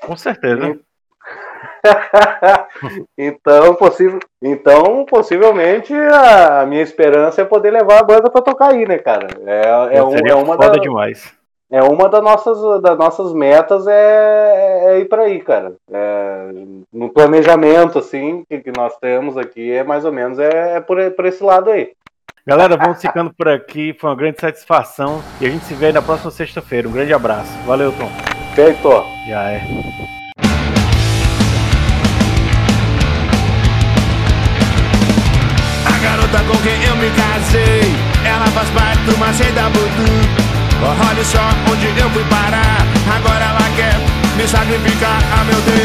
Com 0.00 0.16
certeza. 0.16 0.68
E 0.68 0.85
então, 3.16 3.74
possível, 3.74 4.18
então, 4.42 5.04
possivelmente, 5.04 5.92
a 5.94 6.64
minha 6.66 6.82
esperança 6.82 7.42
é 7.42 7.44
poder 7.44 7.70
levar 7.70 8.00
a 8.00 8.04
banda 8.04 8.30
para 8.30 8.42
tocar 8.42 8.72
aí, 8.72 8.86
né, 8.86 8.98
cara? 8.98 9.28
É, 9.46 9.98
é, 9.98 10.02
um, 10.02 10.14
é 10.14 10.34
uma 10.34 10.56
da, 10.56 10.68
demais. 10.72 11.32
É 11.70 11.82
uma 11.82 12.08
das 12.08 12.22
nossas, 12.22 12.82
das 12.82 12.96
nossas 12.96 13.32
metas 13.32 13.86
é, 13.86 14.84
é 14.86 15.00
ir 15.00 15.06
para 15.06 15.22
aí, 15.22 15.40
cara. 15.40 15.74
É, 15.90 16.50
no 16.92 17.08
planejamento, 17.10 17.98
assim, 17.98 18.44
que, 18.48 18.60
que, 18.60 18.72
nós 18.76 18.96
temos 18.98 19.36
aqui, 19.36 19.72
é 19.72 19.82
mais 19.82 20.04
ou 20.04 20.12
menos 20.12 20.38
é, 20.38 20.76
é 20.76 20.80
por, 20.80 20.98
por 21.12 21.26
esse 21.26 21.42
lado 21.42 21.70
aí. 21.70 21.90
Galera, 22.46 22.76
vamos 22.76 23.00
ficando 23.00 23.34
por 23.34 23.48
aqui. 23.48 23.92
Foi 23.98 24.08
uma 24.08 24.16
grande 24.16 24.40
satisfação. 24.40 25.20
E 25.40 25.46
a 25.46 25.50
gente 25.50 25.64
se 25.64 25.74
vê 25.74 25.90
na 25.90 26.00
próxima 26.00 26.30
sexta-feira. 26.30 26.86
Um 26.86 26.92
grande 26.92 27.12
abraço. 27.12 27.50
Valeu, 27.66 27.90
Tom. 27.90 28.08
Feito. 28.54 28.88
Já 29.26 29.50
é. 29.50 30.15
Garota 36.36 36.44
com 36.44 36.56
quem 36.58 36.82
eu 36.84 36.96
me 36.96 37.10
casei. 37.10 37.94
Ela 38.24 38.46
faz 38.46 38.68
parte 38.70 39.00
do 39.02 39.16
Macei 39.18 39.50
da 39.52 39.68
Budu. 39.70 40.04
Olha 40.82 41.24
só 41.24 41.48
onde 41.70 41.86
eu 41.98 42.10
fui 42.10 42.24
parar. 42.24 42.86
Agora 43.16 43.44
ela 43.44 43.70
quer 43.76 43.94
me 44.36 44.46
sacrificar, 44.46 45.18
ah 45.32 45.44
meu 45.44 45.60
Deus. 45.62 45.76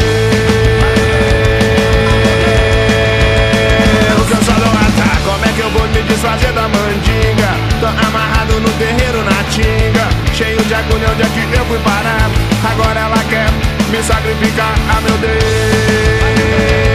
Eu 4.30 4.44
só 4.44 4.52
dou 4.52 4.68
azar, 4.68 5.20
como 5.24 5.44
é 5.44 5.52
que 5.54 5.60
eu 5.60 5.70
vou 5.70 5.88
me 5.88 6.02
desfazer 6.02 6.52
da 6.52 6.68
mandinga? 6.68 7.50
Tô 7.80 7.86
amarrado 7.86 8.60
no 8.60 8.70
terreiro 8.72 9.22
na 9.24 9.44
tinga. 9.50 10.08
Cheio 10.34 10.62
de 10.64 10.74
agulha, 10.74 11.08
onde 11.10 11.22
é 11.22 11.26
que 11.26 11.58
eu 11.58 11.64
fui 11.66 11.78
parar? 11.78 12.30
Agora 12.70 13.00
ela 13.00 13.24
quer 13.28 13.50
me 13.90 14.02
sacrificar, 14.02 14.74
ah 14.88 15.00
meu 15.00 15.16
Deus 15.18 16.91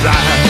desfazer 0.00 0.47